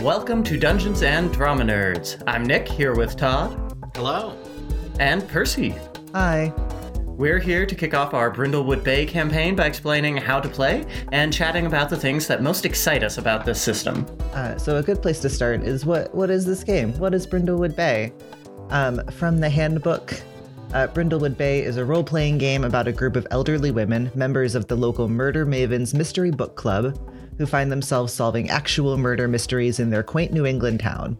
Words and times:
Welcome 0.00 0.42
to 0.44 0.58
Dungeons 0.58 1.02
and 1.02 1.30
Drama 1.30 1.62
Nerds. 1.62 2.22
I'm 2.26 2.42
Nick 2.42 2.66
here 2.66 2.94
with 2.94 3.18
Todd 3.18 3.76
Hello. 3.94 4.34
and 4.98 5.28
Percy. 5.28 5.74
Hi. 6.14 6.54
We're 7.04 7.38
here 7.38 7.66
to 7.66 7.74
kick 7.74 7.92
off 7.92 8.14
our 8.14 8.30
Brindlewood 8.30 8.82
Bay 8.82 9.04
campaign 9.04 9.54
by 9.54 9.66
explaining 9.66 10.16
how 10.16 10.40
to 10.40 10.48
play 10.48 10.86
and 11.12 11.30
chatting 11.30 11.66
about 11.66 11.90
the 11.90 11.98
things 11.98 12.26
that 12.28 12.42
most 12.42 12.64
excite 12.64 13.02
us 13.02 13.18
about 13.18 13.44
this 13.44 13.60
system. 13.60 14.06
Uh, 14.32 14.56
so 14.56 14.78
a 14.78 14.82
good 14.82 15.02
place 15.02 15.20
to 15.20 15.28
start 15.28 15.64
is 15.64 15.84
what 15.84 16.14
what 16.14 16.30
is 16.30 16.46
this 16.46 16.64
game? 16.64 16.98
What 16.98 17.12
is 17.12 17.26
Brindlewood 17.26 17.76
Bay? 17.76 18.14
Um, 18.70 19.06
from 19.08 19.38
the 19.38 19.50
handbook, 19.50 20.14
uh, 20.72 20.86
Brindlewood 20.86 21.36
Bay 21.36 21.62
is 21.62 21.76
a 21.76 21.84
role-playing 21.84 22.38
game 22.38 22.64
about 22.64 22.88
a 22.88 22.92
group 22.92 23.16
of 23.16 23.26
elderly 23.30 23.70
women, 23.70 24.10
members 24.14 24.54
of 24.54 24.66
the 24.66 24.76
local 24.76 25.08
Murder 25.08 25.44
Mavens 25.44 25.92
Mystery 25.92 26.30
Book 26.30 26.56
Club, 26.56 26.98
who 27.40 27.46
find 27.46 27.72
themselves 27.72 28.12
solving 28.12 28.50
actual 28.50 28.98
murder 28.98 29.26
mysteries 29.26 29.80
in 29.80 29.88
their 29.88 30.02
quaint 30.02 30.30
New 30.30 30.44
England 30.44 30.78
town. 30.78 31.16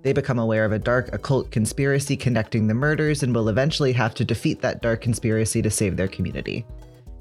They 0.00 0.14
become 0.14 0.38
aware 0.38 0.64
of 0.64 0.72
a 0.72 0.78
dark 0.78 1.12
occult 1.12 1.50
conspiracy 1.50 2.16
connecting 2.16 2.66
the 2.66 2.72
murders 2.72 3.22
and 3.22 3.34
will 3.34 3.50
eventually 3.50 3.92
have 3.92 4.14
to 4.14 4.24
defeat 4.24 4.62
that 4.62 4.80
dark 4.80 5.02
conspiracy 5.02 5.60
to 5.60 5.70
save 5.70 5.98
their 5.98 6.08
community. 6.08 6.64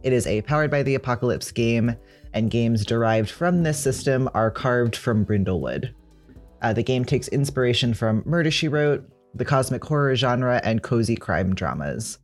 It 0.04 0.14
is 0.14 0.28
a 0.28 0.44
powered 0.44 0.72
by 0.72 0.82
the 0.82 0.96
apocalypse 0.96 1.52
game, 1.52 1.94
and 2.32 2.50
games 2.50 2.86
derived 2.86 3.30
from 3.30 3.64
this 3.64 3.78
system 3.78 4.30
are 4.34 4.50
carved 4.50 4.96
from 4.96 5.26
Brindlewood. 5.26 5.94
Uh, 6.62 6.72
the 6.72 6.84
game 6.84 7.04
takes 7.04 7.28
inspiration 7.28 7.94
from 7.94 8.24
Murder 8.26 8.50
She 8.50 8.70
Wrote, 8.70 9.04
the 9.36 9.44
cosmic 9.44 9.84
horror 9.84 10.16
genre, 10.16 10.62
and 10.64 10.82
cozy 10.82 11.18
crime 11.18 11.54
dramas. 11.54 12.18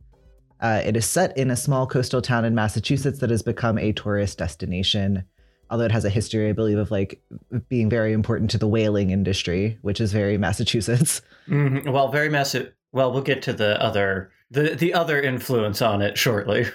Uh, 0.62 0.80
it 0.82 0.96
is 0.96 1.04
set 1.04 1.36
in 1.36 1.50
a 1.50 1.56
small 1.56 1.86
coastal 1.86 2.22
town 2.22 2.46
in 2.46 2.54
Massachusetts 2.54 3.18
that 3.18 3.28
has 3.28 3.42
become 3.42 3.76
a 3.76 3.92
tourist 3.92 4.38
destination. 4.38 5.24
Although 5.70 5.84
it 5.84 5.92
has 5.92 6.04
a 6.04 6.10
history, 6.10 6.48
I 6.48 6.52
believe, 6.52 6.78
of 6.78 6.90
like 6.90 7.22
being 7.68 7.90
very 7.90 8.12
important 8.12 8.50
to 8.52 8.58
the 8.58 8.68
whaling 8.68 9.10
industry, 9.10 9.78
which 9.82 10.00
is 10.00 10.12
very 10.12 10.38
Massachusetts. 10.38 11.20
Mhm. 11.46 11.92
Well, 11.92 12.08
very 12.08 12.28
massive. 12.28 12.72
Well, 12.92 13.12
we'll 13.12 13.22
get 13.22 13.42
to 13.42 13.52
the 13.52 13.80
other 13.82 14.30
the 14.50 14.74
the 14.74 14.94
other 14.94 15.20
influence 15.20 15.82
on 15.82 16.02
it 16.02 16.16
shortly. 16.18 16.66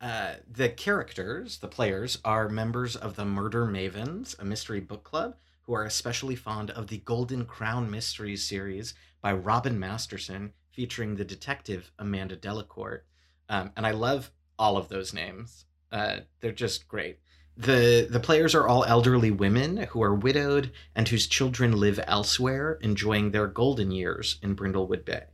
Uh, 0.00 0.36
the 0.50 0.68
characters, 0.70 1.58
the 1.58 1.68
players, 1.68 2.18
are 2.24 2.48
members 2.48 2.96
of 2.96 3.16
the 3.16 3.24
Murder 3.24 3.66
Mavens, 3.66 4.38
a 4.38 4.44
mystery 4.44 4.80
book 4.80 5.04
club, 5.04 5.36
who 5.62 5.74
are 5.74 5.84
especially 5.84 6.34
fond 6.34 6.70
of 6.70 6.86
the 6.86 6.98
Golden 6.98 7.44
Crown 7.44 7.90
Mysteries 7.90 8.42
series 8.42 8.94
by 9.20 9.32
Robin 9.32 9.78
Masterson, 9.78 10.52
featuring 10.72 11.16
the 11.16 11.24
detective 11.24 11.92
Amanda 11.98 12.34
Delacourt. 12.34 13.04
Um, 13.48 13.72
and 13.76 13.86
I 13.86 13.90
love 13.90 14.30
all 14.58 14.76
of 14.78 14.88
those 14.88 15.12
names. 15.12 15.66
Uh, 15.92 16.20
they're 16.40 16.52
just 16.52 16.88
great. 16.88 17.18
The 17.60 18.08
the 18.08 18.20
players 18.20 18.54
are 18.54 18.66
all 18.66 18.86
elderly 18.86 19.30
women 19.30 19.76
who 19.90 20.02
are 20.02 20.14
widowed 20.14 20.72
and 20.94 21.06
whose 21.06 21.26
children 21.26 21.76
live 21.76 22.00
elsewhere, 22.06 22.78
enjoying 22.80 23.32
their 23.32 23.46
golden 23.46 23.90
years 23.90 24.38
in 24.42 24.56
Brindlewood 24.56 25.04
Bay. 25.04 25.24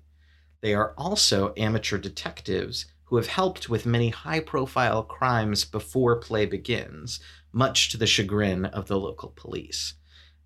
They 0.61 0.75
are 0.75 0.93
also 0.99 1.55
amateur 1.57 1.99
detectives 1.99 2.87
who 3.05 3.17
have 3.17 3.29
helped 3.29 3.69
with 3.69 3.87
many 3.87 4.09
high 4.09 4.41
profile 4.41 5.05
crimes 5.05 5.65
before 5.65 6.17
play 6.17 6.47
begins, 6.47 7.21
much 7.53 7.91
to 7.91 7.97
the 7.97 8.09
chagrin 8.09 8.65
of 8.65 8.89
the 8.89 8.99
local 8.99 9.29
police. 9.37 9.95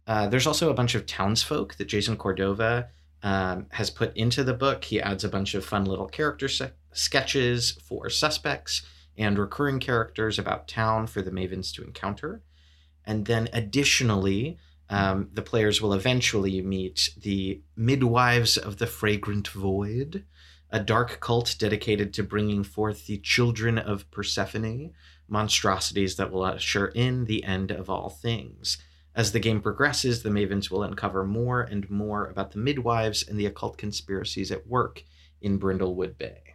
Uh, 0.06 0.27
there's 0.27 0.47
also 0.47 0.69
a 0.69 0.75
bunch 0.75 0.95
of 0.95 1.06
townsfolk 1.06 1.77
that 1.77 1.89
Jason 1.89 2.19
Cordova 2.19 2.91
um, 3.23 3.69
has 3.70 3.89
put 3.89 4.14
into 4.14 4.45
the 4.45 4.53
book. 4.53 4.84
He 4.84 5.01
adds 5.01 5.25
a 5.25 5.31
bunch 5.31 5.55
of 5.55 5.64
fun 5.64 5.86
little 5.86 6.08
character 6.08 6.48
se- 6.48 6.73
sketches 6.92 7.70
for 7.83 8.11
suspects 8.11 8.83
and 9.20 9.38
recurring 9.38 9.78
characters 9.78 10.38
about 10.38 10.66
town 10.66 11.06
for 11.06 11.20
the 11.20 11.30
Mavens 11.30 11.72
to 11.74 11.84
encounter. 11.84 12.42
And 13.05 13.27
then 13.27 13.50
additionally, 13.52 14.58
um, 14.89 15.28
the 15.34 15.42
players 15.42 15.83
will 15.83 15.92
eventually 15.92 16.62
meet 16.62 17.11
the 17.20 17.61
Midwives 17.77 18.56
of 18.56 18.78
the 18.78 18.86
Fragrant 18.86 19.46
Void, 19.48 20.24
a 20.70 20.80
dark 20.80 21.20
cult 21.20 21.55
dedicated 21.58 22.14
to 22.14 22.22
bringing 22.22 22.64
forth 22.64 23.06
the 23.06 23.18
children 23.18 23.78
of 23.78 24.11
Persephone, 24.11 24.92
monstrosities 25.28 26.16
that 26.16 26.33
will 26.33 26.42
usher 26.42 26.86
in 26.89 27.27
the 27.27 27.45
end 27.45 27.70
of 27.70 27.90
all 27.90 28.08
things. 28.08 28.78
As 29.14 29.33
the 29.33 29.40
game 29.40 29.61
progresses, 29.61 30.22
the 30.22 30.30
Mavens 30.30 30.70
will 30.70 30.83
uncover 30.83 31.27
more 31.27 31.61
and 31.61 31.90
more 31.90 32.27
about 32.27 32.52
the 32.52 32.58
midwives 32.58 33.22
and 33.28 33.39
the 33.39 33.46
occult 33.46 33.77
conspiracies 33.77 34.50
at 34.50 34.66
work 34.66 35.05
in 35.42 35.58
Brindlewood 35.58 36.16
Bay. 36.16 36.49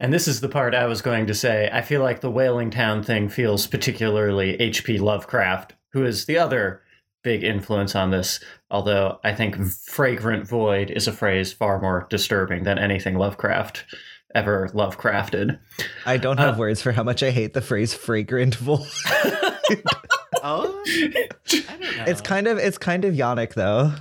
And 0.00 0.12
this 0.12 0.26
is 0.28 0.40
the 0.40 0.48
part 0.48 0.74
I 0.74 0.86
was 0.86 1.02
going 1.02 1.26
to 1.26 1.34
say. 1.34 1.70
I 1.72 1.80
feel 1.80 2.02
like 2.02 2.20
the 2.20 2.30
Whaling 2.30 2.70
Town 2.70 3.02
thing 3.02 3.28
feels 3.28 3.66
particularly 3.66 4.60
H.P. 4.60 4.98
Lovecraft, 4.98 5.74
who 5.92 6.04
is 6.04 6.26
the 6.26 6.36
other 6.38 6.82
big 7.22 7.42
influence 7.44 7.94
on 7.94 8.10
this. 8.10 8.40
Although 8.70 9.18
I 9.24 9.32
think 9.34 9.56
fragrant 9.64 10.46
void 10.48 10.90
is 10.90 11.06
a 11.08 11.12
phrase 11.12 11.52
far 11.52 11.80
more 11.80 12.06
disturbing 12.10 12.64
than 12.64 12.78
anything 12.78 13.16
Lovecraft 13.16 13.84
ever 14.34 14.68
Lovecrafted. 14.74 15.58
I 16.04 16.16
don't 16.16 16.38
have 16.38 16.56
Uh, 16.56 16.58
words 16.58 16.82
for 16.82 16.90
how 16.92 17.04
much 17.04 17.22
I 17.22 17.30
hate 17.30 17.54
the 17.54 17.60
phrase 17.62 17.94
fragrant 17.94 18.56
void. 18.56 18.86
Oh, 20.46 20.82
I 20.86 21.28
don't 21.48 21.80
know. 21.80 22.04
it's 22.06 22.20
kind 22.20 22.46
of 22.46 22.58
it's 22.58 22.76
kind 22.76 23.06
of 23.06 23.14
yonic 23.14 23.54
though. 23.54 23.92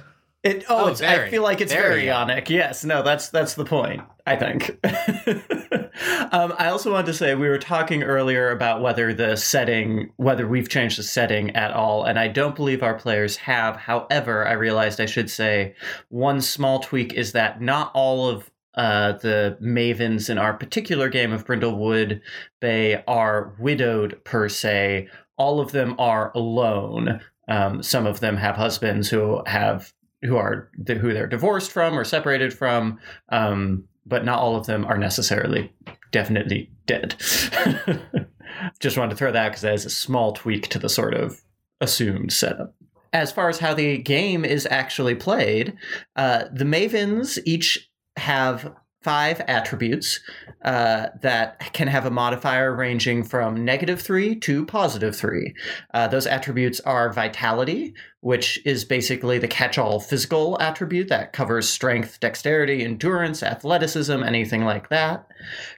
It, 0.43 0.65
oh, 0.69 0.85
Oh, 0.85 0.87
it's, 0.87 1.01
I 1.01 1.29
feel 1.29 1.41
like 1.41 1.61
it's 1.61 1.71
very, 1.71 2.01
very 2.01 2.11
Ionic. 2.11 2.49
Yes, 2.49 2.83
no, 2.83 3.01
that's 3.01 3.29
that's 3.29 3.53
the 3.53 3.63
point. 3.63 4.01
I 4.25 4.35
think. 4.35 4.71
um, 6.33 6.53
I 6.57 6.67
also 6.67 6.91
wanted 6.91 7.07
to 7.07 7.13
say 7.13 7.33
we 7.33 7.47
were 7.47 7.57
talking 7.57 8.03
earlier 8.03 8.51
about 8.51 8.81
whether 8.81 9.13
the 9.13 9.37
setting, 9.37 10.11
whether 10.17 10.45
we've 10.45 10.67
changed 10.67 10.99
the 10.99 11.03
setting 11.03 11.51
at 11.51 11.71
all, 11.71 12.03
and 12.03 12.19
I 12.19 12.27
don't 12.27 12.55
believe 12.55 12.83
our 12.83 12.93
players 12.93 13.37
have. 13.37 13.77
However, 13.77 14.45
I 14.45 14.53
realized 14.53 14.99
I 14.99 15.05
should 15.05 15.29
say 15.29 15.75
one 16.09 16.41
small 16.41 16.79
tweak 16.79 17.13
is 17.13 17.31
that 17.31 17.61
not 17.61 17.91
all 17.93 18.27
of 18.27 18.51
uh, 18.75 19.13
the 19.13 19.57
mavens 19.61 20.29
in 20.29 20.37
our 20.37 20.53
particular 20.53 21.07
game 21.07 21.31
of 21.31 21.45
Brindlewood 21.45 22.21
Bay 22.59 23.01
are 23.07 23.53
widowed 23.59 24.19
per 24.23 24.49
se. 24.49 25.07
All 25.37 25.61
of 25.61 25.71
them 25.71 25.95
are 25.99 26.31
alone. 26.35 27.21
Um, 27.47 27.83
some 27.83 28.07
of 28.07 28.19
them 28.19 28.37
have 28.37 28.55
husbands 28.55 29.09
who 29.09 29.43
have 29.45 29.93
who 30.23 30.38
are 30.38 30.69
who 30.88 31.13
they're 31.13 31.28
divorced 31.28 31.72
from 31.72 31.97
or 31.97 32.03
separated 32.03 32.53
from, 32.53 33.00
um, 33.29 33.85
but 34.06 34.25
not 34.25 34.39
all 34.39 34.56
of 34.56 34.66
them 34.66 34.85
are 34.85 34.97
necessarily 34.97 35.72
definitely 36.11 36.72
dead. 36.85 37.16
Just 38.79 38.97
wanted 38.97 39.11
to 39.11 39.16
throw 39.16 39.31
that 39.31 39.50
because 39.50 39.61
that 39.61 39.73
is 39.73 39.85
a 39.85 39.89
small 39.89 40.34
tweak 40.34 40.69
to 40.69 40.79
the 40.79 40.89
sort 40.89 41.13
of 41.13 41.41
assumed 41.81 42.31
setup. 42.31 42.75
As 43.11 43.31
far 43.31 43.50
as 43.50 43.59
how 43.59 43.73
the 43.73 43.97
game 43.97 44.44
is 44.44 44.67
actually 44.72 45.16
played, 45.16 45.75
uh, 46.16 46.45
the 46.51 46.66
Mavens 46.66 47.40
each 47.45 47.90
have 48.17 48.73
five 49.03 49.41
attributes 49.47 50.19
uh, 50.63 51.07
that 51.22 51.73
can 51.73 51.88
have 51.88 52.05
a 52.05 52.11
modifier 52.11 52.73
ranging 52.73 53.23
from 53.23 53.66
negative 53.66 54.01
three 54.01 54.35
to 54.40 54.66
positive 54.66 55.16
three. 55.16 55.53
Uh, 55.94 56.07
those 56.07 56.25
attributes 56.25 56.79
are 56.81 57.11
vitality, 57.11 57.94
which 58.23 58.57
is 58.66 58.85
basically 58.85 59.38
the 59.38 59.50
catch 59.50 59.78
all 59.78 60.00
physical 60.00 60.57
attribute 60.61 61.09
that 61.09 61.34
covers 61.34 61.67
strength, 61.67 62.22
dexterity, 62.22 62.81
endurance, 62.81 63.44
athleticism, 63.44 64.23
anything 64.23 64.63
like 64.63 64.88
that. 64.88 65.28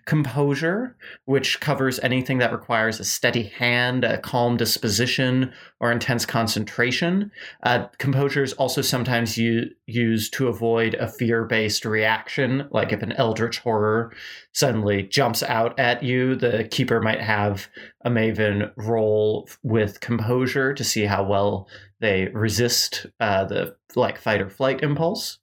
Composure, 0.06 0.96
which 1.26 1.60
covers 1.60 2.00
anything 2.02 2.38
that 2.38 2.52
requires 2.52 3.00
a 3.00 3.04
steady 3.04 3.48
hand, 3.58 4.04
a 4.04 4.20
calm 4.20 4.58
disposition, 4.58 5.52
or 5.80 5.92
intense 5.92 6.24
concentration. 6.24 7.32
Uh, 7.64 7.88
composure 7.98 8.44
is 8.44 8.54
also 8.54 8.84
sometimes 8.84 9.40
u- 9.40 9.72
used 9.88 10.32
to 10.34 10.48
avoid 10.48 10.94
a 10.94 11.08
fear 11.08 11.46
based 11.46 11.84
reaction, 11.84 12.68
like 12.70 12.94
if 12.94 13.02
an 13.02 13.12
eldritch 13.14 13.58
horror 13.58 14.14
suddenly 14.54 15.02
jumps 15.02 15.42
out 15.42 15.78
at 15.80 16.04
you, 16.04 16.36
the 16.36 16.68
keeper 16.70 17.02
might 17.02 17.22
have 17.22 17.68
a 18.06 18.10
maven 18.10 18.72
roll 18.78 19.50
with 19.64 20.00
composure 20.00 20.76
to 20.76 20.84
see 20.84 21.06
how 21.06 21.24
well 21.24 21.68
they 22.06 22.28
resist 22.28 23.08
uh, 23.20 23.46
the 23.46 23.76
like 23.96 24.20
fight 24.20 24.42
or 24.42 24.50
flight 24.50 24.84
impulse. 24.84 25.40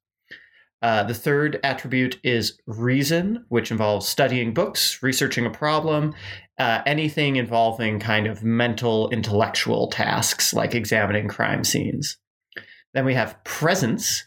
Uh, 0.80 1.02
the 1.02 1.14
third 1.14 1.58
attribute 1.64 2.18
is 2.24 2.58
reason, 2.66 3.44
which 3.48 3.70
involves 3.70 4.08
studying 4.08 4.54
books, 4.54 5.02
researching 5.02 5.46
a 5.46 5.50
problem, 5.50 6.14
uh, 6.58 6.82
anything 6.86 7.36
involving 7.36 7.98
kind 7.98 8.26
of 8.26 8.42
mental, 8.42 9.08
intellectual 9.10 9.88
tasks 9.88 10.54
like 10.54 10.74
examining 10.74 11.28
crime 11.28 11.64
scenes. 11.64 12.16
Then 12.94 13.04
we 13.04 13.14
have 13.14 13.42
presence, 13.44 14.24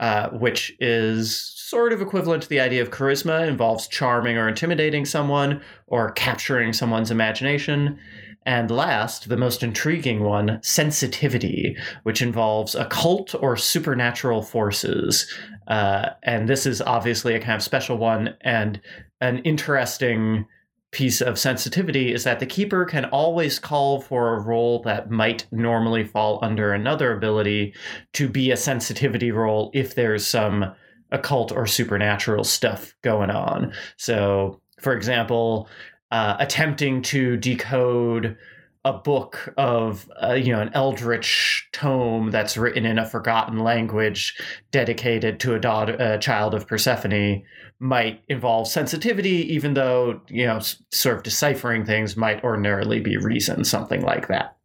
uh, 0.00 0.28
which 0.30 0.74
is 0.80 1.40
sort 1.56 1.92
of 1.92 2.00
equivalent 2.00 2.42
to 2.42 2.48
the 2.48 2.60
idea 2.60 2.82
of 2.82 2.90
charisma, 2.90 3.46
involves 3.46 3.88
charming 3.88 4.36
or 4.38 4.48
intimidating 4.48 5.04
someone 5.04 5.62
or 5.86 6.12
capturing 6.12 6.72
someone's 6.72 7.10
imagination. 7.10 7.98
And 8.48 8.70
last, 8.70 9.28
the 9.28 9.36
most 9.36 9.62
intriguing 9.62 10.24
one, 10.24 10.58
sensitivity, 10.62 11.76
which 12.04 12.22
involves 12.22 12.74
occult 12.74 13.34
or 13.34 13.58
supernatural 13.58 14.40
forces. 14.40 15.30
Uh, 15.66 16.08
and 16.22 16.48
this 16.48 16.64
is 16.64 16.80
obviously 16.80 17.34
a 17.34 17.40
kind 17.40 17.56
of 17.56 17.62
special 17.62 17.98
one 17.98 18.34
and 18.40 18.80
an 19.20 19.40
interesting 19.40 20.46
piece 20.92 21.20
of 21.20 21.38
sensitivity 21.38 22.10
is 22.10 22.24
that 22.24 22.40
the 22.40 22.46
keeper 22.46 22.86
can 22.86 23.04
always 23.04 23.58
call 23.58 24.00
for 24.00 24.34
a 24.34 24.40
roll 24.40 24.80
that 24.80 25.10
might 25.10 25.46
normally 25.52 26.02
fall 26.02 26.38
under 26.40 26.72
another 26.72 27.14
ability 27.14 27.74
to 28.14 28.30
be 28.30 28.50
a 28.50 28.56
sensitivity 28.56 29.30
roll 29.30 29.70
if 29.74 29.94
there's 29.94 30.26
some 30.26 30.74
occult 31.10 31.52
or 31.52 31.66
supernatural 31.66 32.44
stuff 32.44 32.94
going 33.02 33.28
on. 33.28 33.74
So, 33.98 34.62
for 34.80 34.94
example, 34.94 35.68
uh, 36.10 36.36
attempting 36.38 37.02
to 37.02 37.36
decode 37.36 38.36
a 38.84 38.92
book 38.92 39.52
of 39.56 40.08
uh, 40.22 40.32
you 40.32 40.52
know 40.52 40.60
an 40.60 40.70
eldritch 40.72 41.68
tome 41.72 42.30
that's 42.30 42.56
written 42.56 42.86
in 42.86 42.98
a 42.98 43.06
forgotten 43.06 43.58
language 43.58 44.40
dedicated 44.70 45.40
to 45.40 45.54
a 45.54 45.58
daughter 45.58 45.94
a 45.98 46.18
child 46.18 46.54
of 46.54 46.66
persephone 46.66 47.42
might 47.80 48.22
involve 48.28 48.68
sensitivity 48.68 49.52
even 49.52 49.74
though 49.74 50.20
you 50.28 50.46
know 50.46 50.60
sort 50.90 51.16
of 51.16 51.22
deciphering 51.22 51.84
things 51.84 52.16
might 52.16 52.42
ordinarily 52.44 53.00
be 53.00 53.16
reason 53.16 53.64
something 53.64 54.02
like 54.02 54.28
that 54.28 54.56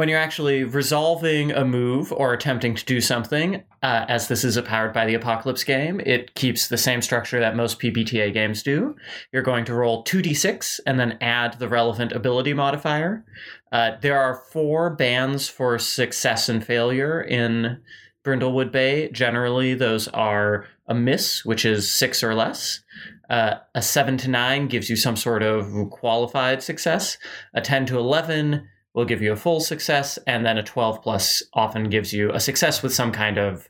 when 0.00 0.08
you're 0.08 0.18
actually 0.18 0.64
resolving 0.64 1.52
a 1.52 1.62
move 1.62 2.10
or 2.10 2.32
attempting 2.32 2.74
to 2.74 2.82
do 2.86 3.02
something, 3.02 3.56
uh, 3.82 4.06
as 4.08 4.28
this 4.28 4.44
is 4.44 4.56
a 4.56 4.62
powered 4.62 4.94
by 4.94 5.04
the 5.04 5.12
Apocalypse 5.12 5.62
game, 5.62 6.00
it 6.06 6.34
keeps 6.34 6.68
the 6.68 6.78
same 6.78 7.02
structure 7.02 7.38
that 7.38 7.54
most 7.54 7.78
PBTA 7.78 8.32
games 8.32 8.62
do. 8.62 8.96
You're 9.30 9.42
going 9.42 9.66
to 9.66 9.74
roll 9.74 10.02
2d6 10.04 10.80
and 10.86 10.98
then 10.98 11.18
add 11.20 11.58
the 11.58 11.68
relevant 11.68 12.12
ability 12.12 12.54
modifier. 12.54 13.26
Uh, 13.72 13.90
there 14.00 14.18
are 14.18 14.42
four 14.50 14.88
bands 14.88 15.50
for 15.50 15.78
success 15.78 16.48
and 16.48 16.64
failure 16.64 17.20
in 17.20 17.82
Brindlewood 18.24 18.72
Bay. 18.72 19.10
Generally, 19.10 19.74
those 19.74 20.08
are 20.08 20.66
a 20.86 20.94
miss, 20.94 21.44
which 21.44 21.66
is 21.66 21.90
six 21.90 22.24
or 22.24 22.34
less. 22.34 22.80
Uh, 23.28 23.56
a 23.74 23.82
seven 23.82 24.16
to 24.16 24.30
nine 24.30 24.66
gives 24.66 24.88
you 24.88 24.96
some 24.96 25.16
sort 25.16 25.42
of 25.42 25.90
qualified 25.90 26.62
success. 26.62 27.18
A 27.52 27.60
10 27.60 27.84
to 27.84 27.98
11 27.98 28.66
will 28.94 29.04
give 29.04 29.22
you 29.22 29.32
a 29.32 29.36
full 29.36 29.60
success, 29.60 30.18
and 30.26 30.44
then 30.44 30.58
a 30.58 30.62
12 30.62 31.02
plus 31.02 31.42
often 31.54 31.88
gives 31.88 32.12
you 32.12 32.32
a 32.32 32.40
success 32.40 32.82
with 32.82 32.92
some 32.92 33.12
kind 33.12 33.38
of 33.38 33.68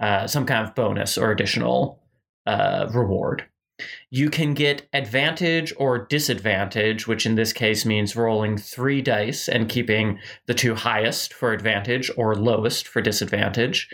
uh, 0.00 0.26
some 0.26 0.44
kind 0.44 0.66
of 0.66 0.74
bonus 0.74 1.16
or 1.16 1.30
additional 1.30 2.00
uh, 2.46 2.88
reward. 2.92 3.44
You 4.10 4.30
can 4.30 4.54
get 4.54 4.88
advantage 4.92 5.72
or 5.76 6.06
disadvantage, 6.06 7.06
which 7.06 7.26
in 7.26 7.34
this 7.34 7.52
case 7.52 7.84
means 7.84 8.16
rolling 8.16 8.56
three 8.56 9.02
dice 9.02 9.48
and 9.48 9.68
keeping 9.68 10.18
the 10.46 10.54
two 10.54 10.74
highest 10.74 11.32
for 11.32 11.52
advantage 11.52 12.10
or 12.16 12.34
lowest 12.34 12.86
for 12.86 13.00
disadvantage. 13.02 13.88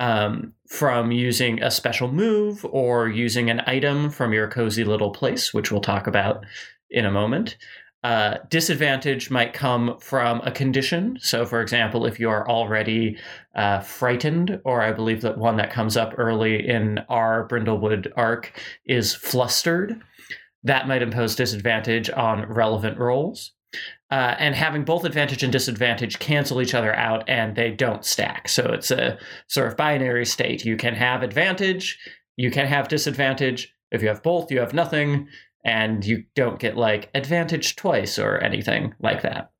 Um, 0.00 0.54
from 0.68 1.12
using 1.12 1.62
a 1.62 1.70
special 1.70 2.10
move 2.10 2.64
or 2.64 3.08
using 3.08 3.50
an 3.50 3.60
item 3.66 4.10
from 4.10 4.32
your 4.32 4.48
cozy 4.48 4.82
little 4.82 5.10
place, 5.10 5.54
which 5.54 5.70
we'll 5.70 5.80
talk 5.80 6.08
about 6.08 6.44
in 6.90 7.04
a 7.04 7.10
moment. 7.10 7.56
Uh, 8.02 8.38
disadvantage 8.48 9.30
might 9.30 9.52
come 9.52 9.96
from 10.00 10.40
a 10.40 10.50
condition. 10.50 11.16
So, 11.20 11.46
for 11.46 11.60
example, 11.60 12.04
if 12.04 12.18
you 12.18 12.28
are 12.30 12.48
already 12.48 13.16
uh, 13.54 13.78
frightened, 13.78 14.60
or 14.64 14.82
I 14.82 14.92
believe 14.92 15.20
that 15.20 15.38
one 15.38 15.56
that 15.58 15.72
comes 15.72 15.96
up 15.96 16.14
early 16.18 16.68
in 16.68 16.98
our 17.08 17.46
Brindlewood 17.46 18.10
arc 18.16 18.60
is 18.86 19.14
flustered, 19.14 20.00
that 20.64 20.88
might 20.88 21.02
impose 21.02 21.36
disadvantage 21.36 22.10
on 22.10 22.46
relevant 22.46 22.98
rolls. 22.98 23.52
Uh, 24.10 24.34
and 24.38 24.54
having 24.54 24.84
both 24.84 25.04
advantage 25.04 25.42
and 25.42 25.52
disadvantage 25.52 26.18
cancel 26.18 26.60
each 26.60 26.74
other 26.74 26.94
out 26.94 27.24
and 27.28 27.56
they 27.56 27.70
don't 27.70 28.04
stack. 28.04 28.48
So 28.48 28.64
it's 28.72 28.90
a 28.90 29.18
sort 29.46 29.68
of 29.68 29.76
binary 29.76 30.26
state. 30.26 30.64
You 30.64 30.76
can 30.76 30.94
have 30.94 31.22
advantage, 31.22 31.98
you 32.36 32.50
can 32.50 32.66
have 32.66 32.88
disadvantage. 32.88 33.74
If 33.90 34.02
you 34.02 34.08
have 34.08 34.22
both, 34.22 34.50
you 34.50 34.60
have 34.60 34.74
nothing 34.74 35.28
and 35.64 36.04
you 36.04 36.24
don't 36.34 36.58
get 36.58 36.76
like 36.76 37.10
advantage 37.14 37.76
twice 37.76 38.18
or 38.18 38.38
anything 38.38 38.94
like 39.00 39.22
that. 39.22 39.52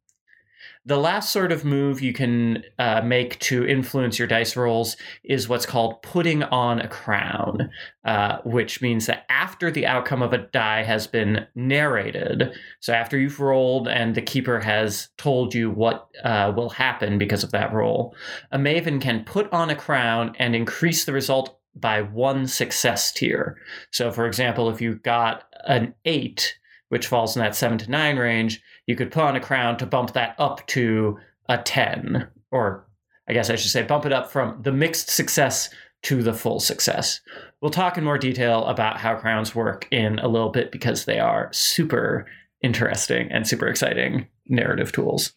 The 0.84 0.98
last 0.98 1.30
sort 1.30 1.52
of 1.52 1.64
move 1.64 2.00
you 2.00 2.12
can 2.12 2.64
uh, 2.76 3.02
make 3.02 3.38
to 3.40 3.64
influence 3.64 4.18
your 4.18 4.26
dice 4.26 4.56
rolls 4.56 4.96
is 5.22 5.48
what's 5.48 5.66
called 5.66 6.02
putting 6.02 6.42
on 6.42 6.80
a 6.80 6.88
crown, 6.88 7.70
uh, 8.04 8.38
which 8.44 8.82
means 8.82 9.06
that 9.06 9.24
after 9.28 9.70
the 9.70 9.86
outcome 9.86 10.22
of 10.22 10.32
a 10.32 10.38
die 10.38 10.82
has 10.82 11.06
been 11.06 11.46
narrated, 11.54 12.52
so 12.80 12.92
after 12.92 13.16
you've 13.16 13.38
rolled 13.38 13.86
and 13.86 14.16
the 14.16 14.22
keeper 14.22 14.58
has 14.58 15.10
told 15.18 15.54
you 15.54 15.70
what 15.70 16.08
uh, 16.24 16.52
will 16.54 16.70
happen 16.70 17.16
because 17.16 17.44
of 17.44 17.52
that 17.52 17.72
roll, 17.72 18.16
a 18.50 18.58
maven 18.58 19.00
can 19.00 19.22
put 19.24 19.52
on 19.52 19.70
a 19.70 19.76
crown 19.76 20.34
and 20.40 20.56
increase 20.56 21.04
the 21.04 21.12
result 21.12 21.60
by 21.74 22.02
one 22.02 22.46
success 22.46 23.12
tier. 23.12 23.56
So, 23.92 24.10
for 24.10 24.26
example, 24.26 24.68
if 24.68 24.80
you 24.80 24.96
got 24.96 25.44
an 25.66 25.94
eight, 26.04 26.56
which 26.88 27.06
falls 27.06 27.36
in 27.36 27.42
that 27.42 27.54
seven 27.56 27.78
to 27.78 27.90
nine 27.90 28.16
range, 28.16 28.62
you 28.86 28.96
could 28.96 29.10
put 29.10 29.24
on 29.24 29.36
a 29.36 29.40
crown 29.40 29.76
to 29.78 29.86
bump 29.86 30.12
that 30.12 30.34
up 30.38 30.66
to 30.68 31.18
a 31.48 31.58
10, 31.58 32.28
or 32.50 32.86
I 33.28 33.32
guess 33.32 33.50
I 33.50 33.56
should 33.56 33.70
say 33.70 33.82
bump 33.82 34.06
it 34.06 34.12
up 34.12 34.30
from 34.30 34.60
the 34.62 34.72
mixed 34.72 35.10
success 35.10 35.70
to 36.02 36.22
the 36.22 36.34
full 36.34 36.60
success. 36.60 37.20
We'll 37.60 37.70
talk 37.70 37.96
in 37.96 38.04
more 38.04 38.18
detail 38.18 38.64
about 38.66 38.98
how 38.98 39.14
crowns 39.14 39.54
work 39.54 39.86
in 39.90 40.18
a 40.18 40.28
little 40.28 40.50
bit 40.50 40.72
because 40.72 41.04
they 41.04 41.20
are 41.20 41.48
super 41.52 42.26
interesting 42.62 43.30
and 43.30 43.46
super 43.46 43.68
exciting 43.68 44.26
narrative 44.48 44.92
tools. 44.92 45.32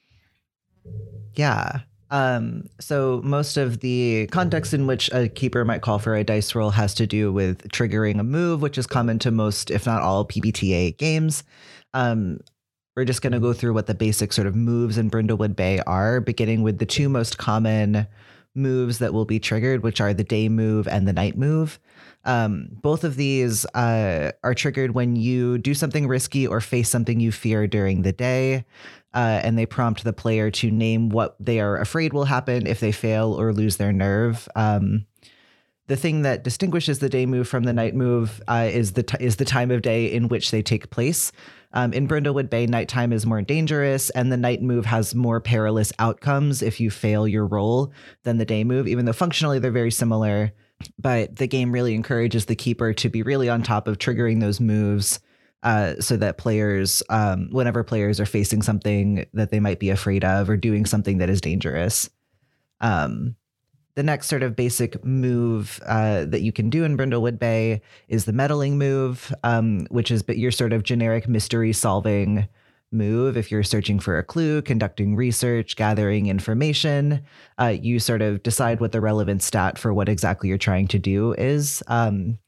Yeah. 1.36 1.82
Um, 2.12 2.70
so 2.80 3.22
most 3.24 3.58
of 3.58 3.80
the 3.80 4.28
context 4.32 4.74
in 4.74 4.88
which 4.88 5.10
a 5.12 5.28
keeper 5.28 5.66
might 5.66 5.82
call 5.82 6.00
for 6.00 6.16
a 6.16 6.24
dice 6.24 6.54
roll 6.54 6.70
has 6.72 6.94
to 6.96 7.08
do 7.08 7.32
with 7.34 7.68
triggering 7.70 8.20
a 8.20 8.24
move, 8.24 8.62
which 8.62 8.78
is 8.78 8.88
common 8.88 9.20
to 9.20 9.32
most, 9.32 9.72
if 9.72 9.86
not 9.86 10.02
all, 10.02 10.26
PBTA 10.26 10.98
games. 10.98 11.44
Um, 11.94 12.40
we're 12.96 13.06
just 13.06 13.22
going 13.22 13.34
to 13.34 13.40
go 13.40 13.54
through 13.54 13.74
what 13.74 13.88
the 13.88 13.94
basic 13.94 14.32
sort 14.32 14.48
of 14.48 14.56
moves 14.56 14.98
in 14.98 15.10
Brindlewood 15.10 15.56
Bay 15.56 15.80
are, 15.86 16.22
beginning 16.22 16.64
with 16.64 16.78
the 16.80 16.86
two 16.86 17.10
most 17.10 17.38
common 17.38 18.08
moves 18.54 19.00
that 19.00 19.14
will 19.14 19.26
be 19.26 19.40
triggered, 19.40 19.84
which 19.84 20.00
are 20.00 20.14
the 20.14 20.24
day 20.24 20.48
move 20.48 20.88
and 20.88 21.08
the 21.08 21.14
night 21.14 21.38
move. 21.38 21.80
Um, 22.26 22.70
both 22.72 23.04
of 23.04 23.16
these 23.16 23.66
uh, 23.68 24.32
are 24.44 24.54
triggered 24.54 24.96
when 24.96 25.16
you 25.16 25.58
do 25.60 25.74
something 25.74 26.08
risky 26.08 26.48
or 26.48 26.60
face 26.60 26.90
something 26.90 27.20
you 27.20 27.32
fear 27.32 27.68
during 27.68 28.02
the 28.02 28.12
day 28.12 28.66
uh, 29.16 29.40
and 29.44 29.58
they 29.58 29.66
prompt 29.66 30.04
the 30.04 30.14
player 30.14 30.52
to 30.52 30.70
name 30.70 31.10
what 31.10 31.36
they 31.40 31.62
are 31.62 31.78
afraid 31.78 32.12
will 32.12 32.26
happen 32.26 32.68
if 32.68 32.82
they 32.82 32.92
fail 32.92 33.34
or 33.40 33.54
lose 33.54 33.78
their 33.78 33.94
nerve. 33.94 34.48
Um, 34.56 35.06
the 35.88 35.96
thing 35.96 36.24
that 36.24 36.44
distinguishes 36.44 37.00
the 37.00 37.10
day 37.10 37.26
move 37.26 37.48
from 37.48 37.64
the 37.64 37.74
night 37.74 37.96
move 37.96 38.42
uh, 38.48 38.68
is 38.72 38.94
the 38.94 39.04
t- 39.04 39.24
is 39.24 39.38
the 39.38 39.46
time 39.46 39.72
of 39.72 39.84
day 39.84 40.12
in 40.12 40.28
which 40.28 40.52
they 40.52 40.62
take 40.62 40.90
place. 40.90 41.32
Um, 41.74 41.94
in 41.94 42.08
Brindlewood 42.08 42.50
Bay, 42.50 42.66
nighttime 42.66 43.14
is 43.14 43.26
more 43.26 43.42
dangerous, 43.42 44.10
and 44.10 44.32
the 44.32 44.38
night 44.38 44.62
move 44.62 44.86
has 44.86 45.14
more 45.14 45.40
perilous 45.40 45.94
outcomes 46.00 46.62
if 46.62 46.80
you 46.80 46.90
fail 46.90 47.28
your 47.28 47.46
roll 47.46 47.94
than 48.24 48.38
the 48.38 48.46
day 48.46 48.64
move. 48.64 48.88
Even 48.88 49.06
though 49.06 49.14
functionally 49.14 49.60
they're 49.60 49.72
very 49.72 49.92
similar, 49.92 50.52
but 51.00 51.36
the 51.36 51.48
game 51.48 51.72
really 51.72 51.94
encourages 51.94 52.46
the 52.46 52.56
keeper 52.56 52.94
to 52.94 53.10
be 53.10 53.22
really 53.22 53.50
on 53.50 53.64
top 53.64 53.88
of 53.88 53.98
triggering 53.98 54.40
those 54.40 54.60
moves 54.60 55.20
uh, 55.64 55.96
so 56.00 56.16
that 56.18 56.38
players, 56.38 57.02
um, 57.10 57.50
whenever 57.52 57.84
players 57.84 58.20
are 58.20 58.26
facing 58.26 58.62
something 58.62 59.26
that 59.34 59.50
they 59.52 59.60
might 59.60 59.80
be 59.80 59.90
afraid 59.90 60.24
of 60.24 60.50
or 60.50 60.58
doing 60.58 60.86
something 60.86 61.18
that 61.18 61.30
is 61.30 61.42
dangerous. 61.42 62.10
Um, 62.82 63.36
the 63.96 64.04
next 64.04 64.28
sort 64.28 64.44
of 64.44 64.56
basic 64.56 65.04
move 65.04 65.80
uh, 65.86 66.26
that 66.26 66.42
you 66.42 66.52
can 66.52 66.70
do 66.70 66.84
in 66.84 66.98
Brindlewood 66.98 67.40
Bay 67.40 67.82
is 68.10 68.26
the 68.26 68.34
meddling 68.34 68.78
move, 68.78 69.34
um, 69.44 69.88
which 69.90 70.12
is 70.12 70.22
but 70.22 70.38
your 70.38 70.52
sort 70.52 70.74
of 70.74 70.84
generic 70.84 71.28
mystery 71.28 71.74
solving 71.74 72.48
move. 72.96 73.38
If 73.38 73.52
you're 73.52 73.64
searching 73.64 74.00
for 74.00 74.18
a 74.18 74.24
clue, 74.24 74.62
conducting 74.62 75.16
research, 75.16 75.76
gathering 75.76 76.28
information, 76.28 77.22
uh, 77.60 77.76
you 77.80 78.00
sort 78.00 78.22
of 78.22 78.42
decide 78.42 78.80
what 78.80 78.92
the 78.92 79.02
relevant 79.02 79.44
stat 79.44 79.78
for 79.78 79.94
what 79.94 80.10
exactly 80.10 80.50
you're 80.50 80.58
trying 80.58 80.88
to 80.88 81.00
do 81.00 81.34
is. 81.34 81.84
Um, 81.88 82.40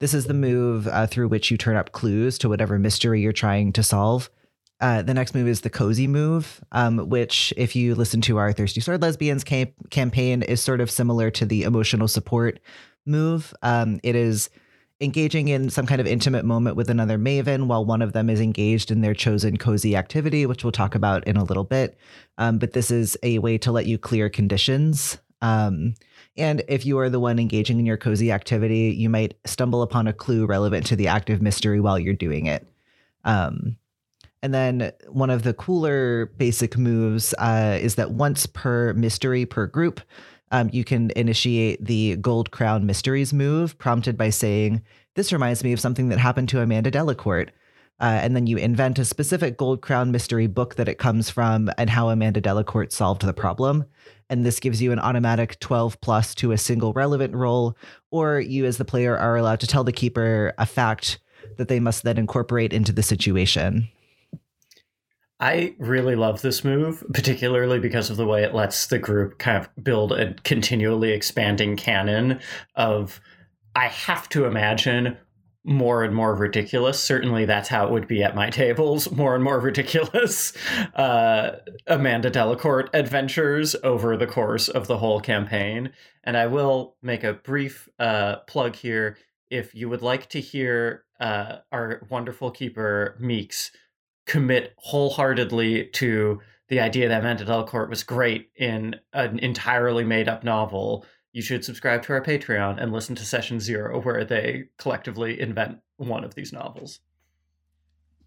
this 0.00 0.14
is 0.14 0.26
the 0.26 0.34
move 0.34 0.86
uh, 0.86 1.06
through 1.06 1.28
which 1.28 1.50
you 1.50 1.58
turn 1.58 1.76
up 1.76 1.92
clues 1.92 2.38
to 2.38 2.48
whatever 2.48 2.78
mystery 2.78 3.20
you're 3.20 3.32
trying 3.32 3.72
to 3.72 3.82
solve. 3.82 4.30
Uh, 4.80 5.02
the 5.02 5.14
next 5.14 5.34
move 5.34 5.48
is 5.48 5.62
the 5.62 5.70
cozy 5.70 6.06
move, 6.06 6.60
um, 6.70 7.08
which, 7.08 7.52
if 7.56 7.74
you 7.74 7.96
listen 7.96 8.20
to 8.20 8.36
our 8.36 8.52
Thirsty 8.52 8.80
Sword 8.80 9.02
Lesbians 9.02 9.42
camp- 9.42 9.90
campaign, 9.90 10.42
is 10.42 10.60
sort 10.60 10.80
of 10.80 10.88
similar 10.88 11.32
to 11.32 11.44
the 11.44 11.64
emotional 11.64 12.06
support 12.06 12.60
move. 13.04 13.52
Um, 13.62 13.98
it 14.04 14.14
is 14.14 14.50
engaging 15.00 15.48
in 15.48 15.70
some 15.70 15.86
kind 15.86 16.00
of 16.00 16.06
intimate 16.06 16.44
moment 16.44 16.76
with 16.76 16.90
another 16.90 17.18
maven 17.18 17.66
while 17.66 17.84
one 17.84 18.02
of 18.02 18.12
them 18.12 18.28
is 18.28 18.40
engaged 18.40 18.90
in 18.90 19.00
their 19.00 19.14
chosen 19.14 19.56
cozy 19.56 19.94
activity, 19.94 20.44
which 20.44 20.64
we'll 20.64 20.72
talk 20.72 20.94
about 20.94 21.26
in 21.26 21.36
a 21.36 21.44
little 21.44 21.64
bit. 21.64 21.96
Um, 22.36 22.58
but 22.58 22.72
this 22.72 22.90
is 22.90 23.16
a 23.22 23.38
way 23.38 23.58
to 23.58 23.70
let 23.70 23.86
you 23.86 23.98
clear 23.98 24.28
conditions. 24.28 25.18
Um, 25.40 25.94
and 26.36 26.62
if 26.68 26.84
you 26.84 26.98
are 26.98 27.10
the 27.10 27.20
one 27.20 27.38
engaging 27.38 27.78
in 27.78 27.86
your 27.86 27.96
cozy 27.96 28.32
activity, 28.32 28.94
you 28.96 29.08
might 29.08 29.34
stumble 29.44 29.82
upon 29.82 30.08
a 30.08 30.12
clue 30.12 30.46
relevant 30.46 30.86
to 30.86 30.96
the 30.96 31.08
active 31.08 31.40
mystery 31.40 31.80
while 31.80 31.98
you're 31.98 32.14
doing 32.14 32.46
it. 32.46 32.66
Um, 33.24 33.76
and 34.42 34.54
then 34.54 34.92
one 35.08 35.30
of 35.30 35.42
the 35.42 35.54
cooler 35.54 36.26
basic 36.26 36.78
moves 36.78 37.34
uh, 37.38 37.78
is 37.80 37.96
that 37.96 38.12
once 38.12 38.46
per 38.46 38.92
mystery 38.94 39.46
per 39.46 39.66
group, 39.66 40.00
um, 40.50 40.70
you 40.72 40.84
can 40.84 41.10
initiate 41.16 41.84
the 41.84 42.16
Gold 42.16 42.50
Crown 42.50 42.86
Mysteries 42.86 43.32
move, 43.32 43.78
prompted 43.78 44.16
by 44.16 44.30
saying, 44.30 44.82
This 45.14 45.32
reminds 45.32 45.62
me 45.62 45.72
of 45.72 45.80
something 45.80 46.08
that 46.08 46.18
happened 46.18 46.48
to 46.50 46.60
Amanda 46.60 46.90
Delacourt. 46.90 47.50
Uh, 48.00 48.20
and 48.22 48.36
then 48.36 48.46
you 48.46 48.56
invent 48.56 48.98
a 48.98 49.04
specific 49.04 49.56
Gold 49.56 49.82
Crown 49.82 50.12
mystery 50.12 50.46
book 50.46 50.76
that 50.76 50.88
it 50.88 50.98
comes 50.98 51.30
from 51.30 51.68
and 51.78 51.90
how 51.90 52.10
Amanda 52.10 52.40
Delacourt 52.40 52.92
solved 52.92 53.22
the 53.22 53.32
problem. 53.32 53.84
And 54.30 54.46
this 54.46 54.60
gives 54.60 54.80
you 54.80 54.92
an 54.92 55.00
automatic 55.00 55.58
12 55.58 56.00
plus 56.00 56.34
to 56.36 56.52
a 56.52 56.58
single 56.58 56.92
relevant 56.92 57.34
role, 57.34 57.76
or 58.10 58.38
you, 58.38 58.66
as 58.66 58.76
the 58.76 58.84
player, 58.84 59.18
are 59.18 59.36
allowed 59.36 59.60
to 59.60 59.66
tell 59.66 59.84
the 59.84 59.92
keeper 59.92 60.54
a 60.58 60.66
fact 60.66 61.18
that 61.56 61.68
they 61.68 61.80
must 61.80 62.04
then 62.04 62.18
incorporate 62.18 62.72
into 62.72 62.92
the 62.92 63.02
situation. 63.02 63.88
I 65.40 65.76
really 65.78 66.16
love 66.16 66.42
this 66.42 66.64
move, 66.64 67.04
particularly 67.12 67.78
because 67.78 68.10
of 68.10 68.16
the 68.16 68.26
way 68.26 68.42
it 68.42 68.54
lets 68.54 68.86
the 68.86 68.98
group 68.98 69.38
kind 69.38 69.56
of 69.56 69.84
build 69.84 70.12
a 70.12 70.34
continually 70.42 71.12
expanding 71.12 71.76
canon 71.76 72.40
of 72.74 73.20
I 73.76 73.86
have 73.86 74.28
to 74.30 74.46
imagine 74.46 75.16
more 75.62 76.02
and 76.02 76.14
more 76.14 76.34
ridiculous. 76.34 77.00
Certainly, 77.00 77.44
that's 77.44 77.68
how 77.68 77.86
it 77.86 77.92
would 77.92 78.08
be 78.08 78.22
at 78.22 78.34
my 78.34 78.50
tables. 78.50 79.12
More 79.12 79.36
and 79.36 79.44
more 79.44 79.60
ridiculous 79.60 80.52
uh, 80.94 81.56
Amanda 81.86 82.30
Delacourt 82.30 82.90
adventures 82.92 83.76
over 83.84 84.16
the 84.16 84.26
course 84.26 84.68
of 84.68 84.88
the 84.88 84.98
whole 84.98 85.20
campaign. 85.20 85.92
And 86.24 86.36
I 86.36 86.46
will 86.48 86.96
make 87.00 87.22
a 87.22 87.34
brief 87.34 87.88
uh, 88.00 88.36
plug 88.48 88.74
here. 88.74 89.18
If 89.50 89.74
you 89.74 89.88
would 89.88 90.02
like 90.02 90.28
to 90.30 90.40
hear 90.40 91.04
uh, 91.20 91.58
our 91.70 92.06
wonderful 92.10 92.50
keeper 92.50 93.16
Meeks 93.20 93.70
commit 94.28 94.74
wholeheartedly 94.76 95.86
to 95.94 96.40
the 96.68 96.80
idea 96.80 97.08
that 97.08 97.20
Amanda 97.20 97.44
Delacourt 97.44 97.88
was 97.88 98.04
great 98.04 98.50
in 98.54 98.94
an 99.14 99.38
entirely 99.38 100.04
made 100.04 100.28
up 100.28 100.44
novel, 100.44 101.04
you 101.32 101.42
should 101.42 101.64
subscribe 101.64 102.02
to 102.02 102.12
our 102.12 102.22
Patreon 102.22 102.80
and 102.80 102.92
listen 102.92 103.16
to 103.16 103.24
Session 103.24 103.58
Zero, 103.58 104.00
where 104.00 104.24
they 104.24 104.66
collectively 104.78 105.40
invent 105.40 105.78
one 105.96 106.24
of 106.24 106.34
these 106.34 106.52
novels. 106.52 107.00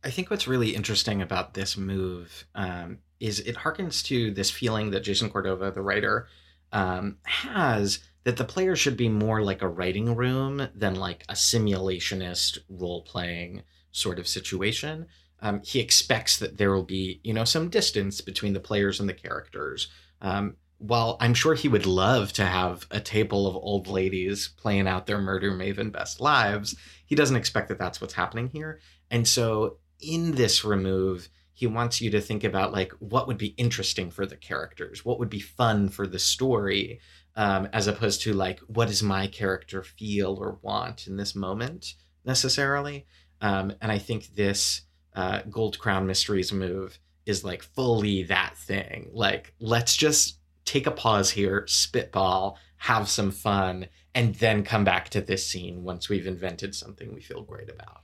I 0.03 0.10
think 0.10 0.31
what's 0.31 0.48
really 0.48 0.75
interesting 0.75 1.22
about 1.22 1.53
this 1.53 1.77
move 1.77 2.46
um, 2.55 2.98
is 3.20 3.39
it 3.41 3.55
harkens 3.55 4.03
to 4.05 4.31
this 4.31 4.50
feeling 4.50 4.89
that 4.91 5.03
Jason 5.03 5.29
Cordova, 5.29 5.70
the 5.72 5.84
writer, 5.84 6.27
um, 6.72 7.17
has 7.24 8.00
that 8.24 8.38
the 8.38 8.43
player 8.43 8.75
should 8.75 8.98
be 8.98 9.10
more 9.10 9.43
like 9.43 9.62
a 9.62 9.67
writing 9.67 10.15
room 10.15 10.67
than 10.74 10.96
like 10.96 11.24
a 11.29 11.34
simulationist 11.34 12.58
role 12.70 13.03
playing 13.03 13.62
sort 13.91 14.17
of 14.17 14.27
situation 14.27 15.05
um, 15.41 15.62
he 15.63 15.79
expects 15.79 16.38
that 16.38 16.57
there 16.57 16.71
will 16.71 16.83
be, 16.83 17.19
you 17.24 17.33
know, 17.33 17.45
some 17.45 17.69
distance 17.69 18.21
between 18.21 18.53
the 18.53 18.60
players 18.60 19.00
and 19.00 19.10
the 19.10 19.13
characters. 19.13 19.88
Um, 20.21 20.55
while 20.77 21.17
I'm 21.19 21.33
sure 21.33 21.53
he 21.53 21.67
would 21.67 21.86
love 21.86 22.33
to 22.33 22.45
have 22.45 22.88
a 22.89 23.00
table 23.00 23.48
of 23.48 23.55
old 23.55 23.88
ladies 23.88 24.48
playing 24.57 24.88
out 24.88 25.05
their 25.05 25.19
murder 25.19 25.51
maven 25.51 25.91
best 25.91 26.19
lives, 26.19 26.75
he 27.05 27.15
doesn't 27.15 27.36
expect 27.36 27.69
that 27.69 27.77
that's 27.77 28.01
what's 28.01 28.13
happening 28.13 28.50
here. 28.51 28.79
And 29.10 29.27
so 29.27 29.77
in 30.00 30.31
this 30.31 30.65
remove, 30.65 31.29
he 31.53 31.67
wants 31.67 32.01
you 32.01 32.10
to 32.12 32.21
think 32.21 32.43
about 32.43 32.71
like 32.71 32.91
what 32.93 33.27
would 33.27 33.38
be 33.38 33.53
interesting 33.57 34.10
for 34.10 34.25
the 34.25 34.38
characters, 34.38 35.05
what 35.05 35.19
would 35.19 35.29
be 35.29 35.39
fun 35.39 35.89
for 35.89 36.07
the 36.07 36.17
story, 36.17 37.00
um, 37.36 37.67
as 37.74 37.86
opposed 37.86 38.21
to 38.21 38.33
like 38.33 38.60
what 38.62 38.88
does 38.88 39.03
my 39.03 39.27
character 39.27 39.83
feel 39.83 40.36
or 40.39 40.57
want 40.63 41.05
in 41.05 41.17
this 41.17 41.36
moment 41.36 41.93
necessarily. 42.25 43.05
Um, 43.41 43.74
and 43.81 43.91
I 43.91 44.00
think 44.00 44.33
this 44.36 44.81
uh, 45.15 45.41
Gold 45.50 45.80
Crown 45.80 46.08
Mysteries 46.08 46.53
move 46.53 47.00
is 47.25 47.44
like 47.44 47.63
fully 47.63 48.24
that 48.24 48.58
thing. 48.58 49.10
Like, 49.13 49.53
let's 49.60 49.96
just 49.96 50.38
take 50.65 50.88
a 50.88 50.91
pause 50.91 51.32
here, 51.32 51.65
spitball, 51.68 52.58
have 52.77 53.10
some 53.10 53.32
fun, 53.32 53.88
and 54.15 54.36
then 54.36 54.63
come 54.63 54.84
back 54.84 55.10
to 55.10 55.22
this 55.22 55.46
scene 55.46 55.84
once 55.84 56.10
we've 56.10 56.27
invented 56.27 56.75
something 56.75 57.13
we 57.13 57.22
feel 57.22 57.44
great 57.44 57.70
about. 57.70 58.01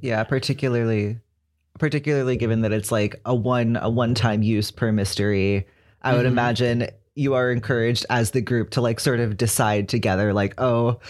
Yeah, 0.00 0.24
particularly 0.24 1.18
particularly 1.78 2.36
given 2.36 2.60
that 2.62 2.72
it's 2.72 2.92
like 2.92 3.20
a 3.24 3.34
one 3.34 3.78
a 3.80 3.88
one-time 3.88 4.42
use 4.42 4.70
per 4.70 4.92
mystery. 4.92 5.66
I 6.02 6.12
would 6.14 6.20
mm-hmm. 6.20 6.32
imagine 6.32 6.88
you 7.14 7.34
are 7.34 7.50
encouraged 7.50 8.06
as 8.10 8.30
the 8.30 8.40
group 8.40 8.70
to 8.70 8.80
like 8.80 9.00
sort 9.00 9.20
of 9.20 9.36
decide 9.36 9.88
together 9.88 10.32
like, 10.32 10.60
"Oh, 10.60 11.00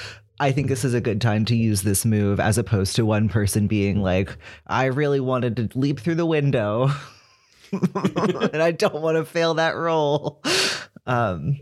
I 0.40 0.52
think 0.52 0.68
this 0.68 0.84
is 0.84 0.94
a 0.94 1.00
good 1.00 1.20
time 1.20 1.44
to 1.46 1.56
use 1.56 1.82
this 1.82 2.04
move 2.04 2.40
as 2.40 2.58
opposed 2.58 2.96
to 2.96 3.06
one 3.06 3.28
person 3.28 3.66
being 3.66 4.02
like, 4.02 4.36
I 4.66 4.86
really 4.86 5.20
wanted 5.20 5.56
to 5.56 5.78
leap 5.78 6.00
through 6.00 6.16
the 6.16 6.26
window. 6.26 6.90
and 7.72 8.62
I 8.62 8.72
don't 8.72 9.02
want 9.02 9.16
to 9.16 9.24
fail 9.24 9.54
that 9.54 9.76
roll. 9.76 10.42
Um, 11.06 11.60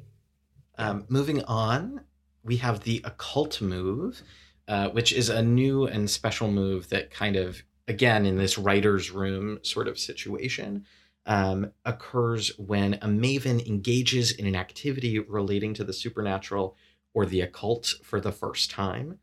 um, 0.79 1.05
moving 1.09 1.45
on, 1.45 2.01
we 2.43 2.57
have 2.57 2.81
the 2.81 3.03
occult 3.05 3.61
move, 3.61 4.23
uh, 4.67 4.89
which 4.89 5.13
is 5.13 5.29
a 5.29 5.43
new 5.43 5.87
and 5.87 6.09
special 6.09 6.51
move 6.51 6.89
that 6.89 7.11
kind 7.11 7.37
of, 7.37 7.63
again, 7.87 8.25
in 8.25 8.39
this 8.39 8.57
writer's 8.57 9.11
room 9.11 9.59
sort 9.63 9.89
of 9.89 9.99
situation, 9.99 10.85
um, 11.27 11.71
occurs 11.85 12.51
when 12.59 12.95
a 12.95 13.07
maven 13.07 13.65
engages 13.67 14.33
in 14.33 14.47
an 14.47 14.57
activity 14.57 15.19
relating 15.19 15.75
to 15.75 15.85
the 15.85 15.93
supernatural 15.93 16.77
or 17.15 17.27
the 17.27 17.41
occult 17.41 17.95
for 18.03 18.21
the 18.21 18.33
first 18.33 18.71
time. 18.71 19.19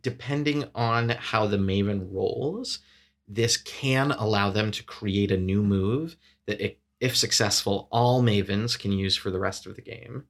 Depending 0.00 0.64
on 0.74 1.10
how 1.10 1.46
the 1.46 1.56
Maven 1.56 2.12
rolls, 2.12 2.80
this 3.28 3.56
can 3.56 4.10
allow 4.10 4.50
them 4.50 4.70
to 4.72 4.82
create 4.82 5.30
a 5.30 5.36
new 5.36 5.62
move 5.62 6.16
that, 6.46 6.76
if 7.00 7.16
successful, 7.16 7.88
all 7.90 8.22
Mavens 8.22 8.78
can 8.78 8.92
use 8.92 9.16
for 9.16 9.30
the 9.30 9.38
rest 9.38 9.66
of 9.66 9.76
the 9.76 9.82
game. 9.82 10.24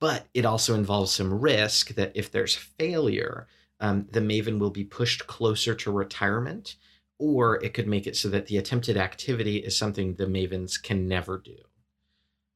But 0.00 0.26
it 0.34 0.44
also 0.44 0.74
involves 0.74 1.12
some 1.12 1.40
risk 1.40 1.94
that 1.94 2.12
if 2.14 2.30
there's 2.30 2.56
failure, 2.56 3.46
um, 3.80 4.06
the 4.10 4.20
Maven 4.20 4.58
will 4.58 4.70
be 4.70 4.84
pushed 4.84 5.26
closer 5.26 5.74
to 5.74 5.92
retirement, 5.92 6.76
or 7.18 7.62
it 7.62 7.74
could 7.74 7.86
make 7.86 8.06
it 8.06 8.16
so 8.16 8.28
that 8.30 8.46
the 8.46 8.56
attempted 8.56 8.96
activity 8.96 9.58
is 9.58 9.76
something 9.76 10.14
the 10.14 10.26
Mavens 10.26 10.80
can 10.80 11.06
never 11.06 11.38
do 11.38 11.56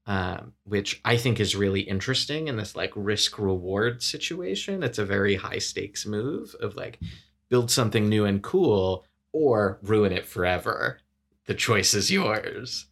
um, 0.07 0.53
which 0.65 1.01
I 1.05 1.17
think 1.17 1.41
is 1.41 1.57
really 1.57 1.81
interesting 1.81 2.47
in 2.49 2.57
this 2.57 2.77
like 2.77 2.93
risk 2.95 3.39
reward 3.39 4.03
situation. 4.03 4.83
It's 4.83 4.99
a 4.99 5.05
very 5.05 5.35
high 5.35 5.59
stakes 5.59 6.07
move 6.07 6.55
of 6.61 6.77
like 6.77 7.01
build 7.49 7.71
something 7.71 8.09
new 8.09 8.25
and 8.25 8.43
cool 8.43 9.05
or 9.33 9.79
ruin 9.83 10.13
it 10.13 10.27
forever. 10.27 11.01
The 11.47 11.55
choice 11.55 11.93
is 11.95 12.11
yours. 12.11 12.87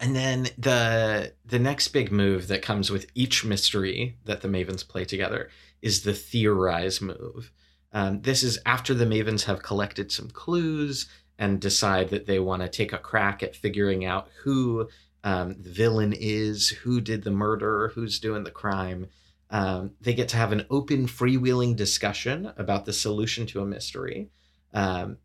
And 0.00 0.16
then 0.16 0.48
the 0.58 1.34
the 1.44 1.58
next 1.58 1.88
big 1.88 2.10
move 2.10 2.48
that 2.48 2.62
comes 2.62 2.90
with 2.90 3.06
each 3.14 3.44
mystery 3.44 4.16
that 4.24 4.40
the 4.40 4.48
Mavens 4.48 4.86
play 4.86 5.04
together 5.04 5.50
is 5.82 6.02
the 6.02 6.14
theorize 6.14 7.00
move. 7.00 7.52
Um, 7.92 8.22
this 8.22 8.42
is 8.42 8.58
after 8.66 8.94
the 8.94 9.04
Mavens 9.04 9.44
have 9.44 9.62
collected 9.62 10.10
some 10.10 10.30
clues 10.30 11.08
and 11.38 11.60
decide 11.60 12.10
that 12.10 12.26
they 12.26 12.38
want 12.38 12.62
to 12.62 12.68
take 12.68 12.92
a 12.92 12.98
crack 12.98 13.42
at 13.42 13.56
figuring 13.56 14.04
out 14.04 14.28
who 14.42 14.88
um, 15.24 15.56
the 15.60 15.70
villain 15.70 16.12
is, 16.12 16.70
who 16.70 17.00
did 17.00 17.24
the 17.24 17.30
murder, 17.30 17.92
who's 17.94 18.18
doing 18.18 18.44
the 18.44 18.50
crime. 18.50 19.08
Um, 19.50 19.92
they 20.00 20.14
get 20.14 20.28
to 20.30 20.36
have 20.36 20.52
an 20.52 20.66
open, 20.70 21.06
freewheeling 21.06 21.76
discussion 21.76 22.52
about 22.56 22.84
the 22.84 22.92
solution 22.92 23.46
to 23.46 23.60
a 23.60 23.66
mystery 23.66 24.30
um, 24.72 25.18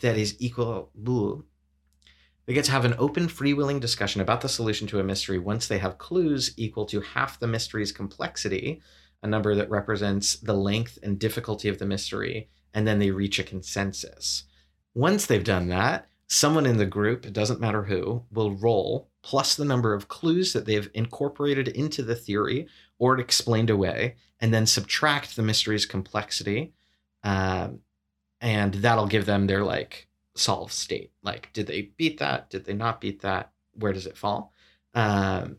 that 0.00 0.18
is 0.18 0.36
equal. 0.38 0.90
They 2.46 2.54
get 2.54 2.64
to 2.66 2.72
have 2.72 2.84
an 2.84 2.94
open, 2.98 3.28
freewheeling 3.28 3.80
discussion 3.80 4.20
about 4.20 4.40
the 4.40 4.48
solution 4.48 4.86
to 4.88 5.00
a 5.00 5.04
mystery 5.04 5.38
once 5.38 5.66
they 5.66 5.78
have 5.78 5.98
clues 5.98 6.52
equal 6.56 6.86
to 6.86 7.00
half 7.00 7.40
the 7.40 7.46
mystery's 7.46 7.92
complexity, 7.92 8.80
a 9.22 9.26
number 9.26 9.54
that 9.54 9.70
represents 9.70 10.36
the 10.36 10.54
length 10.54 10.98
and 11.02 11.18
difficulty 11.18 11.68
of 11.68 11.78
the 11.78 11.86
mystery, 11.86 12.48
and 12.74 12.86
then 12.86 12.98
they 12.98 13.10
reach 13.10 13.38
a 13.38 13.44
consensus. 13.44 14.44
Once 14.94 15.26
they've 15.26 15.44
done 15.44 15.68
that, 15.68 16.08
someone 16.28 16.66
in 16.66 16.76
the 16.76 16.86
group, 16.86 17.24
it 17.24 17.32
doesn't 17.32 17.60
matter 17.60 17.84
who, 17.84 18.24
will 18.32 18.52
roll 18.52 19.08
plus 19.22 19.54
the 19.54 19.64
number 19.64 19.94
of 19.94 20.08
clues 20.08 20.52
that 20.52 20.66
they've 20.66 20.90
incorporated 20.94 21.68
into 21.68 22.02
the 22.02 22.14
theory 22.14 22.68
or 22.98 23.18
explained 23.18 23.70
away, 23.70 24.16
and 24.40 24.52
then 24.52 24.66
subtract 24.66 25.36
the 25.36 25.42
mystery's 25.42 25.86
complexity. 25.86 26.72
Um, 27.22 27.80
and 28.40 28.74
that'll 28.74 29.06
give 29.06 29.26
them 29.26 29.46
their 29.46 29.64
like 29.64 30.08
solve 30.34 30.72
state. 30.72 31.12
Like, 31.22 31.52
did 31.52 31.66
they 31.66 31.90
beat 31.96 32.18
that? 32.18 32.50
Did 32.50 32.64
they 32.64 32.74
not 32.74 33.00
beat 33.00 33.22
that? 33.22 33.52
Where 33.74 33.92
does 33.92 34.06
it 34.06 34.16
fall? 34.16 34.52
Um, 34.94 35.58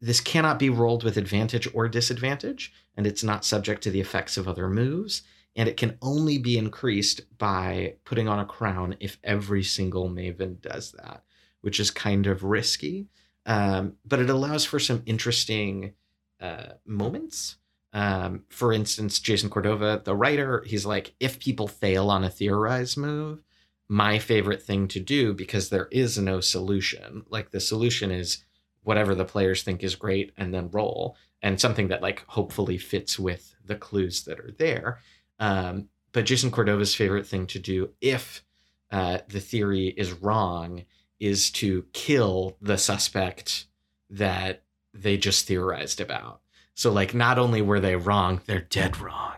this 0.00 0.20
cannot 0.20 0.58
be 0.58 0.70
rolled 0.70 1.04
with 1.04 1.16
advantage 1.16 1.68
or 1.74 1.88
disadvantage, 1.88 2.72
and 2.96 3.06
it's 3.06 3.24
not 3.24 3.44
subject 3.44 3.82
to 3.84 3.90
the 3.90 4.00
effects 4.00 4.36
of 4.36 4.46
other 4.46 4.68
moves 4.68 5.22
and 5.56 5.68
it 5.68 5.78
can 5.78 5.96
only 6.02 6.38
be 6.38 6.58
increased 6.58 7.22
by 7.38 7.94
putting 8.04 8.28
on 8.28 8.38
a 8.38 8.44
crown 8.44 8.94
if 9.00 9.18
every 9.24 9.62
single 9.62 10.08
maven 10.08 10.60
does 10.60 10.92
that, 10.92 11.24
which 11.62 11.80
is 11.80 11.90
kind 11.90 12.26
of 12.26 12.44
risky. 12.44 13.08
Um, 13.46 13.94
but 14.04 14.20
it 14.20 14.28
allows 14.28 14.64
for 14.64 14.78
some 14.78 15.02
interesting 15.06 15.94
uh, 16.40 16.74
moments. 16.84 17.56
Um, 17.94 18.44
for 18.50 18.72
instance, 18.72 19.18
Jason 19.18 19.48
Cordova, 19.48 20.02
the 20.04 20.14
writer, 20.14 20.62
he's 20.66 20.84
like, 20.84 21.14
if 21.18 21.38
people 21.38 21.66
fail 21.66 22.10
on 22.10 22.22
a 22.22 22.30
theorize 22.30 22.96
move, 22.96 23.42
my 23.88 24.18
favorite 24.18 24.62
thing 24.62 24.88
to 24.88 25.00
do 25.00 25.32
because 25.32 25.70
there 25.70 25.88
is 25.90 26.18
no 26.18 26.40
solution. 26.40 27.24
Like 27.30 27.50
the 27.50 27.60
solution 27.60 28.10
is 28.10 28.44
whatever 28.82 29.14
the 29.14 29.24
players 29.24 29.62
think 29.62 29.82
is 29.82 29.94
great 29.94 30.32
and 30.36 30.52
then 30.52 30.70
roll 30.70 31.16
and 31.42 31.60
something 31.60 31.88
that 31.88 32.02
like 32.02 32.24
hopefully 32.26 32.78
fits 32.78 33.18
with 33.18 33.54
the 33.64 33.76
clues 33.76 34.24
that 34.24 34.40
are 34.40 34.52
there 34.58 34.98
um, 35.38 35.88
but 36.12 36.26
Jason 36.26 36.50
Cordova's 36.50 36.94
favorite 36.94 37.26
thing 37.26 37.46
to 37.48 37.58
do 37.58 37.90
if 38.00 38.42
uh, 38.90 39.18
the 39.28 39.40
theory 39.40 39.88
is 39.88 40.12
wrong 40.12 40.84
is 41.18 41.50
to 41.50 41.84
kill 41.92 42.56
the 42.60 42.78
suspect 42.78 43.66
that 44.10 44.62
they 44.94 45.16
just 45.16 45.46
theorized 45.46 46.00
about. 46.00 46.40
So, 46.74 46.92
like, 46.92 47.14
not 47.14 47.38
only 47.38 47.62
were 47.62 47.80
they 47.80 47.96
wrong, 47.96 48.40
they're 48.46 48.60
dead 48.60 49.00
wrong 49.00 49.34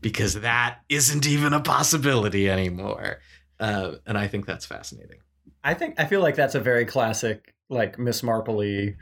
because 0.00 0.34
that 0.40 0.80
isn't 0.88 1.26
even 1.26 1.52
a 1.52 1.60
possibility 1.60 2.50
anymore. 2.50 3.20
Uh, 3.58 3.92
and 4.04 4.18
I 4.18 4.26
think 4.26 4.46
that's 4.46 4.66
fascinating. 4.66 5.18
I 5.64 5.74
think 5.74 5.98
I 5.98 6.06
feel 6.06 6.20
like 6.20 6.34
that's 6.34 6.56
a 6.56 6.60
very 6.60 6.84
classic, 6.84 7.54
like 7.68 7.98
Miss 7.98 8.22
Marple 8.22 8.94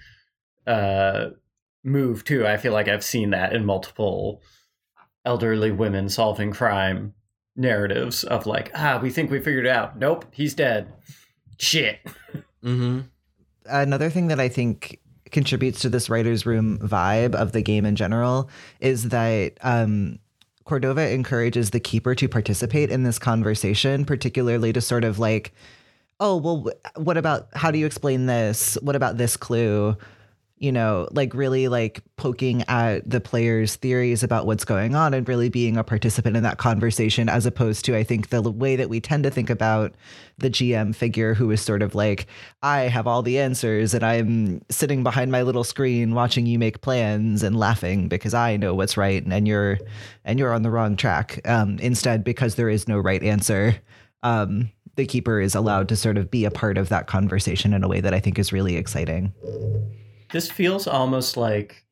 uh, 0.66 1.30
move 1.82 2.24
too. 2.24 2.46
I 2.46 2.58
feel 2.58 2.72
like 2.72 2.88
I've 2.88 3.04
seen 3.04 3.30
that 3.30 3.54
in 3.54 3.64
multiple 3.64 4.42
elderly 5.24 5.70
women 5.70 6.08
solving 6.08 6.52
crime 6.52 7.14
narratives 7.56 8.24
of 8.24 8.46
like, 8.46 8.70
ah, 8.74 8.98
we 9.02 9.10
think 9.10 9.30
we 9.30 9.38
figured 9.38 9.66
it 9.66 9.70
out. 9.70 9.98
Nope, 9.98 10.24
he's 10.30 10.54
dead. 10.54 10.92
Shit. 11.58 12.00
Mm-hmm. 12.64 13.00
Another 13.66 14.10
thing 14.10 14.28
that 14.28 14.40
I 14.40 14.48
think 14.48 14.98
contributes 15.30 15.80
to 15.80 15.88
this 15.88 16.10
writer's 16.10 16.44
room 16.44 16.78
vibe 16.78 17.34
of 17.34 17.52
the 17.52 17.62
game 17.62 17.84
in 17.84 17.96
general 17.96 18.50
is 18.80 19.10
that 19.10 19.52
um, 19.62 20.18
Cordova 20.64 21.10
encourages 21.12 21.70
the 21.70 21.80
keeper 21.80 22.14
to 22.14 22.28
participate 22.28 22.90
in 22.90 23.02
this 23.02 23.18
conversation, 23.18 24.04
particularly 24.04 24.72
to 24.72 24.80
sort 24.80 25.04
of 25.04 25.18
like, 25.18 25.52
oh, 26.18 26.36
well, 26.36 26.70
what 26.96 27.16
about 27.16 27.48
how 27.54 27.70
do 27.70 27.78
you 27.78 27.86
explain 27.86 28.26
this? 28.26 28.76
What 28.82 28.96
about 28.96 29.16
this 29.16 29.36
clue? 29.36 29.96
You 30.60 30.70
know, 30.70 31.08
like 31.10 31.32
really 31.32 31.68
like 31.68 32.02
poking 32.16 32.62
at 32.68 33.08
the 33.08 33.18
players' 33.18 33.76
theories 33.76 34.22
about 34.22 34.44
what's 34.44 34.66
going 34.66 34.94
on 34.94 35.14
and 35.14 35.26
really 35.26 35.48
being 35.48 35.78
a 35.78 35.82
participant 35.82 36.36
in 36.36 36.42
that 36.42 36.58
conversation, 36.58 37.30
as 37.30 37.46
opposed 37.46 37.86
to, 37.86 37.96
I 37.96 38.04
think, 38.04 38.28
the 38.28 38.42
way 38.42 38.76
that 38.76 38.90
we 38.90 39.00
tend 39.00 39.24
to 39.24 39.30
think 39.30 39.48
about 39.48 39.94
the 40.36 40.50
GM 40.50 40.94
figure 40.94 41.32
who 41.32 41.50
is 41.50 41.62
sort 41.62 41.80
of 41.80 41.94
like, 41.94 42.26
I 42.62 42.80
have 42.82 43.06
all 43.06 43.22
the 43.22 43.38
answers 43.38 43.94
and 43.94 44.04
I'm 44.04 44.60
sitting 44.70 45.02
behind 45.02 45.32
my 45.32 45.42
little 45.42 45.64
screen 45.64 46.14
watching 46.14 46.44
you 46.44 46.58
make 46.58 46.82
plans 46.82 47.42
and 47.42 47.58
laughing 47.58 48.08
because 48.08 48.34
I 48.34 48.58
know 48.58 48.74
what's 48.74 48.98
right 48.98 49.24
and 49.24 49.48
you're 49.48 49.78
and 50.26 50.38
you're 50.38 50.52
on 50.52 50.62
the 50.62 50.70
wrong 50.70 50.94
track. 50.94 51.40
Um, 51.46 51.78
instead, 51.78 52.22
because 52.22 52.56
there 52.56 52.68
is 52.68 52.86
no 52.86 52.98
right 52.98 53.22
answer. 53.22 53.76
Um, 54.22 54.70
the 54.96 55.06
keeper 55.06 55.40
is 55.40 55.54
allowed 55.54 55.88
to 55.88 55.96
sort 55.96 56.18
of 56.18 56.30
be 56.30 56.44
a 56.44 56.50
part 56.50 56.76
of 56.76 56.90
that 56.90 57.06
conversation 57.06 57.72
in 57.72 57.82
a 57.82 57.88
way 57.88 58.02
that 58.02 58.12
I 58.12 58.20
think 58.20 58.38
is 58.38 58.52
really 58.52 58.76
exciting. 58.76 59.32
This 60.32 60.50
feels 60.50 60.86
almost 60.86 61.36
like 61.36 61.84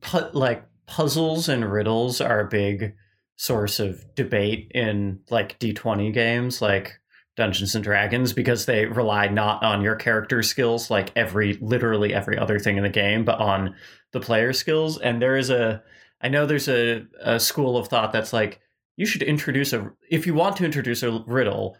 pu- 0.00 0.30
like 0.32 0.64
puzzles 0.86 1.48
and 1.48 1.70
riddles 1.70 2.20
are 2.20 2.40
a 2.40 2.48
big 2.48 2.94
source 3.36 3.80
of 3.80 4.04
debate 4.14 4.70
in 4.74 5.20
like 5.30 5.58
D20 5.58 6.12
games 6.12 6.60
like 6.60 7.00
Dungeons 7.36 7.74
and 7.74 7.82
Dragons 7.82 8.32
because 8.32 8.66
they 8.66 8.84
rely 8.86 9.28
not 9.28 9.62
on 9.62 9.80
your 9.80 9.96
character 9.96 10.42
skills 10.42 10.90
like 10.90 11.10
every 11.16 11.54
literally 11.54 12.12
every 12.12 12.36
other 12.36 12.58
thing 12.58 12.76
in 12.76 12.82
the 12.82 12.90
game 12.90 13.24
but 13.24 13.40
on 13.40 13.74
the 14.12 14.20
player 14.20 14.52
skills. 14.52 14.98
And 14.98 15.20
there 15.20 15.36
is 15.36 15.50
a 15.50 15.82
I 16.20 16.28
know 16.28 16.46
there's 16.46 16.68
a, 16.68 17.04
a 17.20 17.40
school 17.40 17.76
of 17.76 17.88
thought 17.88 18.12
that's 18.12 18.32
like 18.32 18.60
you 18.96 19.06
should 19.06 19.22
introduce 19.22 19.72
a 19.72 19.90
if 20.10 20.26
you 20.26 20.34
want 20.34 20.56
to 20.58 20.64
introduce 20.64 21.02
a 21.02 21.24
riddle 21.26 21.76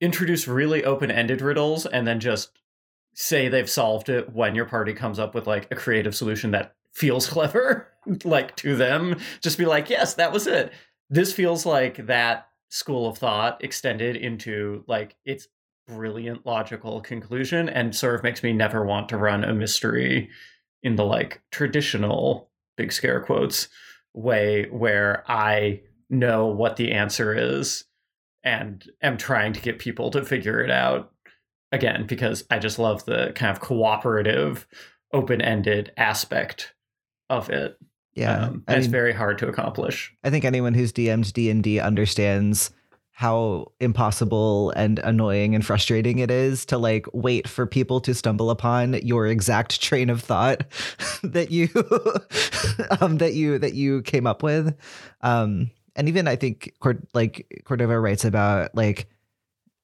introduce 0.00 0.46
really 0.46 0.84
open-ended 0.84 1.40
riddles 1.40 1.86
and 1.86 2.06
then 2.06 2.20
just 2.20 2.50
say 3.16 3.48
they've 3.48 3.68
solved 3.68 4.10
it 4.10 4.32
when 4.34 4.54
your 4.54 4.66
party 4.66 4.92
comes 4.92 5.18
up 5.18 5.34
with 5.34 5.46
like 5.46 5.66
a 5.70 5.74
creative 5.74 6.14
solution 6.14 6.50
that 6.52 6.74
feels 6.92 7.26
clever 7.28 7.88
like 8.24 8.54
to 8.56 8.76
them 8.76 9.18
just 9.40 9.58
be 9.58 9.66
like 9.66 9.90
yes 9.90 10.14
that 10.14 10.32
was 10.32 10.46
it. 10.46 10.72
This 11.10 11.32
feels 11.32 11.66
like 11.66 12.06
that 12.06 12.48
school 12.68 13.08
of 13.08 13.18
thought 13.18 13.62
extended 13.64 14.16
into 14.16 14.84
like 14.86 15.16
its 15.24 15.48
brilliant 15.86 16.44
logical 16.44 17.00
conclusion 17.00 17.68
and 17.68 17.94
sort 17.94 18.16
of 18.16 18.22
makes 18.22 18.42
me 18.42 18.52
never 18.52 18.84
want 18.84 19.08
to 19.08 19.16
run 19.16 19.44
a 19.44 19.54
mystery 19.54 20.28
in 20.82 20.96
the 20.96 21.04
like 21.04 21.40
traditional 21.50 22.50
big 22.76 22.92
scare 22.92 23.20
quotes 23.20 23.68
way 24.14 24.66
where 24.70 25.24
i 25.28 25.80
know 26.10 26.46
what 26.46 26.76
the 26.76 26.90
answer 26.92 27.34
is 27.34 27.84
and 28.42 28.90
am 29.00 29.16
trying 29.16 29.52
to 29.52 29.60
get 29.60 29.78
people 29.78 30.10
to 30.10 30.24
figure 30.24 30.60
it 30.60 30.70
out 30.70 31.12
again 31.72 32.06
because 32.06 32.44
I 32.50 32.58
just 32.58 32.78
love 32.78 33.04
the 33.04 33.32
kind 33.34 33.50
of 33.50 33.60
cooperative, 33.60 34.66
open 35.12 35.40
ended 35.40 35.92
aspect 35.96 36.74
of 37.28 37.50
it. 37.50 37.78
Yeah, 38.14 38.46
um, 38.46 38.64
and 38.66 38.78
it's 38.78 38.86
very 38.86 39.12
hard 39.12 39.38
to 39.38 39.48
accomplish. 39.48 40.14
I 40.24 40.30
think 40.30 40.44
anyone 40.44 40.74
who's 40.74 40.92
DM'd 40.92 41.32
D 41.34 41.50
and 41.50 41.62
D 41.62 41.80
understands 41.80 42.70
how 43.16 43.72
impossible 43.80 44.72
and 44.72 44.98
annoying 44.98 45.54
and 45.54 45.64
frustrating 45.64 46.18
it 46.18 46.30
is 46.30 46.66
to 46.66 46.76
like 46.76 47.06
wait 47.14 47.48
for 47.48 47.64
people 47.64 47.98
to 47.98 48.12
stumble 48.12 48.50
upon 48.50 48.92
your 48.92 49.26
exact 49.26 49.80
train 49.80 50.10
of 50.10 50.20
thought 50.20 50.64
that 51.22 51.50
you 51.50 51.66
um 53.00 53.16
that 53.16 53.32
you 53.32 53.58
that 53.58 53.72
you 53.72 54.02
came 54.02 54.26
up 54.26 54.42
with 54.42 54.76
um 55.22 55.70
and 55.96 56.10
even 56.10 56.28
i 56.28 56.36
think 56.36 56.74
like 57.14 57.46
cordova 57.64 57.98
writes 57.98 58.22
about 58.22 58.74
like 58.74 59.08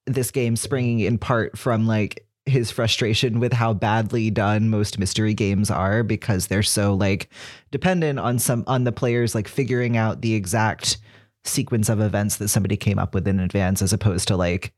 this 0.05 0.31
game 0.31 0.55
springing 0.55 0.99
in 0.99 1.17
part 1.17 1.57
from 1.57 1.87
like 1.87 2.25
his 2.45 2.69
frustration 2.69 3.39
with 3.39 3.53
how 3.53 3.73
badly 3.73 4.29
done 4.29 4.69
most 4.69 4.99
mystery 4.99 5.33
games 5.33 5.71
are 5.71 6.03
because 6.03 6.47
they're 6.47 6.61
so 6.61 6.93
like 6.93 7.29
dependent 7.71 8.19
on 8.19 8.37
some 8.37 8.65
on 8.67 8.83
the 8.83 8.91
players 8.91 9.33
like 9.33 9.47
figuring 9.47 9.95
out 9.95 10.21
the 10.21 10.33
exact 10.33 10.97
sequence 11.45 11.89
of 11.89 12.01
events 12.01 12.37
that 12.37 12.49
somebody 12.49 12.75
came 12.75 12.99
up 12.99 13.13
with 13.13 13.27
in 13.27 13.39
advance 13.39 13.81
as 13.81 13.93
opposed 13.93 14.27
to 14.27 14.35
like 14.35 14.73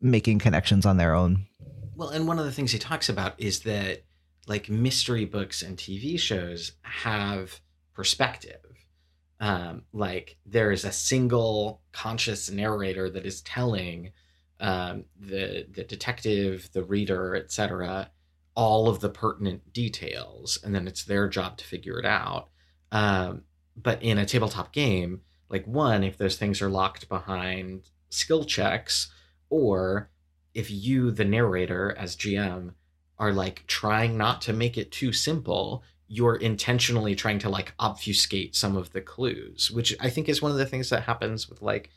making 0.00 0.38
connections 0.38 0.86
on 0.86 0.96
their 0.96 1.14
own. 1.14 1.46
Well, 1.94 2.10
and 2.10 2.28
one 2.28 2.38
of 2.38 2.44
the 2.44 2.52
things 2.52 2.72
he 2.72 2.78
talks 2.78 3.08
about 3.08 3.34
is 3.38 3.60
that 3.60 4.04
like 4.46 4.68
mystery 4.68 5.24
books 5.24 5.62
and 5.62 5.76
TV 5.76 6.18
shows 6.18 6.72
have 6.82 7.60
perspective. 7.94 8.60
Um, 9.40 9.82
like 9.92 10.38
there 10.46 10.70
is 10.70 10.84
a 10.84 10.92
single 10.92 11.82
conscious 11.92 12.50
narrator 12.50 13.10
that 13.10 13.26
is 13.26 13.42
telling 13.42 14.12
um, 14.60 15.04
the 15.18 15.66
the 15.70 15.84
detective, 15.84 16.70
the 16.72 16.84
reader, 16.84 17.34
etc., 17.36 18.10
all 18.54 18.88
of 18.88 19.00
the 19.00 19.10
pertinent 19.10 19.72
details, 19.72 20.58
and 20.64 20.74
then 20.74 20.88
it's 20.88 21.04
their 21.04 21.28
job 21.28 21.58
to 21.58 21.64
figure 21.64 21.98
it 21.98 22.06
out. 22.06 22.48
Um, 22.90 23.42
but 23.76 24.02
in 24.02 24.18
a 24.18 24.24
tabletop 24.24 24.72
game, 24.72 25.20
like 25.50 25.66
one, 25.66 26.02
if 26.02 26.16
those 26.16 26.36
things 26.36 26.62
are 26.62 26.70
locked 26.70 27.08
behind 27.08 27.90
skill 28.08 28.44
checks, 28.44 29.12
or 29.50 30.10
if 30.54 30.70
you, 30.70 31.10
the 31.10 31.24
narrator, 31.24 31.94
as 31.98 32.16
GM, 32.16 32.72
are 33.18 33.32
like 33.32 33.66
trying 33.66 34.16
not 34.16 34.40
to 34.42 34.52
make 34.52 34.78
it 34.78 34.90
too 34.90 35.12
simple, 35.12 35.82
you're 36.08 36.36
intentionally 36.36 37.14
trying 37.14 37.38
to 37.40 37.48
like 37.48 37.74
obfuscate 37.78 38.54
some 38.54 38.76
of 38.76 38.92
the 38.92 39.00
clues, 39.00 39.70
which 39.70 39.94
I 40.00 40.08
think 40.08 40.28
is 40.28 40.40
one 40.40 40.52
of 40.52 40.58
the 40.58 40.66
things 40.66 40.90
that 40.90 41.02
happens 41.02 41.48
with 41.48 41.62
like 41.62 41.90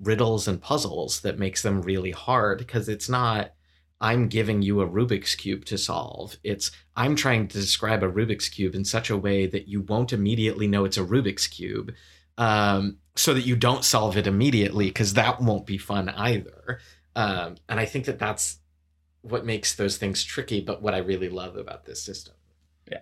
riddles 0.00 0.46
and 0.46 0.60
puzzles 0.60 1.20
that 1.20 1.38
makes 1.38 1.62
them 1.62 1.82
really 1.82 2.12
hard 2.12 2.58
because 2.58 2.88
it's 2.88 3.08
not 3.08 3.52
I'm 4.00 4.28
giving 4.28 4.62
you 4.62 4.80
a 4.80 4.88
Rubik's 4.88 5.34
cube 5.34 5.64
to 5.66 5.78
solve. 5.78 6.36
It's 6.44 6.70
I'm 6.94 7.16
trying 7.16 7.48
to 7.48 7.58
describe 7.58 8.02
a 8.02 8.10
Rubik's 8.10 8.48
cube 8.48 8.74
in 8.74 8.84
such 8.84 9.10
a 9.10 9.16
way 9.16 9.46
that 9.46 9.66
you 9.66 9.80
won't 9.82 10.12
immediately 10.12 10.68
know 10.68 10.84
it's 10.84 10.96
a 10.96 11.04
Rubik's 11.04 11.48
cube, 11.48 11.92
um, 12.36 12.98
so 13.16 13.34
that 13.34 13.46
you 13.46 13.56
don't 13.56 13.84
solve 13.84 14.16
it 14.16 14.28
immediately 14.28 14.86
because 14.86 15.14
that 15.14 15.40
won't 15.40 15.66
be 15.66 15.78
fun 15.78 16.08
either. 16.10 16.80
Um, 17.16 17.56
and 17.68 17.80
I 17.80 17.86
think 17.86 18.04
that 18.04 18.20
that's 18.20 18.58
what 19.22 19.44
makes 19.44 19.74
those 19.74 19.96
things 19.96 20.22
tricky. 20.22 20.60
But 20.60 20.80
what 20.80 20.94
I 20.94 20.98
really 20.98 21.28
love 21.28 21.56
about 21.56 21.84
this 21.84 22.00
system. 22.00 22.34
Yeah. 22.88 23.00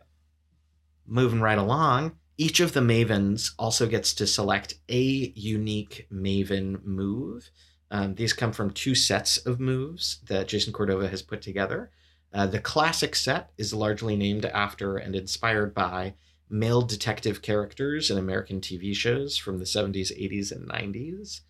Moving 1.06 1.42
right 1.42 1.59
along, 1.59 2.16
each 2.38 2.61
of 2.61 2.72
the 2.72 2.81
mavens 2.81 3.53
also 3.59 3.87
gets 3.87 4.12
to 4.14 4.27
select 4.27 4.75
a 4.88 5.33
unique 5.35 6.07
maven 6.12 6.85
move. 6.85 7.51
Um, 7.90 8.14
these 8.14 8.33
come 8.33 8.53
from 8.53 8.70
two 8.70 8.94
sets 8.94 9.38
of 9.38 9.61
moves 9.61 10.18
that 10.27 10.49
Jason 10.49 10.72
Cordova 10.72 11.09
has 11.09 11.22
put 11.22 11.40
together. 11.40 11.90
Uh, 12.33 12.46
the 12.46 12.59
classic 12.59 13.14
set 13.14 13.51
is 13.57 13.72
largely 13.72 14.16
named 14.16 14.44
after 14.44 14.96
and 14.99 15.14
inspired 15.14 15.75
by 15.75 16.14
male 16.51 16.83
detective 16.83 17.42
characters 17.42 18.11
in 18.11 18.18
American 18.18 18.61
TV 18.61 18.94
shows 18.94 19.37
from 19.37 19.59
the 19.59 19.64
70s, 19.64 20.12
80s, 20.12 20.53
and 20.53 20.68
90s. 20.68 21.40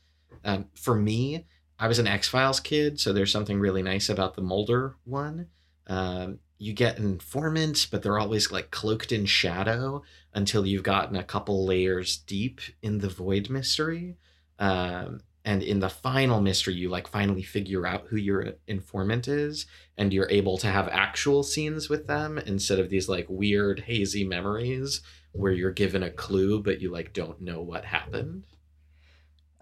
Um, 0.44 0.66
for 0.74 0.94
me, 0.94 1.46
I 1.78 1.88
was 1.88 1.98
an 1.98 2.06
X 2.06 2.28
Files 2.28 2.60
kid, 2.60 3.00
so 3.00 3.12
there's 3.12 3.32
something 3.32 3.58
really 3.58 3.82
nice 3.82 4.08
about 4.08 4.34
the 4.34 4.42
Mulder 4.42 4.96
one. 5.04 5.48
Um, 5.86 6.38
you 6.58 6.72
get 6.72 6.98
informants, 6.98 7.86
but 7.86 8.02
they're 8.02 8.18
always 8.18 8.50
like 8.50 8.70
cloaked 8.70 9.12
in 9.12 9.26
shadow 9.26 10.02
until 10.34 10.66
you've 10.66 10.82
gotten 10.82 11.16
a 11.16 11.24
couple 11.24 11.66
layers 11.66 12.16
deep 12.16 12.60
in 12.82 12.98
the 12.98 13.08
void 13.08 13.50
mystery. 13.50 14.16
Um, 14.58 15.20
and 15.44 15.62
in 15.62 15.78
the 15.78 15.88
final 15.88 16.40
mystery, 16.40 16.74
you 16.74 16.88
like 16.88 17.06
finally 17.06 17.42
figure 17.42 17.86
out 17.86 18.06
who 18.08 18.16
your 18.16 18.54
informant 18.66 19.28
is, 19.28 19.66
and 19.96 20.12
you're 20.12 20.30
able 20.30 20.58
to 20.58 20.66
have 20.66 20.88
actual 20.88 21.42
scenes 21.42 21.88
with 21.88 22.06
them 22.06 22.38
instead 22.38 22.80
of 22.80 22.90
these 22.90 23.08
like 23.08 23.26
weird, 23.28 23.80
hazy 23.80 24.24
memories 24.24 25.02
where 25.32 25.52
you're 25.52 25.70
given 25.70 26.02
a 26.02 26.10
clue, 26.10 26.62
but 26.62 26.80
you 26.80 26.90
like 26.90 27.12
don't 27.12 27.40
know 27.40 27.60
what 27.60 27.84
happened. 27.84 28.44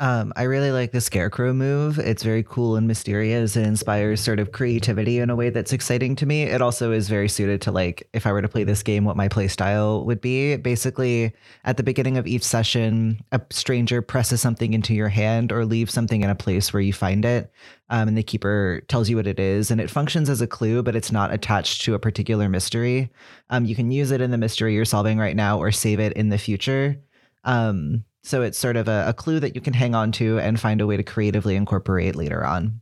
Um, 0.04 0.34
I 0.36 0.42
really 0.42 0.70
like 0.70 0.92
the 0.92 1.00
scarecrow 1.00 1.54
move. 1.54 1.98
It's 1.98 2.22
very 2.22 2.42
cool 2.42 2.76
and 2.76 2.86
mysterious 2.86 3.56
and 3.56 3.64
inspires 3.64 4.20
sort 4.20 4.38
of 4.38 4.52
creativity 4.52 5.18
in 5.18 5.30
a 5.30 5.34
way 5.34 5.48
that's 5.48 5.72
exciting 5.72 6.14
to 6.16 6.26
me. 6.26 6.42
It 6.42 6.60
also 6.60 6.92
is 6.92 7.08
very 7.08 7.26
suited 7.26 7.62
to 7.62 7.72
like 7.72 8.06
if 8.12 8.26
I 8.26 8.32
were 8.32 8.42
to 8.42 8.48
play 8.48 8.64
this 8.64 8.82
game, 8.82 9.06
what 9.06 9.16
my 9.16 9.28
play 9.28 9.48
style 9.48 10.04
would 10.04 10.20
be. 10.20 10.56
Basically, 10.56 11.32
at 11.64 11.78
the 11.78 11.82
beginning 11.82 12.18
of 12.18 12.26
each 12.26 12.42
session, 12.42 13.24
a 13.32 13.40
stranger 13.48 14.02
presses 14.02 14.42
something 14.42 14.74
into 14.74 14.92
your 14.92 15.08
hand 15.08 15.50
or 15.50 15.64
leaves 15.64 15.94
something 15.94 16.20
in 16.20 16.28
a 16.28 16.34
place 16.34 16.70
where 16.70 16.82
you 16.82 16.92
find 16.92 17.24
it. 17.24 17.50
Um, 17.88 18.08
and 18.08 18.18
the 18.18 18.22
keeper 18.22 18.82
tells 18.88 19.08
you 19.08 19.16
what 19.16 19.26
it 19.26 19.40
is, 19.40 19.70
and 19.70 19.80
it 19.80 19.88
functions 19.88 20.28
as 20.28 20.42
a 20.42 20.46
clue, 20.46 20.82
but 20.82 20.96
it's 20.96 21.12
not 21.12 21.32
attached 21.32 21.80
to 21.84 21.94
a 21.94 21.98
particular 21.98 22.50
mystery. 22.50 23.10
Um, 23.48 23.64
you 23.64 23.74
can 23.74 23.90
use 23.90 24.10
it 24.10 24.20
in 24.20 24.32
the 24.32 24.36
mystery 24.36 24.74
you're 24.74 24.84
solving 24.84 25.16
right 25.16 25.34
now 25.34 25.58
or 25.58 25.72
save 25.72 25.98
it 25.98 26.12
in 26.12 26.28
the 26.28 26.36
future. 26.36 27.00
Um, 27.44 28.04
so 28.24 28.42
it's 28.42 28.58
sort 28.58 28.76
of 28.76 28.88
a, 28.88 29.04
a, 29.08 29.12
clue 29.12 29.38
that 29.40 29.54
you 29.54 29.60
can 29.60 29.74
hang 29.74 29.94
on 29.94 30.10
to 30.12 30.38
and 30.38 30.58
find 30.58 30.80
a 30.80 30.87
way 30.87 30.96
to 30.96 31.02
creatively 31.02 31.56
incorporate 31.56 32.16
later 32.16 32.44
on. 32.44 32.80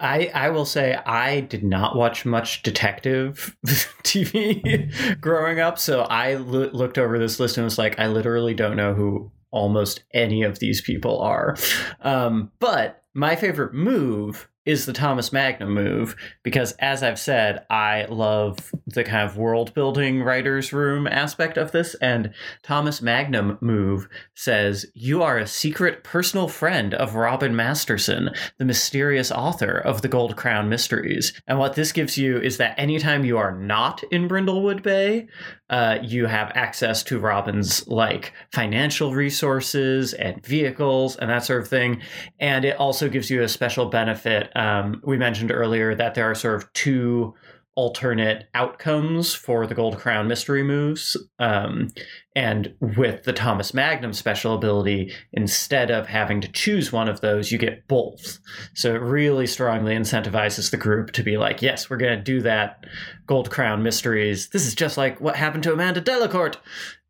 I 0.00 0.30
I 0.34 0.50
will 0.50 0.64
say 0.64 0.94
I 1.06 1.40
did 1.40 1.62
not 1.62 1.96
watch 1.96 2.26
much 2.26 2.62
detective 2.62 3.56
TV 4.02 5.20
growing 5.20 5.60
up, 5.60 5.78
so 5.78 6.02
I 6.02 6.34
looked 6.34 6.98
over 6.98 7.18
this 7.18 7.38
list 7.38 7.56
and 7.56 7.64
was 7.64 7.78
like, 7.78 7.98
I 7.98 8.08
literally 8.08 8.54
don't 8.54 8.76
know 8.76 8.94
who 8.94 9.30
almost 9.50 10.02
any 10.12 10.42
of 10.42 10.58
these 10.58 10.80
people 10.80 11.20
are. 11.20 11.56
Um, 12.02 12.50
but 12.58 13.04
my 13.14 13.36
favorite 13.36 13.72
move 13.72 14.48
is 14.68 14.84
the 14.84 14.92
Thomas 14.92 15.32
Magnum 15.32 15.72
move 15.72 16.14
because, 16.42 16.72
as 16.72 17.02
I've 17.02 17.18
said, 17.18 17.64
I 17.70 18.04
love 18.10 18.70
the 18.86 19.02
kind 19.02 19.26
of 19.26 19.38
world 19.38 19.72
building 19.72 20.22
writer's 20.22 20.74
room 20.74 21.06
aspect 21.06 21.56
of 21.56 21.72
this. 21.72 21.94
And 22.02 22.34
Thomas 22.62 23.00
Magnum 23.00 23.56
move 23.62 24.10
says, 24.34 24.84
You 24.92 25.22
are 25.22 25.38
a 25.38 25.46
secret 25.46 26.04
personal 26.04 26.48
friend 26.48 26.92
of 26.92 27.14
Robin 27.14 27.56
Masterson, 27.56 28.28
the 28.58 28.66
mysterious 28.66 29.32
author 29.32 29.78
of 29.78 30.02
the 30.02 30.08
Gold 30.08 30.36
Crown 30.36 30.68
Mysteries. 30.68 31.32
And 31.46 31.58
what 31.58 31.74
this 31.74 31.90
gives 31.90 32.18
you 32.18 32.38
is 32.38 32.58
that 32.58 32.78
anytime 32.78 33.24
you 33.24 33.38
are 33.38 33.58
not 33.58 34.02
in 34.12 34.28
Brindlewood 34.28 34.82
Bay, 34.82 35.28
uh, 35.70 35.98
you 36.02 36.26
have 36.26 36.50
access 36.54 37.02
to 37.04 37.18
Robin's 37.18 37.86
like 37.88 38.32
financial 38.52 39.14
resources 39.14 40.14
and 40.14 40.44
vehicles 40.44 41.16
and 41.16 41.30
that 41.30 41.44
sort 41.44 41.60
of 41.62 41.68
thing. 41.68 42.00
And 42.40 42.64
it 42.64 42.76
also 42.76 43.08
gives 43.08 43.30
you 43.30 43.42
a 43.42 43.48
special 43.48 43.86
benefit. 43.86 44.54
Um, 44.56 45.00
we 45.04 45.16
mentioned 45.18 45.52
earlier 45.52 45.94
that 45.94 46.14
there 46.14 46.30
are 46.30 46.34
sort 46.34 46.56
of 46.56 46.72
two 46.72 47.34
alternate 47.74 48.48
outcomes 48.54 49.34
for 49.34 49.64
the 49.64 49.74
Gold 49.74 49.98
Crown 49.98 50.26
mystery 50.26 50.64
moves. 50.64 51.16
Um, 51.38 51.92
and 52.38 52.72
with 52.80 53.24
the 53.24 53.32
Thomas 53.32 53.74
Magnum 53.74 54.12
special 54.12 54.54
ability, 54.54 55.12
instead 55.32 55.90
of 55.90 56.06
having 56.06 56.40
to 56.40 56.52
choose 56.52 56.92
one 56.92 57.08
of 57.08 57.20
those, 57.20 57.50
you 57.50 57.58
get 57.58 57.88
both. 57.88 58.38
So 58.74 58.94
it 58.94 59.00
really 59.00 59.48
strongly 59.48 59.96
incentivizes 59.96 60.70
the 60.70 60.76
group 60.76 61.10
to 61.14 61.24
be 61.24 61.36
like, 61.36 61.62
yes, 61.62 61.90
we're 61.90 61.96
going 61.96 62.16
to 62.16 62.22
do 62.22 62.40
that 62.42 62.84
Gold 63.26 63.50
Crown 63.50 63.82
mysteries. 63.82 64.50
This 64.50 64.68
is 64.68 64.76
just 64.76 64.96
like 64.96 65.20
what 65.20 65.34
happened 65.34 65.64
to 65.64 65.72
Amanda 65.72 66.00
Delacourt 66.00 66.58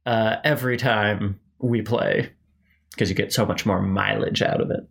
uh, 0.07 0.37
every 0.45 0.79
time 0.79 1.39
we 1.59 1.83
play, 1.83 2.33
because 2.93 3.11
you 3.11 3.15
get 3.15 3.31
so 3.31 3.45
much 3.45 3.67
more 3.67 3.83
mileage 3.83 4.41
out 4.41 4.63
of 4.63 4.71
it. 4.71 4.89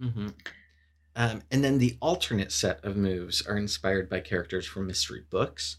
Mm-hmm. 0.00 0.28
Um, 1.16 1.42
and 1.50 1.62
then 1.62 1.76
the 1.76 1.98
alternate 2.00 2.50
set 2.50 2.82
of 2.82 2.96
moves 2.96 3.46
are 3.46 3.58
inspired 3.58 4.08
by 4.08 4.20
characters 4.20 4.64
from 4.64 4.86
mystery 4.86 5.24
books. 5.28 5.76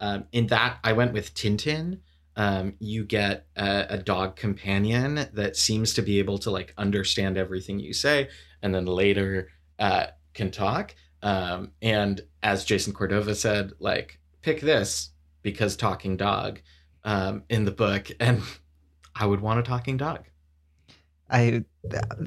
Um, 0.00 0.26
in 0.32 0.48
that, 0.48 0.80
I 0.84 0.92
went 0.92 1.14
with 1.14 1.32
Tintin. 1.32 2.00
Um, 2.38 2.74
you 2.78 3.04
get 3.04 3.46
a, 3.56 3.86
a, 3.90 3.98
dog 3.98 4.36
companion 4.36 5.26
that 5.32 5.56
seems 5.56 5.92
to 5.94 6.02
be 6.02 6.20
able 6.20 6.38
to 6.38 6.52
like 6.52 6.72
understand 6.78 7.36
everything 7.36 7.80
you 7.80 7.92
say, 7.92 8.28
and 8.62 8.72
then 8.72 8.86
later 8.86 9.48
uh, 9.80 10.06
can 10.34 10.52
talk. 10.52 10.94
Um, 11.20 11.72
and 11.82 12.20
as 12.44 12.64
Jason 12.64 12.92
Cordova 12.92 13.34
said, 13.34 13.72
like 13.80 14.20
pick 14.40 14.60
this 14.60 15.10
because 15.42 15.76
talking 15.76 16.16
dog 16.16 16.60
um, 17.02 17.42
in 17.48 17.64
the 17.64 17.72
book, 17.72 18.08
and 18.20 18.42
I 19.16 19.26
would 19.26 19.40
want 19.40 19.58
a 19.58 19.64
talking 19.64 19.96
dog. 19.96 20.24
I 21.30 21.64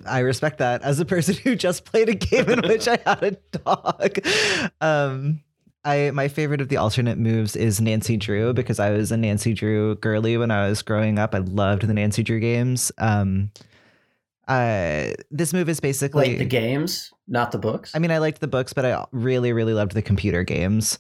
I 0.06 0.20
respect 0.20 0.60
that 0.60 0.84
as 0.84 1.00
a 1.00 1.06
person 1.06 1.36
who 1.36 1.56
just 1.56 1.86
played 1.86 2.10
a 2.10 2.16
game 2.16 2.50
in 2.50 2.62
which 2.68 2.88
I 2.88 3.00
had 3.06 3.24
a 3.24 3.58
dog. 3.58 4.18
Um, 4.82 5.42
I 5.84 6.12
my 6.12 6.28
favorite 6.28 6.62
of 6.62 6.70
the 6.70 6.78
alternate 6.78 7.18
moves 7.18 7.56
is 7.56 7.82
Nancy 7.82 8.18
Drew 8.18 8.54
because 8.54 8.80
I 8.80 8.92
was 8.92 9.12
a 9.12 9.18
Nancy 9.18 9.54
Drew 9.54 9.96
girly 9.96 10.38
when 10.38 10.52
I 10.52 10.68
was 10.68 10.82
growing 10.82 11.18
up. 11.18 11.34
I 11.34 11.40
loved 11.40 11.84
the 11.84 11.94
Nancy 11.94 12.24
Drew 12.24 12.40
games. 12.40 12.92
Um, 12.98 13.52
uh, 14.48 15.12
this 15.32 15.54
move 15.54 15.70
is 15.70 15.80
basically 15.80 16.30
like 16.30 16.38
the 16.38 16.46
games, 16.46 17.12
not 17.28 17.52
the 17.52 17.58
books. 17.58 17.94
I 17.96 18.00
mean, 18.00 18.12
I 18.12 18.20
liked 18.20 18.42
the 18.42 18.48
books, 18.48 18.74
but 18.74 18.86
I 18.86 19.06
really, 19.12 19.54
really 19.54 19.74
loved 19.74 19.94
the 19.94 20.02
computer 20.02 20.44
games. 20.44 21.00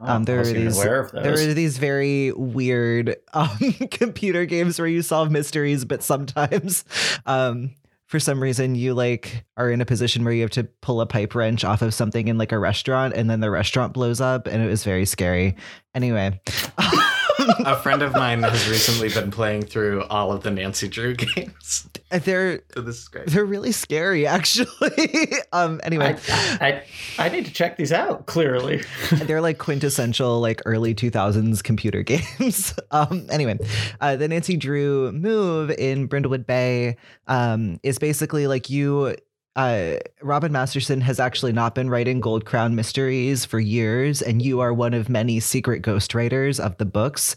Oh, 0.00 0.06
um, 0.06 0.24
there 0.24 0.40
are 0.40 0.44
these 0.44 0.80
there 0.82 1.08
are 1.14 1.54
these 1.54 1.78
very 1.78 2.32
weird 2.32 3.16
um, 3.34 3.58
computer 3.90 4.46
games 4.46 4.78
where 4.78 4.88
you 4.88 5.02
solve 5.02 5.30
mysteries, 5.30 5.84
but 5.84 6.02
sometimes 6.02 6.84
um, 7.26 7.72
for 8.06 8.20
some 8.20 8.42
reason 8.42 8.74
you 8.74 8.94
like 8.94 9.44
are 9.56 9.70
in 9.70 9.80
a 9.80 9.84
position 9.84 10.24
where 10.24 10.32
you 10.32 10.42
have 10.42 10.50
to 10.50 10.64
pull 10.80 11.00
a 11.00 11.06
pipe 11.06 11.34
wrench 11.34 11.64
off 11.64 11.82
of 11.82 11.92
something 11.92 12.28
in 12.28 12.38
like 12.38 12.52
a 12.52 12.58
restaurant 12.58 13.14
and 13.14 13.28
then 13.28 13.40
the 13.40 13.50
restaurant 13.50 13.92
blows 13.92 14.20
up 14.20 14.46
and 14.46 14.62
it 14.62 14.66
was 14.66 14.84
very 14.84 15.04
scary. 15.04 15.56
Anyway. 15.94 16.40
a 17.60 17.76
friend 17.76 18.02
of 18.02 18.12
mine 18.14 18.42
has 18.42 18.68
recently 18.68 19.08
been 19.08 19.30
playing 19.30 19.62
through 19.62 20.04
all 20.04 20.32
of 20.32 20.42
the 20.42 20.50
Nancy 20.50 20.88
Drew 20.88 21.14
games. 21.16 21.88
They're 22.10 22.60
so 22.74 22.80
this 22.82 22.98
is 22.98 23.08
great. 23.08 23.26
They're 23.28 23.44
really 23.44 23.72
scary, 23.72 24.26
actually. 24.26 25.28
um. 25.52 25.80
Anyway, 25.82 26.16
I, 26.28 26.82
I, 27.18 27.26
I 27.26 27.28
need 27.28 27.46
to 27.46 27.52
check 27.52 27.76
these 27.76 27.92
out. 27.92 28.26
Clearly, 28.26 28.82
they're 29.12 29.40
like 29.40 29.58
quintessential 29.58 30.40
like 30.40 30.62
early 30.66 30.94
two 30.94 31.10
thousands 31.10 31.62
computer 31.62 32.02
games. 32.02 32.74
um. 32.90 33.26
Anyway, 33.30 33.58
uh, 34.00 34.16
the 34.16 34.28
Nancy 34.28 34.56
Drew 34.56 35.12
move 35.12 35.70
in 35.70 36.08
Brindlewood 36.08 36.46
Bay 36.46 36.96
um 37.26 37.80
is 37.82 37.98
basically 37.98 38.46
like 38.46 38.70
you 38.70 39.16
uh, 39.56 39.96
Robin 40.22 40.52
Masterson 40.52 41.00
has 41.00 41.18
actually 41.18 41.52
not 41.52 41.74
been 41.74 41.88
writing 41.88 42.20
Gold 42.20 42.44
Crown 42.44 42.74
mysteries 42.74 43.44
for 43.46 43.58
years, 43.58 44.20
and 44.20 44.42
you 44.42 44.60
are 44.60 44.72
one 44.72 44.94
of 44.94 45.08
many 45.08 45.40
secret 45.40 45.82
ghostwriters 45.82 46.60
of 46.60 46.76
the 46.76 46.84
books. 46.84 47.36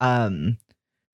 Um, 0.00 0.58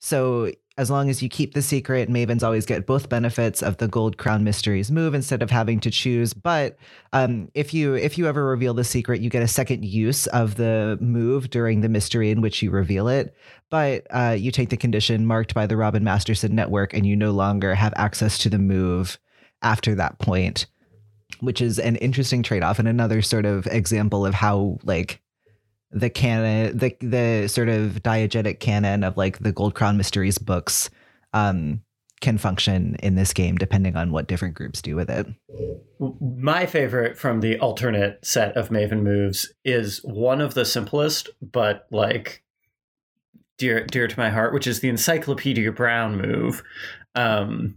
so 0.01 0.51
as 0.79 0.91
long 0.91 1.11
as 1.11 1.23
you 1.23 1.29
keep 1.29 1.53
the 1.53 1.61
secret, 1.61 2.09
Mavens 2.09 2.43
always 2.43 2.65
get 2.65 2.87
both 2.87 3.11
benefits 3.11 3.63
of 3.63 3.77
the 3.77 3.89
Gold 3.89 4.17
Crown 4.17 4.43
Mysteries 4.43 4.91
move 4.91 5.13
instead 5.13 5.43
of 5.43 5.51
having 5.51 5.81
to 5.81 5.91
choose. 5.91 6.33
But 6.33 6.79
um, 7.13 7.51
if 7.53 7.75
you 7.75 7.95
if 7.95 8.17
you 8.17 8.27
ever 8.27 8.47
reveal 8.47 8.73
the 8.73 8.85
secret, 8.85 9.21
you 9.21 9.29
get 9.29 9.43
a 9.43 9.49
second 9.49 9.85
use 9.85 10.29
of 10.29 10.55
the 10.55 10.97
move 11.01 11.51
during 11.51 11.83
the 11.83 11.89
mystery 11.91 12.31
in 12.31 12.41
which 12.41 12.63
you 12.63 12.71
reveal 12.71 13.09
it. 13.09 13.35
But 13.69 14.07
uh, 14.11 14.37
you 14.39 14.51
take 14.51 14.71
the 14.71 14.77
condition 14.79 15.27
marked 15.27 15.53
by 15.53 15.67
the 15.67 15.77
Robin 15.77 16.05
Masterson 16.05 16.55
network, 16.55 16.95
and 16.95 17.05
you 17.05 17.17
no 17.17 17.33
longer 17.33 17.75
have 17.75 17.93
access 17.97 18.39
to 18.39 18.49
the 18.49 18.59
move 18.59 19.19
after 19.63 19.95
that 19.95 20.19
point, 20.19 20.67
which 21.41 21.61
is 21.61 21.79
an 21.79 21.97
interesting 21.97 22.43
trade 22.43 22.63
off 22.63 22.79
and 22.79 22.89
another 22.89 23.23
sort 23.23 23.45
of 23.45 23.67
example 23.67 24.27
of 24.27 24.35
how 24.35 24.79
like 24.85 25.21
the 25.91 26.11
canon 26.11 26.77
the 26.77 26.95
the 27.01 27.49
sort 27.49 27.69
of 27.69 28.03
diegetic 28.03 28.61
canon 28.61 29.03
of 29.03 29.17
like 29.17 29.39
the 29.39 29.53
Gold 29.53 29.75
Crown 29.75 29.97
Mysteries 29.97 30.39
books 30.39 30.91
um 31.33 31.83
can 32.21 32.37
function 32.37 32.97
in 32.97 33.15
this 33.15 33.33
game 33.33 33.57
depending 33.57 33.97
on 33.97 34.11
what 34.11 34.27
different 34.27 34.55
groups 34.55 34.83
do 34.83 34.97
with 34.97 35.09
it. 35.09 35.27
My 36.21 36.67
favorite 36.67 37.17
from 37.17 37.41
the 37.41 37.59
alternate 37.61 38.25
set 38.25 38.57
of 38.57 38.71
Maven 38.71 39.03
moves 39.03 39.53
is 39.65 39.99
one 40.05 40.41
of 40.41 40.55
the 40.55 40.65
simplest, 40.65 41.31
but 41.41 41.87
like 41.91 42.43
dear 43.57 43.85
dear 43.87 44.09
to 44.09 44.19
my 44.19 44.31
heart, 44.31 44.53
which 44.53 44.67
is 44.67 44.81
the 44.81 44.89
Encyclopedia 44.89 45.73
Brown 45.73 46.21
move. 46.21 46.63
Um, 47.15 47.77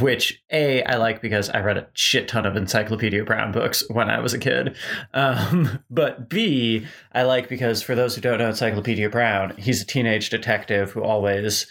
which 0.00 0.42
a 0.50 0.82
I 0.84 0.96
like 0.96 1.20
because 1.20 1.50
I 1.50 1.60
read 1.60 1.76
a 1.76 1.88
shit 1.92 2.28
ton 2.28 2.46
of 2.46 2.56
Encyclopedia 2.56 3.24
Brown 3.24 3.52
books 3.52 3.84
when 3.90 4.08
I 4.08 4.20
was 4.20 4.32
a 4.32 4.38
kid. 4.38 4.76
Um, 5.12 5.80
but 5.90 6.28
B 6.28 6.86
I 7.12 7.22
like 7.22 7.48
because 7.48 7.82
for 7.82 7.94
those 7.94 8.14
who 8.14 8.20
don't 8.20 8.38
know 8.38 8.48
Encyclopedia 8.48 9.10
Brown, 9.10 9.54
he's 9.58 9.82
a 9.82 9.86
teenage 9.86 10.30
detective 10.30 10.92
who 10.92 11.02
always 11.02 11.70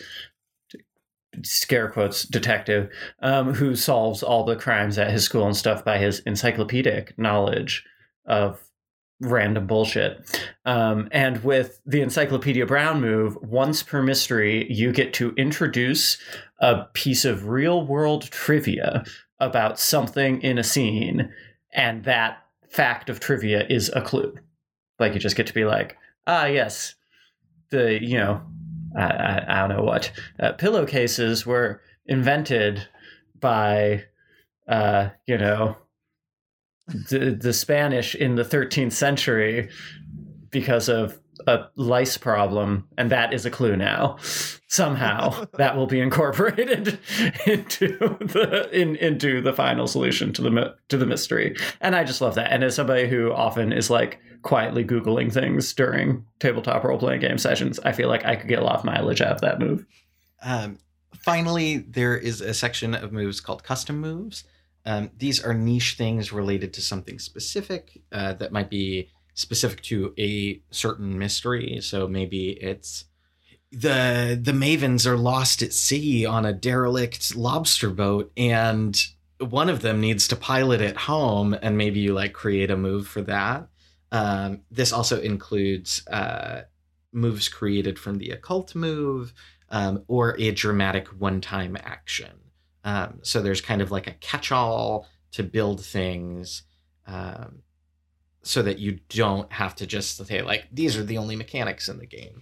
scare 1.43 1.89
quotes 1.89 2.23
detective 2.23 2.89
um, 3.21 3.53
who 3.53 3.75
solves 3.75 4.21
all 4.21 4.43
the 4.43 4.55
crimes 4.55 4.97
at 4.97 5.11
his 5.11 5.23
school 5.23 5.45
and 5.45 5.55
stuff 5.55 5.83
by 5.83 5.97
his 5.97 6.19
encyclopedic 6.19 7.17
knowledge 7.17 7.85
of 8.25 8.61
random 9.21 9.67
bullshit. 9.67 10.19
Um, 10.65 11.07
and 11.11 11.43
with 11.43 11.79
the 11.85 12.01
Encyclopedia 12.01 12.65
Brown 12.65 12.99
move, 12.99 13.37
once 13.41 13.83
per 13.83 14.01
mystery, 14.01 14.71
you 14.71 14.91
get 14.91 15.13
to 15.15 15.33
introduce 15.37 16.17
a 16.61 16.85
piece 16.93 17.25
of 17.25 17.47
real 17.47 17.85
world 17.85 18.23
trivia 18.23 19.03
about 19.39 19.79
something 19.79 20.41
in 20.41 20.57
a 20.57 20.63
scene, 20.63 21.33
and 21.73 22.03
that 22.05 22.45
fact 22.69 23.09
of 23.09 23.19
trivia 23.19 23.65
is 23.67 23.91
a 23.95 24.01
clue. 24.01 24.33
Like 24.99 25.13
you 25.13 25.19
just 25.19 25.35
get 25.35 25.47
to 25.47 25.53
be 25.53 25.65
like, 25.65 25.97
ah, 26.27 26.45
yes, 26.45 26.95
the, 27.71 28.01
you 28.01 28.17
know, 28.17 28.41
I, 28.95 29.03
I, 29.03 29.45
I 29.47 29.67
don't 29.67 29.77
know 29.77 29.83
what, 29.83 30.11
uh, 30.39 30.53
pillowcases 30.53 31.45
were 31.45 31.81
invented 32.05 32.87
by, 33.39 34.03
uh, 34.67 35.09
you 35.25 35.37
know, 35.37 35.75
the, 37.09 37.31
the 37.31 37.53
Spanish 37.53 38.13
in 38.13 38.35
the 38.35 38.43
13th 38.43 38.91
century 38.91 39.69
because 40.51 40.87
of 40.89 41.19
a 41.47 41.67
lice 41.75 42.17
problem, 42.17 42.87
and 42.97 43.11
that 43.11 43.33
is 43.33 43.45
a 43.45 43.51
clue 43.51 43.75
now. 43.75 44.17
Somehow 44.67 45.45
that 45.57 45.75
will 45.75 45.87
be 45.87 45.99
incorporated 45.99 46.99
into 47.45 47.97
the 47.97 48.69
in, 48.71 48.95
into 48.97 49.41
the 49.41 49.53
final 49.53 49.87
solution 49.87 50.33
to 50.33 50.41
the 50.41 50.75
to 50.89 50.97
the 50.97 51.05
mystery, 51.05 51.55
and 51.79 51.95
I 51.95 52.03
just 52.03 52.21
love 52.21 52.35
that. 52.35 52.51
And 52.51 52.63
as 52.63 52.75
somebody 52.75 53.07
who 53.07 53.31
often 53.31 53.73
is 53.73 53.89
like 53.89 54.19
quietly 54.41 54.83
googling 54.83 55.31
things 55.31 55.73
during 55.73 56.25
tabletop 56.39 56.83
role 56.83 56.97
playing 56.97 57.21
game 57.21 57.37
sessions, 57.37 57.79
I 57.79 57.91
feel 57.91 58.09
like 58.09 58.25
I 58.25 58.35
could 58.35 58.49
get 58.49 58.59
a 58.59 58.63
lot 58.63 58.79
of 58.79 58.85
mileage 58.85 59.21
out 59.21 59.35
of 59.35 59.41
that 59.41 59.59
move. 59.59 59.85
Um, 60.41 60.79
finally, 61.23 61.77
there 61.77 62.17
is 62.17 62.41
a 62.41 62.53
section 62.53 62.95
of 62.95 63.11
moves 63.11 63.41
called 63.41 63.63
custom 63.63 63.99
moves. 63.99 64.43
Um, 64.85 65.11
these 65.17 65.43
are 65.43 65.53
niche 65.53 65.93
things 65.95 66.33
related 66.33 66.73
to 66.73 66.81
something 66.81 67.19
specific 67.19 68.01
uh, 68.11 68.33
that 68.33 68.51
might 68.51 68.69
be 68.69 69.09
specific 69.33 69.81
to 69.83 70.13
a 70.17 70.61
certain 70.71 71.17
mystery. 71.17 71.79
So 71.81 72.07
maybe 72.07 72.51
it's 72.51 73.05
the 73.71 74.37
the 74.41 74.51
mavens 74.51 75.05
are 75.05 75.17
lost 75.17 75.61
at 75.61 75.73
sea 75.73 76.25
on 76.25 76.45
a 76.45 76.53
derelict 76.53 77.35
lobster 77.35 77.89
boat 77.89 78.31
and 78.35 79.05
one 79.39 79.69
of 79.69 79.81
them 79.81 80.01
needs 80.01 80.27
to 80.27 80.35
pilot 80.35 80.81
it 80.81 80.97
home 80.97 81.55
and 81.61 81.77
maybe 81.77 81.99
you 81.99 82.13
like 82.13 82.33
create 82.33 82.69
a 82.69 82.75
move 82.75 83.07
for 83.07 83.21
that 83.21 83.67
um, 84.11 84.59
this 84.69 84.91
also 84.91 85.21
includes 85.21 86.05
uh, 86.09 86.63
moves 87.13 87.47
created 87.47 87.97
from 87.97 88.17
the 88.17 88.31
occult 88.31 88.75
move 88.75 89.33
um, 89.69 90.03
or 90.09 90.35
a 90.37 90.51
dramatic 90.51 91.07
one-time 91.07 91.77
action 91.81 92.33
um, 92.83 93.19
so 93.21 93.41
there's 93.41 93.61
kind 93.61 93.81
of 93.81 93.89
like 93.89 94.07
a 94.07 94.15
catch-all 94.19 95.07
to 95.31 95.43
build 95.43 95.83
things 95.83 96.63
um, 97.07 97.61
so 98.43 98.61
that 98.61 98.79
you 98.79 98.99
don't 99.09 99.51
have 99.51 99.75
to 99.75 99.85
just 99.85 100.25
say 100.25 100.41
like 100.41 100.67
these 100.71 100.97
are 100.97 101.03
the 101.03 101.17
only 101.17 101.35
mechanics 101.35 101.87
in 101.87 101.99
the 101.99 102.05
game 102.05 102.41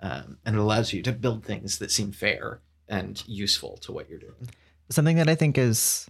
um, 0.00 0.38
and 0.44 0.56
it 0.56 0.58
allows 0.58 0.92
you 0.92 1.02
to 1.02 1.12
build 1.12 1.44
things 1.44 1.78
that 1.78 1.90
seem 1.90 2.12
fair 2.12 2.60
and 2.88 3.22
useful 3.26 3.76
to 3.78 3.92
what 3.92 4.08
you're 4.08 4.18
doing. 4.18 4.48
Something 4.90 5.16
that 5.16 5.28
i 5.28 5.34
think 5.34 5.58
is 5.58 6.08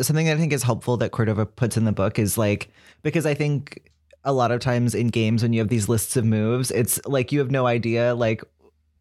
something 0.00 0.26
that 0.26 0.36
i 0.36 0.38
think 0.38 0.52
is 0.52 0.62
helpful 0.62 0.96
that 0.96 1.12
cordova 1.12 1.46
puts 1.46 1.76
in 1.76 1.84
the 1.84 1.92
book 1.92 2.18
is 2.18 2.36
like 2.36 2.70
because 3.02 3.26
i 3.26 3.34
think 3.34 3.90
a 4.24 4.32
lot 4.32 4.50
of 4.50 4.60
times 4.60 4.94
in 4.94 5.08
games 5.08 5.42
when 5.42 5.52
you 5.52 5.60
have 5.60 5.68
these 5.68 5.88
lists 5.88 6.16
of 6.16 6.24
moves 6.24 6.70
it's 6.70 7.00
like 7.06 7.30
you 7.30 7.38
have 7.38 7.50
no 7.50 7.66
idea 7.66 8.14
like 8.14 8.42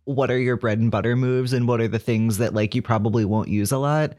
what 0.06 0.30
are 0.30 0.38
your 0.38 0.58
bread 0.58 0.80
and 0.80 0.92
butter 0.92 1.16
moves 1.16 1.54
and 1.54 1.68
what 1.68 1.82
are 1.82 1.88
the 1.88 2.00
things 2.00 2.38
that 2.38 2.54
like 2.54 2.76
you 2.76 2.82
probably 2.82 3.26
won't 3.26 3.48
use 3.48 3.72
a 3.72 3.78
lot 3.78 4.14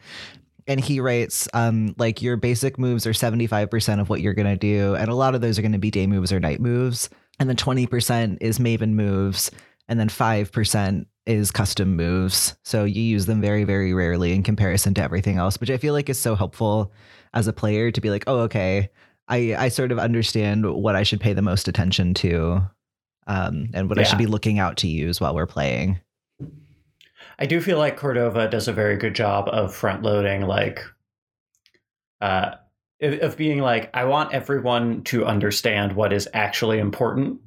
and 0.67 0.81
he 0.81 1.01
writes 1.01 1.49
um 1.55 1.95
like 1.99 2.23
your 2.23 2.37
basic 2.37 2.79
moves 2.79 3.07
are 3.07 3.13
75% 3.13 4.01
of 4.01 4.09
what 4.09 4.21
you're 4.21 4.35
going 4.35 4.47
to 4.47 4.57
do 4.57 4.95
and 4.95 5.09
a 5.09 5.15
lot 5.15 5.35
of 5.35 5.41
those 5.41 5.59
are 5.59 5.63
going 5.63 5.73
to 5.73 5.79
be 5.79 5.91
day 5.91 6.07
moves 6.07 6.33
or 6.33 6.41
night 6.41 6.61
moves 6.61 7.09
and 7.41 7.49
then 7.49 7.57
20% 7.57 8.39
is 8.41 8.59
maven 8.59 8.93
moves 8.93 9.51
and 9.89 9.99
then 9.99 10.09
5% 10.09 11.07
is 11.27 11.51
custom 11.51 11.97
moves. 11.97 12.55
So 12.63 12.85
you 12.85 13.03
use 13.03 13.27
them 13.27 13.41
very 13.41 13.65
very 13.65 13.95
rarely 13.95 14.33
in 14.33 14.43
comparison 14.43 14.95
to 14.95 15.03
everything 15.03 15.39
else 15.39 15.59
which 15.59 15.71
i 15.71 15.79
feel 15.79 15.95
like 15.95 16.09
is 16.09 16.19
so 16.19 16.35
helpful 16.35 16.93
as 17.33 17.47
a 17.49 17.53
player 17.53 17.91
to 17.91 18.01
be 18.01 18.11
like 18.11 18.25
oh 18.27 18.41
okay 18.41 18.91
i 19.29 19.55
i 19.57 19.69
sort 19.69 19.91
of 19.91 19.99
understand 19.99 20.71
what 20.71 20.97
i 20.97 21.03
should 21.03 21.21
pay 21.21 21.33
the 21.33 21.43
most 21.43 21.67
attention 21.67 22.15
to 22.15 22.61
um 23.27 23.69
and 23.73 23.89
what 23.89 23.99
i 23.99 24.03
should 24.03 24.19
be 24.19 24.27
looking 24.27 24.59
out 24.59 24.77
to 24.77 24.87
use 24.87 25.21
while 25.21 25.35
we're 25.35 25.47
playing 25.47 25.99
I 27.39 27.47
do 27.47 27.61
feel 27.61 27.79
like 27.79 27.97
Cordova 27.97 28.49
does 28.49 28.69
a 28.69 28.73
very 28.73 28.97
good 28.97 29.15
job 29.15 29.49
of 29.49 29.75
front 29.75 30.03
loading, 30.03 30.43
like, 30.43 30.85
uh, 32.21 32.53
of 33.01 33.37
being 33.37 33.61
like, 33.61 33.91
I 33.95 34.05
want 34.05 34.33
everyone 34.33 35.03
to 35.05 35.27
understand 35.27 35.95
what 35.95 36.13
is 36.13 36.29
actually 36.33 36.79
important 36.79 37.41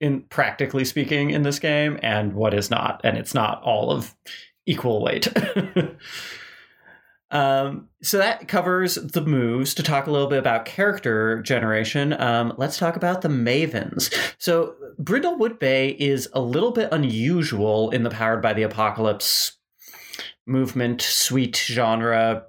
in 0.00 0.22
practically 0.22 0.84
speaking 0.84 1.30
in 1.30 1.42
this 1.42 1.58
game 1.58 1.98
and 2.02 2.34
what 2.34 2.54
is 2.54 2.70
not, 2.70 3.00
and 3.04 3.16
it's 3.16 3.34
not 3.34 3.62
all 3.62 3.90
of 3.90 4.14
equal 4.66 5.02
weight. 5.02 5.28
um, 7.34 7.88
so 8.02 8.18
that 8.18 8.48
covers 8.48 8.94
the 8.94 9.20
moves. 9.20 9.74
To 9.74 9.82
talk 9.82 10.06
a 10.06 10.10
little 10.10 10.28
bit 10.28 10.38
about 10.38 10.64
character 10.64 11.42
generation, 11.42 12.12
um, 12.14 12.54
let's 12.56 12.78
talk 12.78 12.96
about 12.96 13.22
the 13.22 13.28
mavens. 13.28 14.14
So 14.38 14.76
Brindlewood 14.98 15.58
Bay 15.58 15.90
is 15.90 16.28
a 16.32 16.40
little 16.40 16.70
bit 16.70 16.88
unusual 16.92 17.90
in 17.90 18.04
the 18.04 18.10
Powered 18.10 18.40
by 18.40 18.52
the 18.52 18.62
Apocalypse 18.62 19.58
movement, 20.46 21.00
suite 21.00 21.56
genre, 21.56 22.44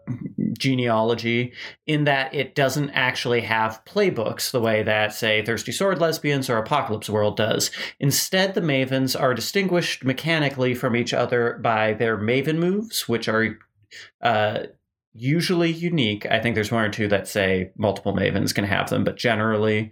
genealogy, 0.57 1.53
in 1.87 2.03
that 2.03 2.33
it 2.33 2.53
doesn't 2.53 2.89
actually 2.91 3.41
have 3.41 3.81
playbooks 3.85 4.51
the 4.51 4.59
way 4.59 4.83
that, 4.83 5.13
say, 5.13 5.43
Thirsty 5.43 5.71
Sword 5.71 5.99
Lesbians 5.99 6.49
or 6.49 6.57
Apocalypse 6.57 7.09
World 7.09 7.37
does. 7.37 7.71
Instead, 7.99 8.53
the 8.53 8.61
Mavens 8.61 9.19
are 9.19 9.33
distinguished 9.33 10.03
mechanically 10.03 10.75
from 10.75 10.95
each 10.95 11.13
other 11.13 11.57
by 11.61 11.93
their 11.93 12.17
Maven 12.17 12.57
moves, 12.57 13.07
which 13.07 13.27
are 13.27 13.57
uh, 14.21 14.63
usually 15.13 15.71
unique. 15.71 16.25
I 16.25 16.39
think 16.39 16.55
there's 16.55 16.71
one 16.71 16.83
or 16.83 16.89
two 16.89 17.07
that 17.07 17.27
say 17.27 17.71
multiple 17.77 18.13
Mavens 18.13 18.53
can 18.53 18.65
have 18.65 18.89
them, 18.89 19.03
but 19.03 19.17
generally 19.17 19.91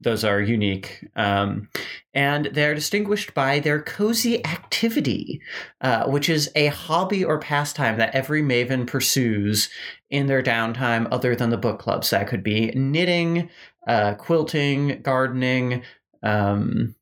those 0.00 0.24
are 0.24 0.40
unique. 0.40 1.06
Um, 1.14 1.68
and 2.14 2.46
they're 2.46 2.74
distinguished 2.74 3.34
by 3.34 3.60
their 3.60 3.82
cozy 3.82 4.44
activity, 4.46 5.42
uh, 5.82 6.06
which 6.06 6.28
is 6.28 6.50
a 6.54 6.68
hobby 6.68 7.22
or 7.22 7.38
pastime 7.38 7.98
that 7.98 8.14
every 8.14 8.42
maven 8.42 8.86
pursues 8.86 9.68
in 10.08 10.26
their 10.26 10.42
downtime 10.42 11.06
other 11.10 11.36
than 11.36 11.50
the 11.50 11.58
book 11.58 11.78
clubs. 11.78 12.10
That 12.10 12.28
could 12.28 12.42
be 12.42 12.70
knitting, 12.70 13.50
uh, 13.86 14.14
quilting, 14.14 15.02
gardening, 15.02 15.82
um, 16.22 16.94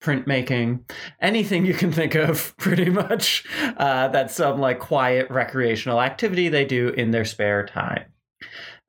printmaking, 0.00 0.80
anything 1.20 1.66
you 1.66 1.74
can 1.74 1.92
think 1.92 2.14
of, 2.14 2.56
pretty 2.58 2.90
much. 2.90 3.44
Uh, 3.76 4.08
that's 4.08 4.34
some 4.34 4.60
like 4.60 4.78
quiet 4.78 5.30
recreational 5.30 6.00
activity 6.00 6.48
they 6.48 6.64
do 6.64 6.88
in 6.90 7.10
their 7.10 7.24
spare 7.24 7.66
time. 7.66 8.04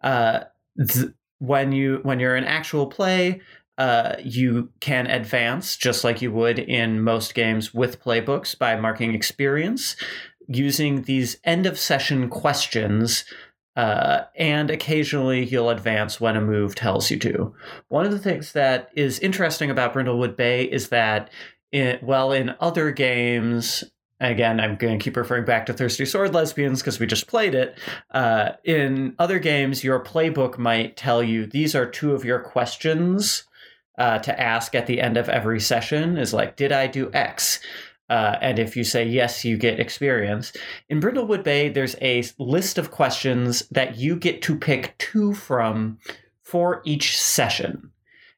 Uh, 0.02 0.41
th- 0.78 1.12
when 1.39 1.72
you 1.72 2.00
when 2.04 2.19
you're 2.19 2.36
in 2.36 2.43
actual 2.43 2.88
play, 2.88 3.41
uh, 3.78 4.15
you 4.22 4.69
can 4.82 5.08
advance 5.08 5.78
just 5.78 6.04
like 6.04 6.22
you 6.22 6.32
would 6.32 6.60
in 6.60 7.02
most 7.02 7.34
games 7.34 7.74
with 7.74 8.04
playbooks 8.04 8.58
by 8.58 8.76
marking 8.76 9.13
experience 9.13 9.95
using 10.50 11.04
these 11.04 11.38
end 11.43 11.65
of 11.65 11.80
session 11.80 12.28
questions. 12.30 13.24
Uh, 13.80 14.26
and 14.36 14.70
occasionally 14.70 15.46
you'll 15.46 15.70
advance 15.70 16.20
when 16.20 16.36
a 16.36 16.42
move 16.42 16.76
tells 16.76 17.10
you 17.10 17.18
to. 17.18 17.56
One 17.88 18.06
of 18.06 18.12
the 18.12 18.20
things 18.20 18.52
that 18.52 18.89
is 18.94 19.20
interesting 19.20 19.72
about 19.72 19.94
Brindlewood 19.94 20.36
Bay 20.36 20.65
is 20.65 20.89
that, 20.89 21.30
it, 21.72 22.04
well, 22.04 22.34
in 22.34 22.54
other 22.60 22.92
games, 22.92 23.86
again, 24.20 24.60
I'm 24.60 24.76
going 24.76 25.00
to 25.00 25.02
keep 25.02 25.15
referring 25.15 25.46
back 25.46 25.65
to 25.68 25.74
Thirsty 25.74 26.06
Sword 26.06 26.34
Lesbians 26.34 26.82
because 26.82 27.00
we 27.00 27.08
just 27.08 27.28
played 27.28 27.56
it. 27.56 27.78
Uh, 28.12 28.50
in 28.65 29.15
other 29.18 29.39
games, 29.39 29.82
your 29.82 30.04
playbook 30.04 30.58
might 30.58 30.98
tell 30.98 31.24
you 31.24 31.46
these 31.46 31.74
are 31.74 31.86
two 31.86 32.12
of 32.12 32.26
your 32.26 32.39
questions 32.42 33.46
uh, 33.98 34.20
to 34.20 34.38
ask 34.38 34.76
at 34.76 34.88
the 34.88 35.00
end 35.00 35.15
of 35.15 35.30
every 35.30 35.62
session 35.62 36.18
is 36.18 36.34
like, 36.34 36.58
did 36.58 36.74
I 36.74 36.88
do 36.88 37.10
X? 37.13 37.62
Uh, 38.10 38.38
and 38.41 38.58
if 38.58 38.76
you 38.76 38.84
say 38.84 39.06
yes, 39.06 39.45
you 39.45 39.58
get 39.58 39.80
experience. 39.80 40.52
In 40.89 41.00
Brindlewood 41.00 41.43
Bay, 41.43 41.69
there's 41.69 41.95
a 42.02 42.24
list 42.39 42.78
of 42.78 42.91
questions 42.91 43.67
that 43.69 43.98
you 43.98 44.15
get 44.15 44.41
to 44.43 44.58
pick 44.58 44.98
two 44.98 45.34
from 45.34 46.00
for 46.41 46.82
each 46.86 47.19
session. 47.19 47.91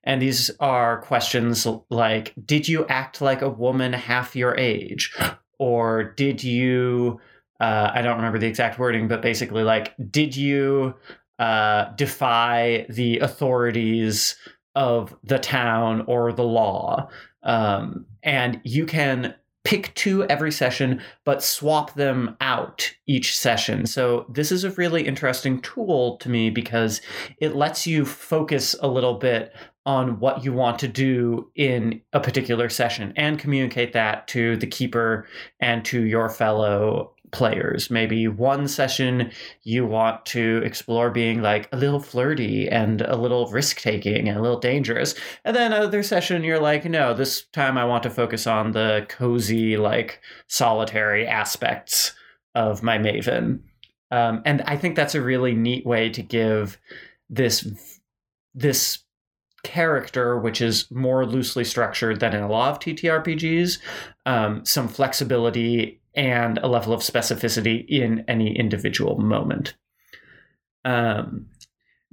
And 0.04 0.22
these 0.22 0.52
are 0.60 1.02
questions 1.02 1.68
like 1.90 2.34
Did 2.46 2.68
you 2.68 2.86
act 2.88 3.22
like 3.22 3.42
a 3.42 3.50
woman 3.50 3.94
half 3.94 4.36
your 4.36 4.58
age? 4.58 5.16
Or 5.58 6.04
did 6.04 6.44
you, 6.44 7.20
uh, 7.60 7.92
I 7.94 8.02
don't 8.02 8.16
remember 8.16 8.40
the 8.40 8.48
exact 8.48 8.80
wording, 8.80 9.08
but 9.08 9.22
basically, 9.22 9.64
like, 9.64 9.94
did 10.10 10.36
you 10.36 10.96
uh, 11.38 11.94
defy 11.96 12.88
the 12.90 13.20
authorities 13.20 14.36
of 14.74 15.16
the 15.24 15.38
town 15.38 16.04
or 16.08 16.34
the 16.34 16.44
law? 16.44 17.10
Um, 17.44 18.08
and 18.24 18.60
you 18.64 18.88
can 18.88 19.36
pick 19.64 19.94
two 19.96 20.24
every 20.26 20.52
session, 20.52 21.02
but 21.24 21.44
swap 21.44 21.94
them 21.94 22.36
out 22.42 22.92
each 23.08 23.38
session. 23.38 23.86
So, 23.86 24.26
this 24.30 24.52
is 24.52 24.64
a 24.64 24.72
really 24.72 25.06
interesting 25.06 25.62
tool 25.62 26.18
to 26.18 26.30
me 26.30 26.50
because 26.50 27.02
it 27.40 27.56
lets 27.56 27.86
you 27.86 28.06
focus 28.06 28.76
a 28.82 28.88
little 28.88 29.16
bit 29.16 29.54
on 29.86 30.20
what 30.20 30.44
you 30.44 30.54
want 30.54 30.78
to 30.80 30.88
do 30.88 31.50
in 31.56 32.02
a 32.14 32.20
particular 32.20 32.70
session 32.70 33.14
and 33.16 33.40
communicate 33.40 33.94
that 33.94 34.28
to 34.28 34.56
the 34.58 34.68
keeper 34.68 35.28
and 35.60 35.84
to 35.86 36.04
your 36.06 36.30
fellow 36.30 37.14
players. 37.32 37.90
Maybe 37.90 38.28
one 38.28 38.68
session 38.68 39.32
you 39.64 39.86
want 39.86 40.26
to 40.28 40.62
explore 40.64 41.10
being 41.10 41.42
like 41.42 41.70
a 41.72 41.78
little 41.78 42.00
flirty 42.00 42.68
and 42.68 43.02
a 43.02 43.16
little 43.16 43.48
risk 43.48 43.82
taking 43.82 44.28
and 44.28 44.38
a 44.38 44.42
little 44.42 44.60
dangerous. 44.60 45.16
And 45.46 45.56
then 45.56 45.74
another 45.74 46.04
session 46.04 46.44
you're 46.44 46.60
like, 46.60 46.86
no, 46.86 47.14
this 47.14 47.46
time 47.54 47.78
I 47.78 47.86
want 47.86 48.04
to 48.04 48.10
focus 48.10 48.48
on 48.48 48.72
the 48.72 49.06
cozy, 49.10 49.78
like 49.78 50.22
solitary 50.48 51.26
aspects 51.28 52.14
of 52.56 52.84
my 52.84 52.98
Maven. 52.98 53.62
Um, 54.12 54.42
and 54.46 54.62
I 54.64 54.76
think 54.76 54.96
that's 54.96 55.16
a 55.16 55.22
really 55.22 55.56
neat 55.56 55.86
way 55.86 56.10
to 56.10 56.22
give 56.22 56.78
this 57.30 57.68
this 58.54 59.00
character, 59.64 60.38
which 60.38 60.62
is 60.62 60.90
more 60.92 61.26
loosely 61.26 61.64
structured 61.64 62.20
than 62.20 62.34
in 62.34 62.44
a 62.44 62.50
lot 62.50 62.72
of 62.72 62.80
TTRPGs, 62.80 63.80
um, 64.26 64.66
some 64.66 64.88
flexibility 64.88 66.01
and 66.16 66.58
a 66.60 66.68
level 66.68 66.94
of 66.94 67.02
specificity 67.02 67.86
in 67.88 68.26
any 68.28 68.58
individual 68.58 69.18
moment. 69.18 69.76
Um, 70.84 71.48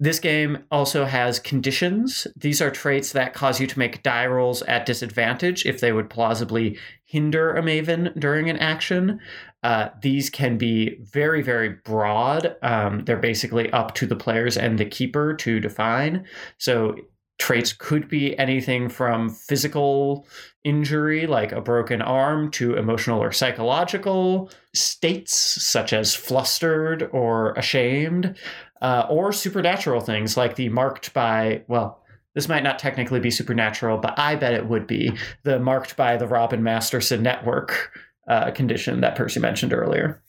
this 0.00 0.20
game 0.20 0.64
also 0.70 1.04
has 1.04 1.40
conditions. 1.40 2.28
These 2.36 2.62
are 2.62 2.70
traits 2.70 3.12
that 3.12 3.34
cause 3.34 3.60
you 3.60 3.66
to 3.66 3.78
make 3.78 4.04
die 4.04 4.26
rolls 4.26 4.62
at 4.62 4.86
disadvantage 4.86 5.66
if 5.66 5.80
they 5.80 5.90
would 5.90 6.08
plausibly 6.08 6.78
hinder 7.04 7.52
a 7.52 7.62
maven 7.62 8.18
during 8.18 8.48
an 8.48 8.58
action. 8.58 9.18
Uh, 9.64 9.88
these 10.00 10.30
can 10.30 10.56
be 10.56 10.98
very, 11.00 11.42
very 11.42 11.70
broad. 11.70 12.54
Um, 12.62 13.04
they're 13.06 13.16
basically 13.16 13.72
up 13.72 13.94
to 13.96 14.06
the 14.06 14.14
players 14.14 14.56
and 14.56 14.78
the 14.78 14.84
keeper 14.84 15.34
to 15.34 15.58
define. 15.58 16.24
So 16.58 16.94
traits 17.38 17.72
could 17.72 18.08
be 18.08 18.36
anything 18.38 18.88
from 18.88 19.30
physical 19.30 20.26
injury, 20.64 21.26
like 21.26 21.52
a 21.52 21.60
broken 21.60 22.02
arm, 22.02 22.50
to 22.50 22.74
emotional 22.74 23.22
or 23.22 23.32
psychological 23.32 24.50
states, 24.74 25.34
such 25.34 25.92
as 25.92 26.14
flustered 26.14 27.08
or 27.12 27.52
ashamed, 27.52 28.36
uh, 28.82 29.06
or 29.08 29.32
supernatural 29.32 30.00
things 30.00 30.36
like 30.36 30.56
the 30.56 30.68
marked 30.68 31.14
by, 31.14 31.62
well, 31.68 32.02
this 32.34 32.48
might 32.48 32.62
not 32.62 32.78
technically 32.78 33.20
be 33.20 33.30
supernatural, 33.30 33.98
but 33.98 34.18
I 34.18 34.36
bet 34.36 34.54
it 34.54 34.68
would 34.68 34.86
be 34.86 35.12
the 35.44 35.58
marked 35.58 35.96
by 35.96 36.16
the 36.16 36.26
Robin 36.26 36.62
Masterson 36.62 37.22
network 37.22 37.92
uh, 38.28 38.50
condition 38.50 39.00
that 39.00 39.16
Percy 39.16 39.40
mentioned 39.40 39.72
earlier. 39.72 40.22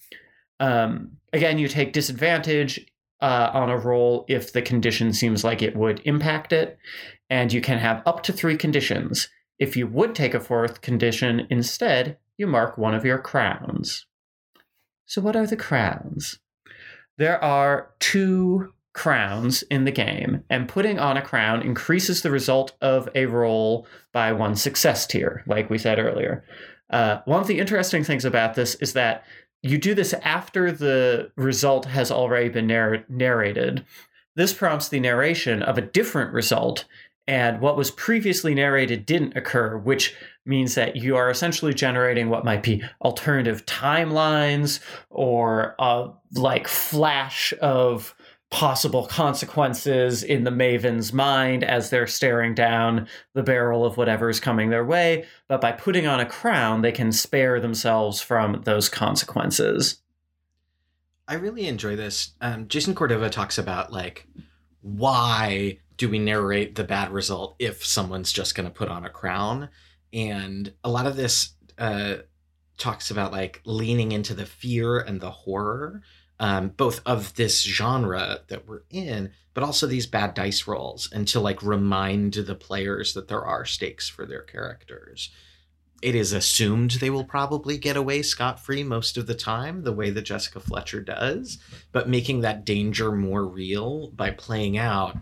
Um, 0.60 1.18
again, 1.34 1.58
you 1.58 1.68
take 1.68 1.94
disadvantage 1.94 2.86
uh, 3.22 3.52
on 3.54 3.70
a 3.70 3.78
roll 3.78 4.26
if 4.28 4.54
the 4.54 4.62
condition 4.62 5.14
seems 5.14 5.44
like 5.44 5.62
it 5.62 5.76
would 5.76 6.02
impact 6.06 6.54
it, 6.54 6.78
and 7.30 7.52
you 7.52 7.62
can 7.62 7.78
have 7.78 8.02
up 8.06 8.24
to 8.24 8.34
three 8.34 8.58
conditions. 8.58 9.30
If 9.58 9.76
you 9.76 9.88
would 9.88 10.16
take 10.16 10.34
a 10.34 10.40
fourth 10.40 10.82
condition 10.82 11.46
instead, 11.50 12.18
you 12.38 12.48
mark 12.48 12.78
one 12.78 12.96
of 12.96 13.06
your 13.06 13.20
crowns. 13.20 14.06
So, 15.06 15.22
what 15.22 15.36
are 15.36 15.48
the 15.48 15.58
crowns? 15.58 16.40
There 17.18 17.44
are 17.44 17.92
two 18.00 18.74
crowns 18.94 19.64
in 19.64 19.86
the 19.86 19.92
game, 19.92 20.44
and 20.50 20.70
putting 20.70 21.00
on 21.00 21.18
a 21.18 21.22
crown 21.22 21.62
increases 21.62 22.22
the 22.22 22.32
result 22.32 22.76
of 22.82 23.10
a 23.16 23.26
roll 23.26 23.88
by 24.14 24.32
one 24.32 24.56
success 24.56 25.06
tier, 25.06 25.44
like 25.46 25.70
we 25.70 25.78
said 25.78 26.00
earlier. 26.00 26.44
Uh, 26.90 27.20
one 27.26 27.40
of 27.40 27.48
the 27.48 27.60
interesting 27.60 28.04
things 28.04 28.26
about 28.26 28.56
this 28.56 28.76
is 28.76 28.94
that 28.94 29.24
you 29.62 29.78
do 29.78 29.94
this 29.94 30.14
after 30.14 30.72
the 30.72 31.32
result 31.36 31.86
has 31.86 32.12
already 32.12 32.50
been 32.50 32.68
narr- 32.68 33.06
narrated. 33.10 33.86
This 34.36 34.54
prompts 34.54 34.90
the 34.90 35.00
narration 35.00 35.62
of 35.64 35.78
a 35.78 35.82
different 35.82 36.32
result, 36.34 36.86
and 37.28 37.60
what 37.60 37.78
was 37.78 37.92
previously 37.92 38.56
narrated 38.56 39.06
didn't 39.06 39.36
occur, 39.36 39.78
which 39.78 40.16
means 40.46 40.76
that 40.76 40.96
you 40.96 41.16
are 41.16 41.30
essentially 41.30 41.74
generating 41.74 42.30
what 42.30 42.46
might 42.46 42.64
be 42.64 42.82
alternative 43.02 43.66
timelines 43.66 44.80
or 45.10 45.76
a 45.78 46.10
like 46.34 46.68
flash 46.68 47.54
of 47.62 48.16
possible 48.52 49.06
consequences 49.06 50.24
in 50.24 50.44
the 50.44 50.52
Maven's 50.52 51.14
mind 51.14 51.64
as 51.64 51.90
they're 51.90 52.08
staring 52.08 52.56
down 52.56 53.08
the 53.34 53.44
barrel 53.44 53.86
of 53.86 53.96
whatever 53.96 54.30
is 54.30 54.40
coming 54.40 54.70
their 54.70 54.86
way. 54.86 55.26
But 55.48 55.62
by 55.62 55.72
putting 55.72 56.08
on 56.08 56.20
a 56.20 56.26
crown, 56.26 56.82
they 56.82 56.92
can 56.92 57.12
spare 57.12 57.60
themselves 57.60 58.22
from 58.22 58.62
those 58.66 58.90
consequences. 58.90 60.02
I 61.28 61.36
really 61.36 61.68
enjoy 61.68 61.96
this. 61.96 62.32
Um, 62.42 62.68
Jason 62.68 62.96
Cordova 62.96 63.30
talks 63.30 63.60
about 63.60 63.94
like 63.94 64.28
why 64.82 65.78
do 65.98 66.10
we 66.10 66.18
narrate 66.18 66.76
the 66.76 66.84
bad 66.84 67.12
result 67.12 67.56
if 67.60 67.86
someone's 67.86 68.32
just 68.32 68.56
going 68.56 68.68
to 68.68 68.74
put 68.74 68.90
on 68.90 69.06
a 69.06 69.10
crown, 69.10 69.70
and 70.14 70.74
a 70.84 70.90
lot 70.90 71.06
of 71.06 71.18
this 71.18 71.54
uh, 71.78 72.16
talks 72.78 73.12
about 73.12 73.32
like 73.32 73.62
leaning 73.66 74.12
into 74.12 74.34
the 74.34 74.46
fear 74.46 75.00
and 75.00 75.22
the 75.22 75.30
horror 75.30 76.02
um, 76.40 76.70
both 76.70 77.02
of 77.06 77.36
this 77.36 77.64
genre 77.64 78.40
that 78.48 78.68
we're 78.68 78.84
in, 78.90 79.32
but 79.54 79.64
also 79.64 79.88
these 79.88 80.08
bad 80.08 80.34
dice 80.34 80.68
rolls, 80.68 81.10
and 81.12 81.28
to 81.28 81.40
like 81.40 81.62
remind 81.62 82.34
the 82.34 82.56
players 82.56 83.14
that 83.14 83.28
there 83.28 83.44
are 83.44 83.66
stakes 83.66 84.08
for 84.08 84.26
their 84.26 84.42
characters. 84.42 85.32
It 86.02 86.16
is 86.16 86.32
assumed 86.32 86.92
they 86.92 87.10
will 87.10 87.26
probably 87.26 87.78
get 87.78 87.98
away 87.98 88.22
scot 88.22 88.58
free 88.60 88.84
most 88.84 89.18
of 89.18 89.28
the 89.28 89.36
time, 89.36 89.84
the 89.84 89.92
way 89.92 90.12
that 90.12 90.22
Jessica 90.22 90.62
Fletcher 90.62 91.02
does, 91.02 91.58
but 91.92 92.08
making 92.08 92.40
that 92.42 92.64
danger 92.64 93.12
more 93.12 93.46
real 93.46 94.10
by 94.12 94.32
playing 94.32 94.78
out, 94.78 95.18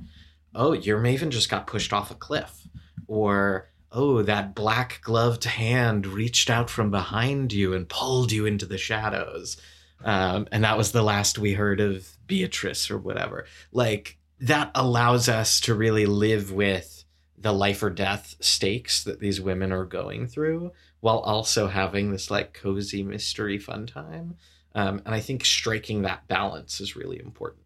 oh, 0.54 0.74
your 0.74 1.00
Maven 1.00 1.30
just 1.30 1.50
got 1.50 1.66
pushed 1.66 1.92
off 1.92 2.12
a 2.12 2.16
cliff, 2.16 2.68
or 3.08 3.72
oh, 3.92 4.22
that 4.22 4.54
black 4.54 5.00
gloved 5.02 5.46
hand 5.46 6.06
reached 6.06 6.52
out 6.52 6.70
from 6.70 6.92
behind 6.92 7.54
you 7.54 7.74
and 7.74 7.90
pulled 7.90 8.32
you 8.32 8.46
into 8.46 8.68
the 8.68 8.78
shadows 8.78 9.58
um, 10.04 10.48
and 10.52 10.64
that 10.64 10.78
was 10.78 10.92
the 10.92 11.04
last 11.04 11.40
we 11.40 11.54
heard 11.54 11.80
of 11.80 12.08
Beatrice 12.28 12.92
or 12.92 12.98
whatever. 12.98 13.46
Like 13.72 14.18
that 14.40 14.72
allows 14.76 15.28
us 15.30 15.60
to 15.62 15.74
really 15.74 16.06
live 16.06 16.52
with 16.52 17.06
the 17.38 17.54
life 17.54 17.84
or 17.84 17.90
death 17.90 18.36
stakes 18.40 19.04
that 19.04 19.20
these 19.20 19.40
women 19.40 19.72
are 19.72 19.86
going 19.86 20.28
through, 20.28 20.72
while 21.00 21.20
also 21.20 21.68
having 21.68 22.12
this 22.12 22.32
like 22.32 22.54
cozy 22.54 23.04
mystery 23.04 23.60
fun 23.60 23.86
time. 23.86 24.36
Um, 24.74 25.02
and 25.06 25.14
I 25.14 25.20
think 25.20 25.46
striking 25.46 26.04
that 26.04 26.28
balance 26.28 26.80
is 26.82 26.96
really 26.96 27.20
important. 27.20 27.64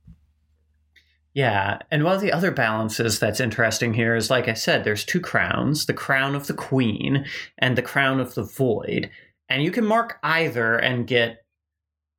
Yeah, 1.34 1.80
and 1.89 2.04
one 2.04 2.15
of 2.15 2.22
the 2.22 2.34
other 2.34 2.52
balances 2.52 3.20
that's 3.20 3.39
interesting 3.39 3.94
here 3.94 4.15
is, 4.15 4.30
like 4.30 4.50
I 4.50 4.54
said, 4.54 4.84
there's 4.84 5.06
two 5.06 5.22
crowns: 5.22 5.86
the 5.86 5.94
crown 5.94 6.36
of 6.36 6.48
the 6.48 6.54
queen 6.54 7.26
and 7.58 7.78
the 7.78 7.82
crown 7.82 8.20
of 8.20 8.36
the 8.36 8.44
void. 8.44 9.10
And 9.48 9.63
you 9.63 9.72
can 9.72 9.86
mark 9.86 10.17
either 10.24 10.78
and 10.78 11.08
get 11.08 11.40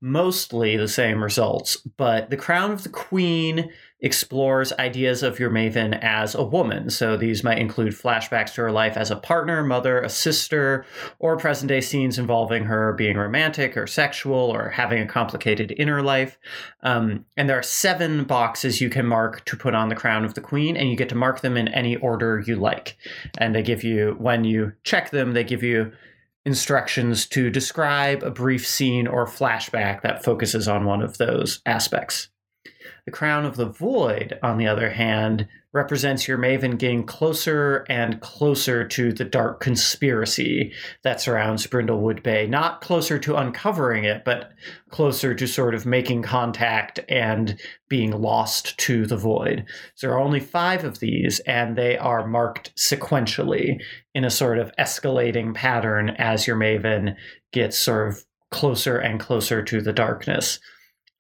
mostly 0.03 0.77
the 0.77 0.89
same 0.89 1.23
results, 1.23 1.77
but 1.77 2.29
The 2.29 2.37
Crown 2.37 2.73
of 2.73 2.83
the 2.83 2.89
Queen 2.89 3.71
explores 4.01 4.73
ideas 4.73 5.23
of 5.23 5.39
your 5.39 5.49
Maven 5.49 5.97
as 6.03 6.35
a 6.35 6.43
woman. 6.43 6.91
So 6.91 7.17
these 7.17 7.45
might 7.45 7.59
include 7.59 7.93
flashbacks 7.93 8.55
to 8.55 8.63
her 8.63 8.73
life 8.73 8.97
as 8.97 9.13
a 9.13 9.17
partner, 9.17 9.63
mother, 9.63 10.01
a 10.01 10.09
sister, 10.09 10.85
or 11.21 11.37
present 11.37 11.69
day 11.69 11.81
scenes 11.81 12.19
involving 12.19 12.65
her 12.65 12.95
being 12.95 13.17
romantic 13.17 13.77
or 13.77 13.87
sexual 13.87 14.35
or 14.35 14.71
having 14.71 15.01
a 15.01 15.07
complicated 15.07 15.73
inner 15.77 16.03
life. 16.03 16.37
Um, 16.83 17.25
and 17.37 17.49
there 17.49 17.59
are 17.59 17.63
seven 17.63 18.25
boxes 18.25 18.81
you 18.81 18.91
can 18.91 19.07
mark 19.07 19.45
to 19.45 19.57
put 19.57 19.77
on 19.77 19.89
the 19.89 19.95
Crown 19.95 20.25
of 20.25 20.35
the 20.35 20.41
Queen, 20.41 20.77
and 20.77 20.91
you 20.91 20.97
get 20.97 21.09
to 21.11 21.15
mark 21.15 21.41
them 21.41 21.57
in 21.57 21.69
any 21.69 21.95
order 21.95 22.43
you 22.45 22.57
like. 22.57 22.97
And 23.39 23.55
they 23.55 23.63
give 23.63 23.85
you, 23.85 24.17
when 24.19 24.43
you 24.43 24.73
check 24.83 25.11
them, 25.11 25.33
they 25.33 25.45
give 25.45 25.63
you 25.63 25.93
instructions 26.45 27.27
to 27.27 27.51
describe 27.51 28.23
a 28.23 28.31
brief 28.31 28.67
scene 28.67 29.07
or 29.07 29.27
flashback 29.27 30.03
that 30.03 30.25
focuses 30.25 30.67
on 30.67 30.85
one 30.85 31.03
of 31.03 31.19
those 31.19 31.61
aspects. 31.67 32.29
The 33.05 33.11
Crown 33.11 33.45
of 33.45 33.57
the 33.57 33.67
Void, 33.67 34.39
on 34.45 34.59
the 34.59 34.69
other 34.69 34.91
hand, 34.91 35.49
represents 35.73 36.29
your 36.29 36.39
Maven 36.39 36.79
getting 36.79 37.05
closer 37.05 37.85
and 37.89 38.21
closer 38.21 38.87
to 38.87 39.13
the 39.13 39.25
dark 39.25 39.59
conspiracy 39.59 40.73
that 41.03 41.21
surrounds 41.21 41.67
Brindlewood 41.67 42.23
Bay. 42.23 42.47
Not 42.47 42.81
closer 42.81 43.19
to 43.19 43.37
uncovering 43.37 44.05
it, 44.05 44.25
but 44.25 44.53
closer 44.91 45.35
to 45.35 45.49
sort 45.49 45.75
of 45.75 45.87
making 45.87 46.23
contact 46.23 47.01
and 47.09 47.59
being 47.89 48.13
lost 48.13 48.79
to 48.79 49.05
the 49.07 49.17
void. 49.17 49.65
So 49.97 50.07
there 50.07 50.17
are 50.17 50.21
only 50.21 50.41
five 50.41 50.85
of 50.85 51.01
these, 51.01 51.41
and 51.41 51.77
they 51.77 51.97
are 51.99 52.27
marked 52.27 52.77
sequentially 52.77 53.81
in 54.15 54.25
a 54.25 54.31
sort 54.31 54.59
of 54.59 54.71
escalating 54.79 55.55
pattern 55.55 56.11
as 56.11 56.47
your 56.47 56.57
Maven 56.57 57.17
gets 57.53 57.79
sort 57.79 58.09
of 58.09 58.25
closer 58.51 58.99
and 58.99 59.19
closer 59.19 59.63
to 59.63 59.81
the 59.81 59.93
darkness. 59.93 60.61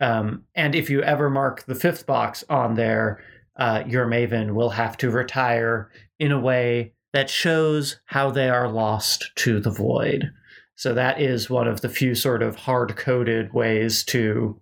Um, 0.03 0.42
and 0.57 0.74
if 0.74 0.90
you 0.90 1.00
ever 1.03 1.30
mark 1.30 1.64
the 1.64 1.76
fifth 1.76 2.07
box 2.07 2.42
on 2.50 2.74
there, 2.74 3.22
uh, 3.57 3.84
your 3.86 4.05
Maven 4.05 4.53
will 4.53 4.70
have 4.70 4.96
to 4.98 5.11
retire 5.11 5.92
in 6.18 6.32
a 6.32 6.40
way 6.40 6.92
that 7.12 7.30
shows 7.30 8.00
how 8.07 8.30
they 8.30 8.50
are 8.50 8.68
lost 8.68 9.30
to 9.36 9.61
the 9.61 9.70
void. 9.70 10.32
So 10.74 10.92
that 10.94 11.20
is 11.20 11.48
one 11.48 11.68
of 11.68 11.82
the 11.82 11.88
few 11.88 12.16
sort 12.16 12.42
of 12.42 12.57
hard 12.57 12.96
coded 12.96 13.53
ways 13.53 14.03
to. 14.07 14.61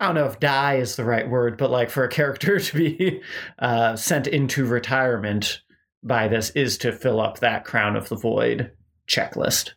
I 0.00 0.06
don't 0.06 0.16
know 0.16 0.26
if 0.26 0.40
die 0.40 0.76
is 0.76 0.96
the 0.96 1.04
right 1.04 1.28
word, 1.28 1.56
but 1.56 1.70
like 1.70 1.88
for 1.88 2.02
a 2.02 2.08
character 2.08 2.58
to 2.58 2.76
be 2.76 3.22
uh, 3.60 3.94
sent 3.94 4.26
into 4.26 4.66
retirement 4.66 5.60
by 6.02 6.26
this 6.26 6.50
is 6.50 6.76
to 6.78 6.90
fill 6.90 7.20
up 7.20 7.38
that 7.38 7.64
Crown 7.64 7.94
of 7.94 8.08
the 8.08 8.16
Void 8.16 8.72
checklist. 9.08 9.74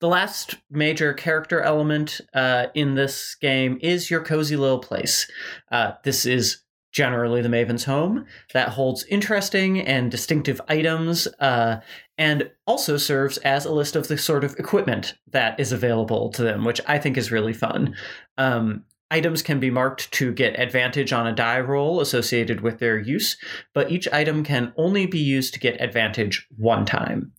The 0.00 0.08
last 0.08 0.56
major 0.70 1.12
character 1.12 1.60
element 1.60 2.20
uh, 2.32 2.66
in 2.74 2.94
this 2.94 3.34
game 3.34 3.78
is 3.82 4.10
your 4.10 4.24
cozy 4.24 4.56
little 4.56 4.78
place. 4.78 5.30
Uh, 5.70 5.92
this 6.04 6.24
is 6.24 6.62
generally 6.90 7.42
the 7.42 7.48
Maven's 7.48 7.84
home, 7.84 8.26
that 8.52 8.70
holds 8.70 9.04
interesting 9.04 9.78
and 9.80 10.10
distinctive 10.10 10.60
items, 10.68 11.28
uh, 11.38 11.80
and 12.18 12.50
also 12.66 12.96
serves 12.96 13.36
as 13.38 13.64
a 13.64 13.72
list 13.72 13.94
of 13.94 14.08
the 14.08 14.18
sort 14.18 14.42
of 14.42 14.58
equipment 14.58 15.14
that 15.30 15.58
is 15.60 15.70
available 15.70 16.30
to 16.30 16.42
them, 16.42 16.64
which 16.64 16.80
I 16.88 16.98
think 16.98 17.16
is 17.16 17.30
really 17.30 17.52
fun. 17.52 17.94
Um, 18.38 18.84
items 19.10 19.42
can 19.42 19.60
be 19.60 19.70
marked 19.70 20.10
to 20.12 20.32
get 20.32 20.58
advantage 20.58 21.12
on 21.12 21.26
a 21.26 21.34
die 21.34 21.60
roll 21.60 22.00
associated 22.00 22.60
with 22.60 22.78
their 22.78 22.98
use, 22.98 23.36
but 23.74 23.90
each 23.90 24.08
item 24.12 24.44
can 24.44 24.72
only 24.76 25.06
be 25.06 25.18
used 25.18 25.54
to 25.54 25.60
get 25.60 25.80
advantage 25.80 26.46
one 26.56 26.84
time. 26.84 27.32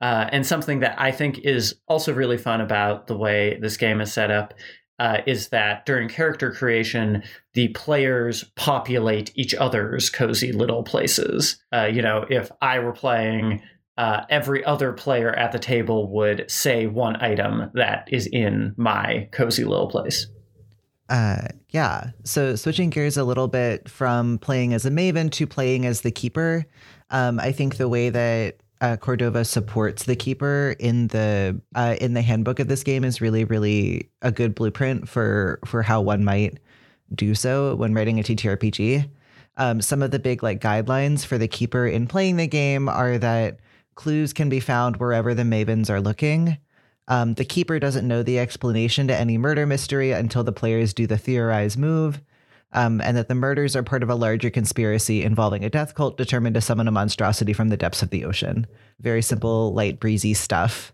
Uh, 0.00 0.28
and 0.30 0.46
something 0.46 0.80
that 0.80 1.00
I 1.00 1.10
think 1.10 1.38
is 1.38 1.74
also 1.88 2.12
really 2.12 2.36
fun 2.36 2.60
about 2.60 3.06
the 3.06 3.16
way 3.16 3.58
this 3.60 3.76
game 3.76 4.00
is 4.00 4.12
set 4.12 4.30
up 4.30 4.54
uh, 4.98 5.18
is 5.26 5.48
that 5.48 5.84
during 5.86 6.08
character 6.08 6.52
creation, 6.52 7.22
the 7.54 7.68
players 7.68 8.44
populate 8.56 9.30
each 9.34 9.54
other's 9.54 10.10
cozy 10.10 10.52
little 10.52 10.82
places. 10.82 11.62
Uh, 11.72 11.84
you 11.84 12.02
know, 12.02 12.24
if 12.30 12.50
I 12.62 12.78
were 12.78 12.92
playing, 12.92 13.62
uh, 13.98 14.22
every 14.30 14.64
other 14.64 14.92
player 14.92 15.32
at 15.32 15.52
the 15.52 15.58
table 15.58 16.10
would 16.12 16.50
say 16.50 16.86
one 16.86 17.16
item 17.22 17.70
that 17.74 18.08
is 18.10 18.26
in 18.26 18.74
my 18.76 19.28
cozy 19.32 19.64
little 19.64 19.88
place. 19.88 20.26
Uh, 21.08 21.48
yeah. 21.70 22.10
So 22.24 22.56
switching 22.56 22.90
gears 22.90 23.16
a 23.16 23.24
little 23.24 23.48
bit 23.48 23.88
from 23.88 24.38
playing 24.38 24.74
as 24.74 24.84
a 24.84 24.90
maven 24.90 25.30
to 25.32 25.46
playing 25.46 25.86
as 25.86 26.00
the 26.00 26.10
keeper, 26.10 26.66
um, 27.10 27.38
I 27.38 27.52
think 27.52 27.76
the 27.76 27.88
way 27.88 28.10
that 28.10 28.56
uh, 28.80 28.96
Cordova 28.96 29.44
supports 29.44 30.04
the 30.04 30.16
keeper 30.16 30.76
in 30.78 31.08
the 31.08 31.60
uh, 31.74 31.96
in 32.00 32.14
the 32.14 32.22
handbook 32.22 32.60
of 32.60 32.68
this 32.68 32.82
game 32.82 33.04
is 33.04 33.20
really 33.20 33.44
really 33.44 34.10
a 34.22 34.30
good 34.30 34.54
blueprint 34.54 35.08
for 35.08 35.58
for 35.64 35.82
how 35.82 36.00
one 36.00 36.24
might 36.24 36.58
do 37.14 37.34
so 37.34 37.74
when 37.76 37.94
writing 37.94 38.18
a 38.18 38.22
TTRPG. 38.22 39.08
Um, 39.58 39.80
some 39.80 40.02
of 40.02 40.10
the 40.10 40.18
big 40.18 40.42
like 40.42 40.60
guidelines 40.60 41.24
for 41.24 41.38
the 41.38 41.48
keeper 41.48 41.86
in 41.86 42.06
playing 42.06 42.36
the 42.36 42.46
game 42.46 42.88
are 42.88 43.16
that 43.18 43.60
clues 43.94 44.32
can 44.32 44.48
be 44.50 44.60
found 44.60 44.98
wherever 44.98 45.34
the 45.34 45.44
mavens 45.44 45.88
are 45.88 46.00
looking. 46.00 46.58
Um, 47.08 47.34
the 47.34 47.44
keeper 47.44 47.78
doesn't 47.78 48.06
know 48.06 48.22
the 48.22 48.38
explanation 48.38 49.08
to 49.08 49.16
any 49.16 49.38
murder 49.38 49.64
mystery 49.64 50.10
until 50.10 50.44
the 50.44 50.52
players 50.52 50.92
do 50.92 51.06
the 51.06 51.16
theorize 51.16 51.76
move 51.76 52.20
um, 52.72 53.00
and 53.00 53.16
that 53.16 53.28
the 53.28 53.34
murders 53.34 53.76
are 53.76 53.82
part 53.82 54.02
of 54.02 54.10
a 54.10 54.14
larger 54.14 54.50
conspiracy 54.50 55.22
involving 55.22 55.64
a 55.64 55.70
death 55.70 55.94
cult 55.94 56.16
determined 56.16 56.54
to 56.54 56.60
summon 56.60 56.88
a 56.88 56.92
monstrosity 56.92 57.52
from 57.52 57.68
the 57.68 57.76
depths 57.76 58.02
of 58.02 58.10
the 58.10 58.24
ocean. 58.24 58.66
Very 59.00 59.22
simple, 59.22 59.72
light, 59.72 60.00
breezy 60.00 60.34
stuff. 60.34 60.92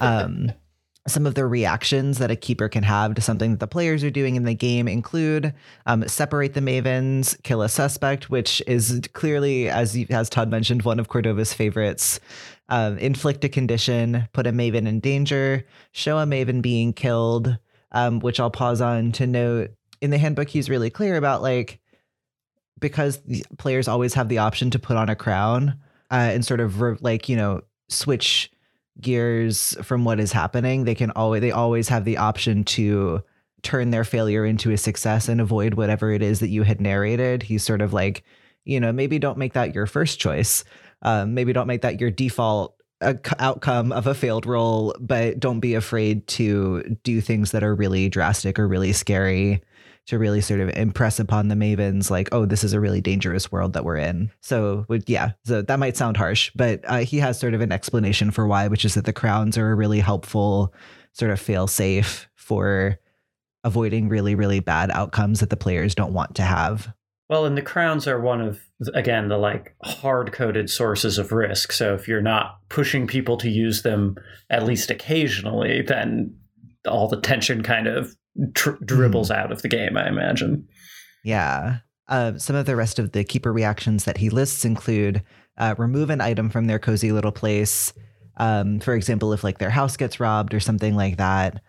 Um, 0.00 0.52
some 1.08 1.26
of 1.26 1.34
the 1.34 1.46
reactions 1.46 2.18
that 2.18 2.30
a 2.30 2.36
keeper 2.36 2.68
can 2.68 2.82
have 2.82 3.14
to 3.14 3.22
something 3.22 3.52
that 3.52 3.60
the 3.60 3.66
players 3.66 4.04
are 4.04 4.10
doing 4.10 4.36
in 4.36 4.44
the 4.44 4.54
game 4.54 4.86
include 4.86 5.54
um, 5.86 6.06
separate 6.06 6.54
the 6.54 6.60
mavens, 6.60 7.40
kill 7.42 7.62
a 7.62 7.68
suspect, 7.68 8.30
which 8.30 8.62
is 8.66 9.00
clearly, 9.14 9.68
as 9.68 9.96
as 10.10 10.28
Todd 10.28 10.50
mentioned, 10.50 10.82
one 10.82 11.00
of 11.00 11.08
Cordova's 11.08 11.52
favorites. 11.52 12.20
Um, 12.70 12.98
inflict 12.98 13.44
a 13.44 13.48
condition, 13.48 14.28
put 14.34 14.46
a 14.46 14.52
maven 14.52 14.86
in 14.86 15.00
danger, 15.00 15.64
show 15.92 16.18
a 16.18 16.26
maven 16.26 16.60
being 16.60 16.92
killed, 16.92 17.56
um, 17.92 18.20
which 18.20 18.38
I'll 18.38 18.50
pause 18.50 18.82
on 18.82 19.10
to 19.12 19.26
note 19.26 19.70
in 20.00 20.10
the 20.10 20.18
handbook 20.18 20.48
he's 20.48 20.70
really 20.70 20.90
clear 20.90 21.16
about 21.16 21.42
like 21.42 21.80
because 22.78 23.20
players 23.58 23.88
always 23.88 24.14
have 24.14 24.28
the 24.28 24.38
option 24.38 24.70
to 24.70 24.78
put 24.78 24.96
on 24.96 25.08
a 25.08 25.16
crown 25.16 25.78
uh, 26.10 26.30
and 26.32 26.44
sort 26.44 26.60
of 26.60 26.80
re- 26.80 26.96
like 27.00 27.28
you 27.28 27.36
know 27.36 27.60
switch 27.88 28.50
gears 29.00 29.76
from 29.82 30.04
what 30.04 30.18
is 30.18 30.32
happening 30.32 30.84
they 30.84 30.94
can 30.94 31.10
always 31.12 31.40
they 31.40 31.52
always 31.52 31.88
have 31.88 32.04
the 32.04 32.16
option 32.16 32.64
to 32.64 33.22
turn 33.62 33.90
their 33.90 34.04
failure 34.04 34.44
into 34.44 34.70
a 34.70 34.76
success 34.76 35.28
and 35.28 35.40
avoid 35.40 35.74
whatever 35.74 36.12
it 36.12 36.22
is 36.22 36.40
that 36.40 36.48
you 36.48 36.62
had 36.62 36.80
narrated. 36.80 37.42
He's 37.42 37.64
sort 37.64 37.82
of 37.82 37.92
like 37.92 38.24
you 38.64 38.80
know 38.80 38.92
maybe 38.92 39.18
don't 39.18 39.38
make 39.38 39.54
that 39.54 39.74
your 39.74 39.86
first 39.86 40.18
choice. 40.20 40.64
Um, 41.02 41.34
maybe 41.34 41.52
don't 41.52 41.66
make 41.66 41.82
that 41.82 42.00
your 42.00 42.10
default 42.10 42.74
uh, 43.00 43.14
outcome 43.38 43.92
of 43.92 44.08
a 44.08 44.14
failed 44.14 44.44
roll 44.44 44.92
but 44.98 45.38
don't 45.38 45.60
be 45.60 45.74
afraid 45.74 46.26
to 46.26 46.82
do 47.04 47.20
things 47.20 47.52
that 47.52 47.62
are 47.62 47.72
really 47.72 48.08
drastic 48.08 48.58
or 48.58 48.66
really 48.66 48.92
scary 48.92 49.62
to 50.08 50.18
really 50.18 50.40
sort 50.40 50.60
of 50.60 50.70
impress 50.70 51.20
upon 51.20 51.48
the 51.48 51.54
mavens 51.54 52.10
like 52.10 52.30
oh 52.32 52.46
this 52.46 52.64
is 52.64 52.72
a 52.72 52.80
really 52.80 53.00
dangerous 53.00 53.52
world 53.52 53.74
that 53.74 53.84
we're 53.84 53.96
in. 53.96 54.30
So 54.40 54.86
yeah 55.06 55.32
so 55.44 55.62
that 55.62 55.78
might 55.78 55.96
sound 55.96 56.16
harsh 56.16 56.50
but 56.54 56.80
uh, 56.84 56.98
he 56.98 57.18
has 57.18 57.38
sort 57.38 57.54
of 57.54 57.60
an 57.60 57.72
explanation 57.72 58.30
for 58.30 58.46
why 58.46 58.68
which 58.68 58.84
is 58.84 58.94
that 58.94 59.04
the 59.04 59.12
crowns 59.12 59.56
are 59.56 59.70
a 59.70 59.74
really 59.74 60.00
helpful 60.00 60.74
sort 61.12 61.30
of 61.30 61.38
fail 61.38 61.66
safe 61.66 62.28
for 62.36 62.98
avoiding 63.64 64.08
really 64.08 64.34
really 64.34 64.60
bad 64.60 64.90
outcomes 64.90 65.40
that 65.40 65.50
the 65.50 65.56
players 65.56 65.94
don't 65.94 66.14
want 66.14 66.34
to 66.36 66.42
have. 66.42 66.92
Well 67.28 67.44
and 67.44 67.56
the 67.56 67.62
crowns 67.62 68.08
are 68.08 68.18
one 68.18 68.40
of 68.40 68.60
again 68.94 69.28
the 69.28 69.36
like 69.36 69.74
hard 69.82 70.32
coded 70.32 70.70
sources 70.70 71.18
of 71.18 71.32
risk. 71.32 71.70
So 71.70 71.94
if 71.94 72.08
you're 72.08 72.22
not 72.22 72.60
pushing 72.70 73.06
people 73.06 73.36
to 73.38 73.50
use 73.50 73.82
them 73.82 74.16
at 74.48 74.64
least 74.64 74.90
occasionally 74.90 75.82
then 75.82 76.34
all 76.86 77.08
the 77.08 77.20
tension 77.20 77.62
kind 77.62 77.86
of 77.86 78.16
dribbles 78.52 79.30
mm. 79.30 79.36
out 79.36 79.52
of 79.52 79.62
the 79.62 79.68
game, 79.68 79.96
I 79.96 80.08
imagine. 80.08 80.66
Yeah. 81.24 81.78
Uh, 82.08 82.38
some 82.38 82.56
of 82.56 82.66
the 82.66 82.76
rest 82.76 82.98
of 82.98 83.12
the 83.12 83.24
keeper 83.24 83.52
reactions 83.52 84.04
that 84.04 84.16
he 84.16 84.30
lists 84.30 84.64
include 84.64 85.22
uh, 85.58 85.74
remove 85.76 86.10
an 86.10 86.20
item 86.20 86.48
from 86.48 86.66
their 86.66 86.78
cozy 86.78 87.12
little 87.12 87.32
place. 87.32 87.92
Um, 88.36 88.80
for 88.80 88.94
example, 88.94 89.32
if 89.32 89.44
like 89.44 89.58
their 89.58 89.70
house 89.70 89.96
gets 89.96 90.20
robbed 90.20 90.54
or 90.54 90.60
something 90.60 90.94
like 90.94 91.16
that, 91.16 91.60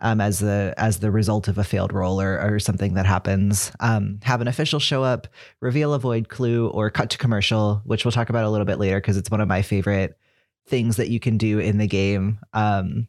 um, 0.00 0.20
as 0.20 0.40
the 0.40 0.74
as 0.76 0.98
the 0.98 1.10
result 1.10 1.48
of 1.48 1.58
a 1.58 1.64
failed 1.64 1.92
roll 1.92 2.20
or, 2.20 2.38
or 2.38 2.58
something 2.58 2.94
that 2.94 3.06
happens. 3.06 3.72
Um, 3.80 4.20
have 4.22 4.40
an 4.40 4.48
official 4.48 4.80
show 4.80 5.02
up, 5.02 5.26
reveal 5.60 5.94
a 5.94 5.98
void 5.98 6.28
clue, 6.28 6.68
or 6.68 6.90
cut 6.90 7.10
to 7.10 7.18
commercial, 7.18 7.80
which 7.84 8.04
we'll 8.04 8.12
talk 8.12 8.28
about 8.28 8.44
a 8.44 8.50
little 8.50 8.66
bit 8.66 8.78
later 8.78 9.00
because 9.00 9.16
it's 9.16 9.30
one 9.30 9.40
of 9.40 9.48
my 9.48 9.62
favorite 9.62 10.18
things 10.66 10.96
that 10.96 11.08
you 11.08 11.20
can 11.20 11.38
do 11.38 11.58
in 11.58 11.78
the 11.78 11.86
game. 11.86 12.38
Um, 12.52 13.08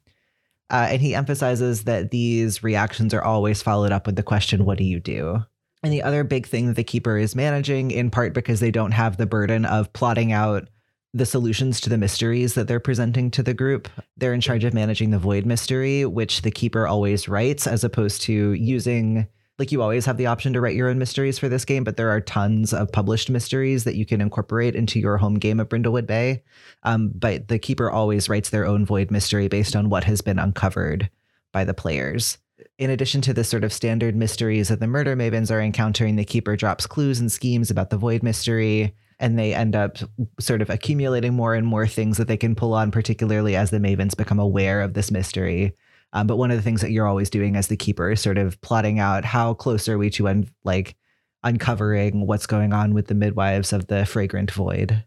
uh, 0.70 0.88
and 0.90 1.02
he 1.02 1.16
emphasizes 1.16 1.84
that 1.84 2.12
these 2.12 2.64
reactions 2.64 3.14
are 3.14 3.24
always 3.24 3.62
followed 3.62 3.92
up 3.92 4.06
with 4.06 4.16
the 4.16 4.24
question, 4.24 4.66
What 4.66 4.78
do 4.78 4.84
you 4.84 5.00
do? 5.00 5.44
And 5.84 5.94
the 5.94 6.04
other 6.04 6.24
big 6.24 6.48
thing 6.48 6.68
that 6.68 6.76
the 6.76 6.84
keeper 6.84 7.18
is 7.18 7.36
managing, 7.36 7.92
in 7.92 8.10
part 8.10 8.34
because 8.34 8.60
they 8.60 8.72
don't 8.72 8.92
have 8.92 9.18
the 9.18 9.26
burden 9.28 9.66
of 9.66 9.94
plotting 9.94 10.32
out 10.32 10.68
the 11.14 11.26
solutions 11.26 11.80
to 11.82 11.90
the 11.90 11.98
mysteries 11.98 12.54
that 12.56 12.68
they're 12.68 12.80
presenting 12.80 13.32
to 13.32 13.44
the 13.44 13.54
group. 13.54 13.88
They're 14.18 14.34
in 14.34 14.42
charge 14.42 14.64
of 14.64 14.74
managing 14.74 15.12
the 15.12 15.20
void 15.20 15.46
mystery, 15.46 16.06
which 16.06 16.42
the 16.42 16.52
keeper 16.52 16.88
always 16.88 17.28
writes, 17.28 17.66
as 17.68 17.84
opposed 17.84 18.22
to 18.24 18.54
using 18.54 19.28
like 19.60 19.72
you 19.72 19.82
always 19.82 20.06
have 20.06 20.18
the 20.18 20.28
option 20.28 20.54
to 20.54 20.62
write 20.62 20.76
your 20.76 20.88
own 20.88 21.00
mysteries 21.00 21.40
for 21.40 21.50
this 21.50 21.66
game, 21.66 21.84
but 21.84 21.98
there 21.98 22.10
are 22.10 22.22
tons 22.22 22.74
of 22.74 22.92
published 22.92 23.30
mysteries 23.30 23.86
that 23.86 23.96
you 23.96 24.06
can 24.06 24.22
incorporate 24.22 24.76
into 24.76 25.00
your 25.00 25.18
home 25.18 25.36
game 25.36 25.60
of 25.60 25.70
Brindlewood 25.70 26.06
Bay. 26.06 26.44
Um, 26.84 27.12
but 27.14 27.48
the 27.48 27.58
keeper 27.58 27.90
always 27.90 28.30
writes 28.30 28.50
their 28.50 28.68
own 28.68 28.86
void 28.86 29.10
mystery 29.10 29.48
based 29.48 29.76
on 29.76 29.90
what 29.90 30.04
has 30.04 30.22
been 30.22 30.38
uncovered 30.38 31.10
by 31.52 31.64
the 31.64 31.74
players. 31.74 32.38
In 32.78 32.92
addition 32.92 33.22
to 33.22 33.34
the 33.34 33.44
sort 33.44 33.64
of 33.64 33.74
standard 33.74 34.16
mysteries 34.16 34.70
that 34.70 34.80
the 34.80 34.88
murder 34.88 35.16
mavens 35.16 35.52
are 35.52 35.62
encountering, 35.62 36.16
the 36.16 36.26
keeper 36.26 36.56
drops 36.56 36.86
clues 36.86 37.20
and 37.20 37.32
schemes 37.32 37.72
about 37.72 37.90
the 37.90 37.98
void 37.98 38.22
mystery, 38.22 38.94
and 39.20 39.38
they 39.40 39.56
end 39.56 39.76
up 39.76 39.98
sort 40.40 40.62
of 40.62 40.70
accumulating 40.70 41.34
more 41.34 41.56
and 41.56 41.66
more 41.66 41.88
things 41.88 42.18
that 42.18 42.28
they 42.28 42.38
can 42.38 42.54
pull 42.54 42.74
on, 42.74 42.92
particularly 42.92 43.56
as 43.56 43.72
the 43.72 43.80
mavens 43.80 44.16
become 44.16 44.40
aware 44.40 44.82
of 44.82 44.94
this 44.94 45.10
mystery. 45.10 45.74
Um, 46.14 46.28
but 46.28 46.38
one 46.38 46.52
of 46.52 46.58
the 46.58 46.64
things 46.64 46.82
that 46.82 46.92
you're 46.92 47.08
always 47.08 47.30
doing 47.30 47.56
as 47.56 47.68
the 47.68 47.78
keeper 47.78 48.12
is 48.12 48.22
sort 48.22 48.38
of 48.38 48.60
plotting 48.62 49.00
out 49.00 49.26
how 49.26 49.54
close 49.54 49.90
are 49.90 49.98
we 49.98 50.10
to 50.12 50.28
un- 50.28 50.50
like 50.64 50.96
uncovering 51.44 52.26
what's 52.26 52.48
going 52.48 52.74
on 52.74 52.94
with 52.94 53.08
the 53.08 53.16
midwives 53.16 53.74
of 53.74 53.88
the 53.88 54.06
fragrant 54.06 54.52
void. 54.52 55.04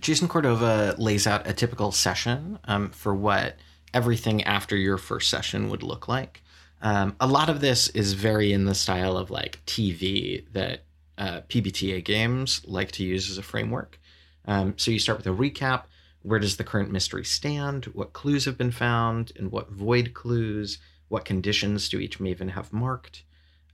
Jason 0.00 0.28
Cordova 0.28 0.94
lays 0.98 1.26
out 1.26 1.46
a 1.46 1.52
typical 1.52 1.92
session 1.92 2.58
um, 2.64 2.90
for 2.90 3.14
what 3.14 3.56
everything 3.94 4.42
after 4.44 4.76
your 4.76 4.98
first 4.98 5.30
session 5.30 5.70
would 5.70 5.82
look 5.82 6.08
like. 6.08 6.42
Um, 6.82 7.16
a 7.20 7.26
lot 7.26 7.48
of 7.48 7.60
this 7.60 7.88
is 7.88 8.12
very 8.12 8.52
in 8.52 8.66
the 8.66 8.74
style 8.74 9.16
of 9.16 9.30
like 9.30 9.64
TV 9.64 10.44
that 10.52 10.84
uh, 11.16 11.40
PBTA 11.48 12.04
games 12.04 12.60
like 12.66 12.92
to 12.92 13.04
use 13.04 13.30
as 13.30 13.38
a 13.38 13.42
framework. 13.42 13.98
Um, 14.46 14.74
so 14.76 14.90
you 14.90 14.98
start 14.98 15.18
with 15.18 15.26
a 15.26 15.30
recap 15.30 15.84
where 16.24 16.38
does 16.38 16.56
the 16.56 16.64
current 16.64 16.90
mystery 16.90 17.24
stand? 17.24 17.84
What 17.86 18.14
clues 18.14 18.46
have 18.46 18.56
been 18.56 18.70
found? 18.70 19.32
And 19.36 19.52
what 19.52 19.70
void 19.70 20.14
clues? 20.14 20.78
What 21.08 21.26
conditions 21.26 21.88
do 21.90 21.98
each 21.98 22.18
maven 22.18 22.50
have 22.52 22.72
marked? 22.72 23.24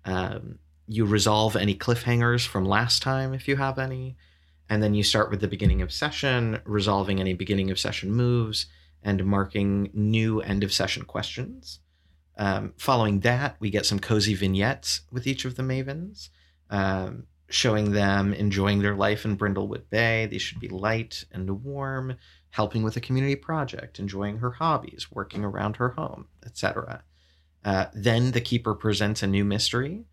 Um, 0.04 0.58
you 0.88 1.04
resolve 1.04 1.54
any 1.54 1.76
cliffhangers 1.76 2.44
from 2.44 2.64
last 2.64 3.02
time 3.02 3.32
if 3.34 3.46
you 3.46 3.54
have 3.54 3.78
any. 3.78 4.16
And 4.68 4.82
then 4.82 4.94
you 4.94 5.04
start 5.04 5.30
with 5.30 5.40
the 5.40 5.46
beginning 5.46 5.80
of 5.80 5.92
session, 5.92 6.60
resolving 6.64 7.20
any 7.20 7.34
beginning 7.34 7.70
of 7.70 7.78
session 7.78 8.10
moves, 8.10 8.66
and 9.00 9.24
marking 9.24 9.90
new 9.94 10.40
end 10.40 10.64
of 10.64 10.72
session 10.72 11.04
questions. 11.04 11.78
Um, 12.36 12.74
following 12.76 13.20
that, 13.20 13.56
we 13.60 13.70
get 13.70 13.86
some 13.86 14.00
cozy 14.00 14.34
vignettes 14.34 15.02
with 15.12 15.26
each 15.26 15.44
of 15.44 15.54
the 15.54 15.62
mavens, 15.62 16.30
um, 16.68 17.26
showing 17.48 17.92
them 17.92 18.32
enjoying 18.32 18.80
their 18.80 18.96
life 18.96 19.24
in 19.24 19.36
Brindlewood 19.36 19.88
Bay. 19.90 20.26
These 20.26 20.42
should 20.42 20.60
be 20.60 20.68
light 20.68 21.24
and 21.30 21.62
warm, 21.64 22.16
helping 22.50 22.82
with 22.82 22.96
a 22.96 23.00
community 23.00 23.36
project, 23.36 23.98
enjoying 23.98 24.38
her 24.38 24.52
hobbies, 24.52 25.08
working 25.10 25.44
around 25.44 25.76
her 25.76 25.90
home, 25.90 26.26
etc. 26.44 27.02
Uh, 27.64 27.86
then 27.92 28.32
the 28.32 28.40
keeper 28.40 28.74
presents 28.74 29.22
a 29.22 29.26
new 29.26 29.44
mystery 29.44 30.04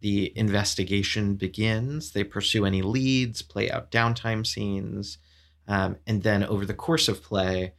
the 0.00 0.36
investigation 0.36 1.36
begins. 1.36 2.12
They 2.12 2.24
pursue 2.24 2.64
any 2.64 2.82
leads, 2.82 3.42
play 3.42 3.70
out 3.70 3.90
downtime 3.90 4.46
scenes, 4.46 5.18
um, 5.66 5.96
and 6.06 6.22
then 6.22 6.44
over 6.44 6.66
the 6.66 6.74
course 6.74 7.08
of 7.08 7.22
play, 7.22 7.72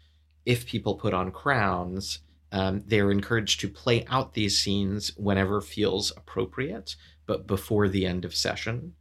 if 0.45 0.65
people 0.65 0.95
put 0.95 1.13
on 1.13 1.31
crowns, 1.31 2.19
um, 2.51 2.83
they're 2.85 3.11
encouraged 3.11 3.59
to 3.61 3.69
play 3.69 4.05
out 4.07 4.33
these 4.33 4.57
scenes 4.57 5.15
whenever 5.17 5.61
feels 5.61 6.11
appropriate, 6.11 6.95
but 7.25 7.45
before 7.45 7.87
the 7.87 8.05
end 8.05 8.25
of 8.25 8.35
session. 8.35 8.93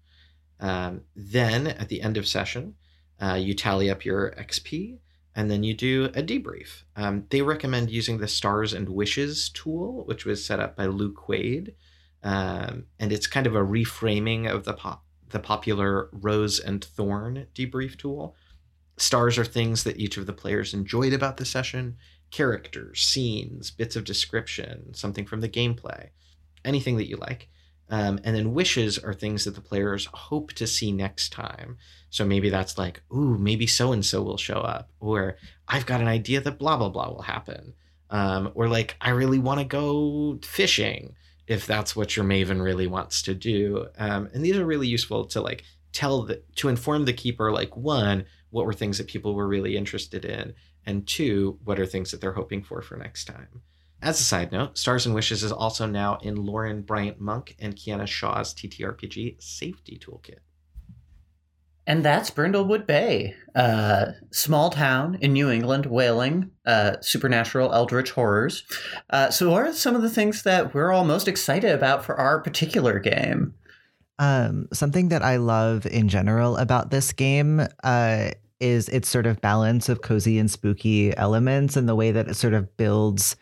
Um, 0.61 1.03
then 1.15 1.67
at 1.67 1.89
the 1.89 2.03
end 2.03 2.17
of 2.17 2.27
session, 2.27 2.75
uh, 3.21 3.35
you 3.35 3.55
tally 3.55 3.91
up 3.91 4.05
your 4.05 4.33
XP 4.33 4.99
and 5.37 5.51
then 5.51 5.63
you 5.63 5.75
do 5.75 6.07
a 6.07 6.23
debrief. 6.23 6.83
Um, 6.97 7.27
they 7.29 7.43
recommend 7.43 7.91
using 7.91 8.19
the 8.19 8.27
Stars 8.27 8.73
and 8.73 8.89
Wishes 8.89 9.51
tool, 9.51 10.03
which 10.07 10.25
was 10.25 10.45
set 10.45 10.61
up 10.61 10.75
by 10.75 10.87
Luke 10.87 11.15
Quade. 11.15 11.75
Um, 12.23 12.87
and 12.99 13.13
it's 13.13 13.27
kind 13.27 13.47
of 13.47 13.55
a 13.55 13.61
reframing 13.61 14.51
of 14.51 14.65
the 14.65 14.73
pop, 14.73 15.05
the 15.29 15.39
popular 15.39 16.09
Rose 16.11 16.59
and 16.59 16.83
Thorn 16.83 17.47
debrief 17.55 17.99
tool. 17.99 18.35
Stars 18.97 19.37
are 19.37 19.45
things 19.45 19.85
that 19.85 20.01
each 20.01 20.17
of 20.17 20.25
the 20.25 20.33
players 20.33 20.73
enjoyed 20.73 21.13
about 21.13 21.37
the 21.37 21.45
session 21.45 21.99
characters, 22.33 23.03
scenes, 23.03 23.71
bits 23.71 23.95
of 23.95 24.05
description, 24.05 24.93
something 24.95 25.27
from 25.27 25.43
the 25.43 25.49
gameplay, 25.49 26.09
anything 26.65 26.97
that 26.97 27.09
you 27.09 27.17
like. 27.17 27.49
Um, 27.89 28.19
and 28.25 28.35
then 28.35 28.55
wishes 28.55 28.99
are 28.99 29.15
things 29.15 29.45
that 29.45 29.55
the 29.55 29.61
players 29.61 30.07
hope 30.13 30.53
to 30.55 30.67
see 30.67 30.91
next 30.91 31.33
time. 31.33 31.77
So 32.11 32.25
maybe 32.25 32.51
that's 32.51 32.79
like, 32.79 33.03
ooh, 33.15 33.39
maybe 33.39 33.67
so 33.67 33.93
and 33.93 34.05
so 34.05 34.23
will 34.23 34.37
show 34.37 34.61
up, 34.61 34.91
or 35.01 35.37
I've 35.69 35.87
got 35.87 36.01
an 36.01 36.09
idea 36.09 36.41
that 36.41 36.59
blah 36.59 36.77
blah 36.77 36.89
blah 36.89 37.11
will 37.11 37.23
happen, 37.23 37.75
um, 38.11 38.51
or 38.55 38.69
like 38.69 38.97
I 39.01 39.11
really 39.11 39.39
want 39.39 39.61
to 39.61 39.67
go 39.67 40.39
fishing 40.43 41.15
if 41.47 41.67
that's 41.67 41.95
what 41.95 42.17
your 42.17 42.25
maven 42.25 42.61
really 42.61 42.89
wants 42.89 43.23
to 43.23 43.35
do. 43.35 43.87
Um, 43.99 44.29
and 44.35 44.45
these 44.45 44.57
are 44.57 44.67
really 44.67 44.89
useful 44.89 45.27
to 45.27 45.41
like 45.41 45.63
tell 45.93 46.23
the 46.23 46.43
to 46.57 46.69
inform 46.69 47.05
the 47.05 47.13
keeper 47.13 47.53
like 47.53 47.77
one 47.77 48.25
what 48.51 48.67
were 48.67 48.73
things 48.73 48.99
that 48.99 49.07
people 49.09 49.35
were 49.35 49.47
really 49.47 49.77
interested 49.77 50.25
in, 50.25 50.55
and 50.87 51.07
two 51.07 51.59
what 51.65 51.79
are 51.79 51.87
things 51.87 52.11
that 52.11 52.21
they're 52.21 52.33
hoping 52.33 52.63
for 52.63 52.83
for 52.83 52.97
next 52.97 53.27
time. 53.27 53.63
As 54.03 54.21
a 54.21 54.25
side 54.25 54.53
note, 54.53 54.77
Stars 54.77 55.07
and 55.07 55.15
Wishes 55.15 55.43
is 55.43 55.53
also 55.53 55.87
now 55.87 56.19
in 56.23 56.37
Lauren 56.37 56.83
Bryant 56.83 57.21
Monk 57.21 57.57
and 57.59 57.75
Kienna 57.75 58.07
Shaw's 58.07 58.55
TTRPG 58.55 59.43
Safety 59.43 59.99
Toolkit. 59.99 60.39
And 61.89 62.05
that's 62.05 62.31
Brindlewood 62.31 62.85
Bay, 62.85 63.35
uh, 63.55 64.07
small 64.33 64.71
town 64.71 65.19
in 65.21 65.33
New 65.33 65.51
England, 65.51 65.87
whaling, 65.87 66.51
uh, 66.67 66.97
supernatural 67.01 67.73
eldritch 67.73 68.11
horrors. 68.11 68.65
Uh, 69.09 69.31
so, 69.31 69.51
what 69.51 69.63
are 69.63 69.73
some 69.73 69.95
of 69.95 70.03
the 70.03 70.11
things 70.11 70.43
that 70.43 70.75
we're 70.75 70.91
all 70.91 71.05
most 71.05 71.29
excited 71.29 71.71
about 71.71 72.05
for 72.05 72.17
our 72.17 72.41
particular 72.41 72.99
game? 72.99 73.55
Um, 74.19 74.67
something 74.73 75.11
that 75.11 75.23
I 75.23 75.37
love 75.37 75.87
in 75.87 76.09
general 76.09 76.57
about 76.57 76.91
this 76.91 77.13
game 77.13 77.61
uh, 77.85 78.31
is 78.59 78.89
its 78.89 79.09
sort 79.09 79.27
of 79.27 79.41
balance 79.41 79.89
of 79.89 80.03
cozy 80.03 80.39
and 80.39 80.51
spooky 80.51 81.17
elements 81.17 81.77
and 81.77 81.89
the 81.89 81.95
way 81.95 82.11
that 82.11 82.29
it 82.29 82.35
sort 82.35 82.55
of 82.55 82.77
builds 82.77 83.37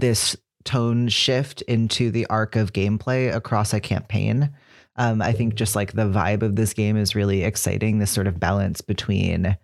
this 0.00 0.36
tone 0.64 1.08
shift 1.08 1.62
into 1.62 2.10
the 2.10 2.26
arc 2.26 2.56
of 2.56 2.72
gameplay 2.72 3.34
across 3.34 3.72
a 3.72 3.80
campaign. 3.80 4.50
Um, 4.96 5.22
I 5.22 5.32
think 5.32 5.54
just 5.54 5.76
like 5.76 5.92
the 5.92 6.02
vibe 6.02 6.42
of 6.42 6.56
this 6.56 6.74
game 6.74 6.96
is 6.96 7.14
really 7.14 7.44
exciting. 7.44 7.98
This 7.98 8.10
sort 8.10 8.26
of 8.26 8.40
balance 8.40 8.80
between 8.80 9.56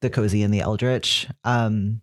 the 0.00 0.10
cozy 0.10 0.42
and 0.42 0.52
the 0.52 0.60
eldritch. 0.60 1.28
Um, 1.44 2.00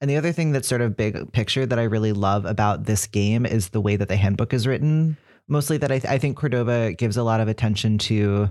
and 0.00 0.10
the 0.10 0.16
other 0.16 0.32
thing 0.32 0.52
that's 0.52 0.68
sort 0.68 0.80
of 0.80 0.96
big 0.96 1.32
picture 1.32 1.66
that 1.66 1.78
I 1.78 1.84
really 1.84 2.12
love 2.12 2.44
about 2.44 2.84
this 2.84 3.06
game 3.06 3.44
is 3.46 3.70
the 3.70 3.80
way 3.80 3.96
that 3.96 4.08
the 4.08 4.16
handbook 4.16 4.52
is 4.52 4.66
written. 4.66 5.16
Mostly 5.48 5.78
that 5.78 5.90
I, 5.90 5.98
th- 5.98 6.12
I 6.12 6.18
think 6.18 6.36
Cordova 6.36 6.92
gives 6.92 7.16
a 7.16 7.22
lot 7.22 7.40
of 7.40 7.48
attention 7.48 7.98
to 7.98 8.50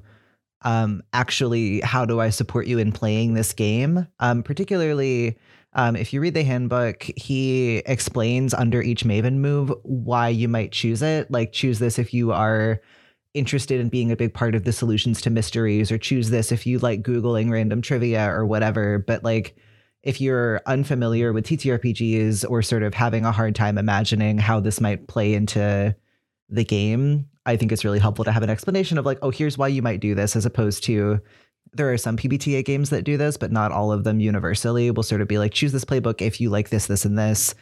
um, 0.64 1.04
actually 1.14 1.82
how 1.82 2.06
do 2.06 2.20
I 2.20 2.30
support 2.30 2.68
you 2.68 2.80
in 2.80 2.92
playing 2.92 3.34
this 3.34 3.54
game, 3.54 4.08
um, 4.20 4.44
particularly 4.44 5.38
um, 5.78 5.96
if 5.96 6.12
you 6.12 6.20
read 6.20 6.34
the 6.34 6.44
handbook, 6.44 7.04
he 7.16 7.78
explains 7.86 8.54
under 8.54 8.82
each 8.82 9.04
Maven 9.04 9.36
move 9.36 9.72
why 9.84 10.28
you 10.28 10.48
might 10.48 10.72
choose 10.72 11.04
it. 11.04 11.30
Like, 11.30 11.54
choose 11.54 11.78
this 11.78 12.00
if 12.00 12.14
you 12.14 12.32
are 12.32 12.82
interested 13.36 13.80
in 13.80 13.90
being 13.90 14.12
a 14.12 14.16
big 14.16 14.34
part 14.34 14.56
of 14.56 14.64
the 14.64 14.74
solutions 14.74 15.22
to 15.22 15.30
mysteries, 15.30 15.92
or 15.92 16.00
choose 16.00 16.32
this 16.32 16.52
if 16.52 16.66
you 16.66 16.80
like 16.80 17.04
Googling 17.04 17.52
random 17.52 17.84
trivia 17.84 18.28
or 18.28 18.46
whatever. 18.48 18.98
But, 18.98 19.24
like, 19.24 19.56
if 20.02 20.20
you're 20.20 20.62
unfamiliar 20.66 21.32
with 21.32 21.46
TTRPGs 21.46 22.50
or 22.50 22.64
sort 22.64 22.82
of 22.82 22.96
having 22.96 23.24
a 23.24 23.32
hard 23.32 23.54
time 23.54 23.78
imagining 23.78 24.40
how 24.40 24.60
this 24.60 24.82
might 24.82 25.08
play 25.08 25.36
into 25.36 25.96
the 26.50 26.66
game, 26.66 27.28
I 27.46 27.56
think 27.56 27.72
it's 27.72 27.86
really 27.86 28.00
helpful 28.00 28.26
to 28.26 28.32
have 28.32 28.44
an 28.44 28.50
explanation 28.50 28.98
of, 28.98 29.06
like, 29.06 29.20
oh, 29.22 29.30
here's 29.30 29.60
why 29.60 29.68
you 29.68 29.84
might 29.84 30.00
do 30.00 30.16
this, 30.16 30.36
as 30.36 30.48
opposed 30.48 30.84
to, 30.86 31.22
there 31.74 31.92
are 31.92 31.98
some 31.98 32.18
PBTA 32.18 32.66
games 32.66 32.90
that 32.90 33.04
do 33.04 33.18
this, 33.18 33.38
but 33.38 33.52
not 33.52 33.72
all 33.72 33.92
of 33.92 34.04
them 34.04 34.20
universally 34.20 34.92
will 34.92 35.04
sort 35.04 35.22
of 35.22 35.28
be 35.28 35.38
like, 35.38 35.54
choose 35.54 35.72
this 35.72 35.86
playbook 35.86 36.22
if 36.22 36.40
you 36.42 36.50
like 36.50 36.70
this, 36.70 36.88
this, 36.88 37.06
and 37.06 37.18
this. 37.18 37.56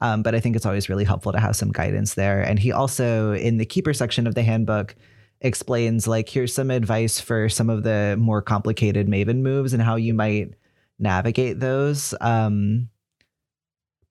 Um, 0.00 0.22
but 0.22 0.34
I 0.34 0.40
think 0.40 0.56
it's 0.56 0.66
always 0.66 0.88
really 0.88 1.04
helpful 1.04 1.32
to 1.32 1.40
have 1.40 1.54
some 1.54 1.70
guidance 1.70 2.14
there. 2.14 2.42
And 2.42 2.58
he 2.58 2.72
also, 2.72 3.32
in 3.32 3.58
the 3.58 3.64
keeper 3.64 3.94
section 3.94 4.26
of 4.26 4.34
the 4.34 4.42
handbook, 4.42 4.96
explains 5.40 6.06
like, 6.08 6.28
here's 6.28 6.54
some 6.54 6.70
advice 6.70 7.20
for 7.20 7.48
some 7.48 7.70
of 7.70 7.82
the 7.82 8.16
more 8.18 8.42
complicated 8.42 9.06
Maven 9.06 9.42
moves 9.42 9.72
and 9.72 9.82
how 9.82 9.96
you 9.96 10.14
might 10.14 10.54
navigate 10.98 11.60
those. 11.60 12.14
Um, 12.20 12.88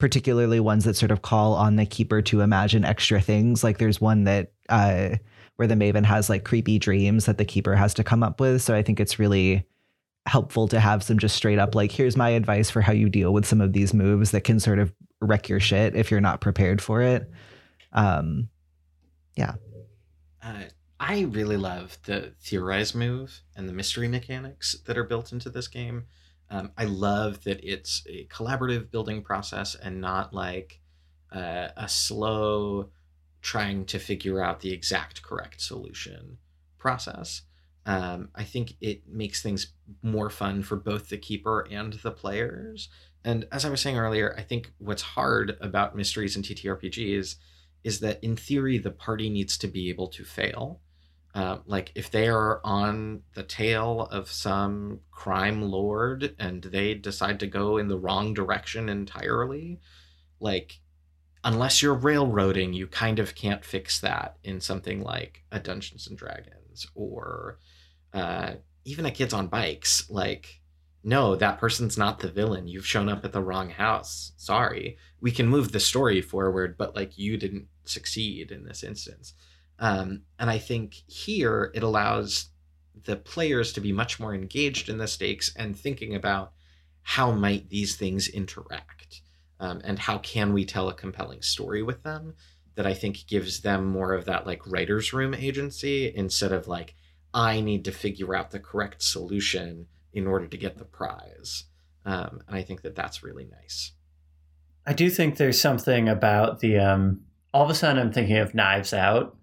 particularly 0.02 0.60
ones 0.60 0.84
that 0.86 0.96
sort 0.96 1.12
of 1.12 1.22
call 1.22 1.54
on 1.54 1.76
the 1.76 1.86
keeper 1.86 2.24
to 2.24 2.42
imagine 2.42 2.84
extra 2.84 3.22
things. 3.22 3.64
Like 3.64 3.78
there's 3.78 4.02
one 4.02 4.24
that 4.24 4.52
uh, 4.68 5.18
where 5.62 5.68
the 5.68 5.76
maven 5.76 6.04
has 6.04 6.28
like 6.28 6.44
creepy 6.44 6.80
dreams 6.80 7.26
that 7.26 7.38
the 7.38 7.46
keeper 7.46 7.76
has 7.76 7.94
to 7.94 8.04
come 8.04 8.24
up 8.24 8.40
with. 8.40 8.64
So 8.64 8.74
I 8.74 8.82
think 8.82 9.00
it's 9.00 9.20
really 9.20 9.64
helpful 10.26 10.68
to 10.68 10.80
have 10.80 11.04
some 11.04 11.20
just 11.20 11.36
straight 11.36 11.60
up 11.60 11.76
like 11.76 11.92
here's 11.92 12.18
my 12.18 12.30
advice 12.30 12.72
for 12.72 12.82
how 12.82 12.94
you 12.94 13.10
deal 13.10 13.32
with 13.32 13.46
some 13.46 13.62
of 13.62 13.72
these 13.72 13.94
moves 13.94 14.32
that 14.32 14.42
can 14.42 14.60
sort 14.60 14.80
of 14.80 14.92
wreck 15.20 15.50
your 15.50 15.60
shit 15.60 15.96
if 15.96 16.10
you're 16.10 16.20
not 16.20 16.42
prepared 16.42 16.82
for 16.82 17.04
it. 17.04 17.30
Um 17.94 18.50
yeah. 19.36 19.54
Uh, 20.42 20.64
I 21.00 21.22
really 21.22 21.58
love 21.58 22.00
the 22.06 22.34
theorize 22.42 22.96
move 22.96 23.44
and 23.56 23.70
the 23.70 23.74
mystery 23.74 24.08
mechanics 24.08 24.76
that 24.88 24.98
are 24.98 25.04
built 25.04 25.32
into 25.32 25.52
this 25.52 25.68
game. 25.68 26.06
Um, 26.50 26.72
I 26.76 26.86
love 26.86 27.44
that 27.44 27.60
it's 27.64 28.02
a 28.10 28.26
collaborative 28.34 28.90
building 28.90 29.22
process 29.22 29.76
and 29.76 30.02
not 30.02 30.34
like 30.34 30.82
uh, 31.32 31.68
a 31.78 31.88
slow 31.88 32.90
trying 33.42 33.86
to 33.86 34.00
figure 34.00 34.42
out 34.44 34.60
the 34.60 34.72
exact 34.72 35.24
correct 35.24 35.62
solution 35.62 36.38
process. 36.78 37.42
Um, 37.86 38.30
I 38.36 38.44
think 38.44 38.76
it 38.80 39.08
makes 39.08 39.42
things 39.42 39.74
more 40.04 40.30
fun 40.30 40.62
for 40.62 40.76
both 40.76 41.10
the 41.10 41.18
keeper 41.18 41.68
and 41.72 41.94
the 41.94 42.12
players. 42.12 42.90
And 43.24 43.48
as 43.52 43.66
I 43.66 43.70
was 43.70 43.82
saying 43.82 43.98
earlier, 43.98 44.36
I 44.38 44.42
think 44.42 44.72
what's 44.78 45.02
hard 45.02 45.58
about 45.62 45.96
mysteries 45.96 46.36
and 46.36 46.46
TTRPGs 46.46 47.36
is 47.84 48.00
that 48.00 48.24
in 48.24 48.36
theory, 48.36 48.78
the 48.78 48.92
party 48.92 49.30
needs 49.30 49.58
to 49.60 49.68
be 49.68 49.90
able 49.90 50.08
to 50.10 50.24
fail. 50.24 50.82
Uh, 51.34 51.60
like 51.66 51.92
if 51.96 52.12
they 52.12 52.28
are 52.28 52.60
on 52.64 53.22
the 53.36 53.44
tail 53.44 54.08
of 54.12 54.30
some 54.30 55.00
crime 55.12 55.62
lord 55.62 56.36
and 56.38 56.64
they 56.64 56.94
decide 56.94 57.40
to 57.40 57.48
go 57.48 57.78
in 57.78 57.88
the 57.88 57.98
wrong 57.98 58.34
direction 58.34 58.90
entirely, 58.90 59.80
like 60.40 60.80
unless 61.44 61.82
you're 61.82 61.94
railroading, 61.94 62.74
you 62.74 62.88
kind 62.88 63.20
of 63.20 63.36
can't 63.36 63.66
fix 63.66 64.00
that 64.02 64.38
in 64.44 64.62
something 64.62 65.02
like 65.02 65.44
a 65.52 65.60
Dungeons 65.60 66.08
and 66.08 66.18
Dragons 66.18 66.88
or 66.96 67.58
uh, 68.14 68.54
even 68.86 69.06
a 69.06 69.12
Kids 69.12 69.34
on 69.34 69.48
Bikes. 69.48 70.10
Like, 70.10 70.62
no, 71.04 71.36
that 71.36 71.60
person's 71.60 71.98
not 71.98 72.20
the 72.20 72.30
villain. 72.30 72.68
You've 72.68 72.86
shown 72.86 73.10
up 73.10 73.26
at 73.26 73.34
the 73.34 73.42
wrong 73.42 73.70
house. 73.70 74.34
Sorry. 74.38 74.98
We 75.20 75.32
can 75.32 75.48
move 75.48 75.72
the 75.72 75.80
story 75.80 76.22
forward, 76.22 76.78
but 76.78 76.96
like 76.96 77.18
you 77.18 77.38
didn't 77.38 77.68
succeed 77.86 78.52
in 78.52 78.66
this 78.66 78.84
instance. 78.84 79.34
Um, 79.80 80.24
and 80.38 80.50
I 80.50 80.60
think 80.60 80.94
here 81.08 81.72
it 81.74 81.82
allows 81.82 82.50
the 83.04 83.16
players 83.16 83.74
to 83.74 83.82
be 83.82 83.92
much 83.92 84.20
more 84.20 84.36
engaged 84.36 84.90
in 84.90 85.00
the 85.00 85.08
stakes 85.08 85.52
and 85.56 85.76
thinking 85.76 86.14
about 86.14 86.54
how 87.02 87.32
might 87.32 87.70
these 87.70 87.96
things 87.96 88.28
interact 88.28 89.21
um, 89.62 89.80
and 89.84 90.00
how 90.00 90.18
can 90.18 90.54
we 90.54 90.66
tell 90.66 90.90
a 90.90 90.94
compelling 90.94 91.44
story 91.44 91.84
with 91.84 92.02
them 92.02 92.34
that 92.76 92.88
I 92.88 92.96
think 92.96 93.28
gives 93.28 93.62
them 93.62 93.86
more 93.86 94.14
of 94.14 94.26
that 94.26 94.48
like 94.48 94.66
writer's 94.66 95.14
room 95.14 95.36
agency 95.36 96.12
instead 96.14 96.52
of 96.52 96.68
like, 96.68 96.96
I 97.32 97.62
need 97.62 97.86
to 97.86 97.92
figure 97.92 98.36
out 98.36 98.50
the 98.50 98.60
correct 98.60 99.04
solution 99.04 99.86
in 100.14 100.26
order 100.26 100.48
to 100.48 100.58
get 100.58 100.80
the 100.80 100.84
prize. 100.84 101.66
Um, 102.06 102.42
and 102.48 102.58
I 102.58 102.64
think 102.64 102.82
that 102.82 102.96
that's 102.96 103.24
really 103.24 103.46
nice. 103.46 103.92
I 104.86 104.94
do 104.94 105.12
think 105.12 105.38
there's 105.38 105.62
something 105.62 106.10
about 106.10 106.60
the, 106.60 106.80
um, 106.80 107.22
all 107.54 107.64
of 107.64 107.70
a 107.70 107.76
sudden 107.76 108.02
I'm 108.02 108.12
thinking 108.12 108.38
of 108.38 108.56
Knives 108.56 108.94
Out. 108.94 109.38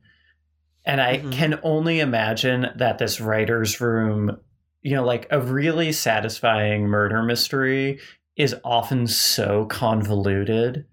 And 0.85 1.01
I 1.01 1.19
mm-hmm. 1.19 1.31
can 1.31 1.61
only 1.63 2.01
imagine 2.01 2.67
that 2.77 2.99
this 2.99 3.21
writer's 3.21 3.81
room, 3.81 4.39
you 4.83 4.97
know, 4.97 5.05
like 5.05 5.29
a 5.31 5.41
really 5.41 5.93
satisfying 5.93 6.87
murder 6.87 7.23
mystery 7.23 8.01
is 8.39 8.55
often 8.65 9.07
so 9.07 9.67
convoluted 9.67 10.87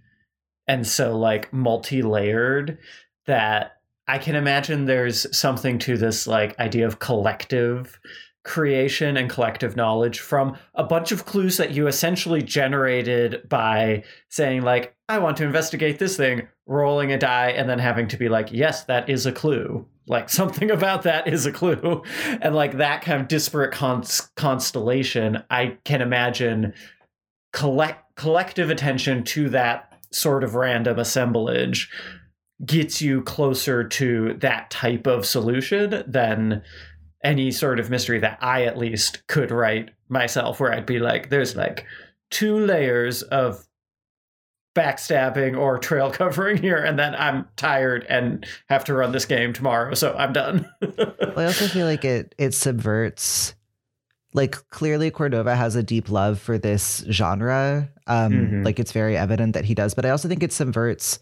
and 0.67 0.85
so 0.85 1.17
like 1.17 1.53
multi-layered 1.53 2.77
that 3.27 3.77
I 4.07 4.17
can 4.17 4.35
imagine 4.35 4.85
there's 4.85 5.25
something 5.35 5.79
to 5.79 5.97
this 5.97 6.27
like 6.27 6.57
idea 6.59 6.85
of 6.85 6.99
collective 6.99 7.99
creation 8.43 9.17
and 9.17 9.29
collective 9.29 9.75
knowledge 9.75 10.19
from 10.19 10.55
a 10.75 10.83
bunch 10.83 11.11
of 11.11 11.25
clues 11.25 11.57
that 11.57 11.71
you 11.71 11.87
essentially 11.87 12.41
generated 12.41 13.47
by 13.49 14.03
saying 14.29 14.61
like 14.61 14.95
I 15.09 15.17
want 15.17 15.37
to 15.37 15.43
investigate 15.43 15.99
this 15.99 16.17
thing, 16.17 16.47
rolling 16.67 17.11
a 17.11 17.17
die 17.17 17.49
and 17.49 17.69
then 17.69 17.79
having 17.79 18.07
to 18.09 18.17
be 18.17 18.29
like 18.29 18.49
yes, 18.51 18.83
that 18.85 19.09
is 19.09 19.25
a 19.25 19.31
clue. 19.31 19.87
Like 20.07 20.29
something 20.39 20.69
about 20.69 21.03
that 21.03 21.27
is 21.27 21.45
a 21.45 21.51
clue. 21.51 22.03
And 22.41 22.55
like 22.55 22.77
that 22.77 23.01
kind 23.01 23.21
of 23.21 23.27
disparate 23.27 23.73
constellation, 24.35 25.43
I 25.49 25.77
can 25.83 26.01
imagine 26.01 26.73
collect 27.55 28.15
collective 28.17 28.69
attention 28.69 29.23
to 29.23 29.49
that 29.49 29.93
sort 30.11 30.43
of 30.43 30.55
random 30.55 30.99
assemblage 30.99 31.89
gets 32.65 33.01
you 33.01 33.21
closer 33.21 33.83
to 33.83 34.33
that 34.39 34.69
type 34.69 35.07
of 35.07 35.25
solution 35.25 36.03
than 36.05 36.61
any 37.23 37.51
sort 37.51 37.79
of 37.79 37.89
mystery 37.89 38.19
that 38.19 38.37
I 38.41 38.63
at 38.63 38.77
least 38.77 39.25
could 39.27 39.51
write 39.51 39.91
myself, 40.09 40.59
where 40.59 40.73
I'd 40.73 40.85
be 40.85 40.99
like, 40.99 41.29
there's 41.29 41.55
like 41.55 41.85
two 42.29 42.59
layers 42.59 43.23
of 43.23 43.65
backstabbing 44.75 45.57
or 45.57 45.77
trail 45.77 46.11
covering 46.11 46.57
here, 46.57 46.77
and 46.77 46.99
then 46.99 47.15
I'm 47.15 47.47
tired 47.55 48.05
and 48.09 48.45
have 48.67 48.83
to 48.85 48.93
run 48.93 49.13
this 49.13 49.25
game 49.25 49.53
tomorrow, 49.53 49.93
so 49.93 50.13
I'm 50.13 50.33
done. 50.33 50.69
well, 50.97 51.33
I 51.37 51.45
also 51.45 51.67
feel 51.67 51.85
like 51.85 52.03
it 52.03 52.35
it 52.37 52.53
subverts 52.53 53.54
like 54.35 54.67
clearly 54.69 55.09
Cordova 55.09 55.55
has 55.55 55.75
a 55.75 55.83
deep 55.83 56.09
love 56.09 56.39
for 56.39 56.57
this 56.57 57.03
genre. 57.09 57.89
Um, 58.05 58.33
mm-hmm. 58.33 58.63
like 58.63 58.79
it's 58.79 58.91
very 58.91 59.17
evident 59.17 59.53
that 59.53 59.65
he 59.65 59.73
does, 59.73 59.93
but 59.93 60.05
I 60.05 60.09
also 60.09 60.27
think 60.27 60.43
it 60.43 60.51
subverts 60.51 61.19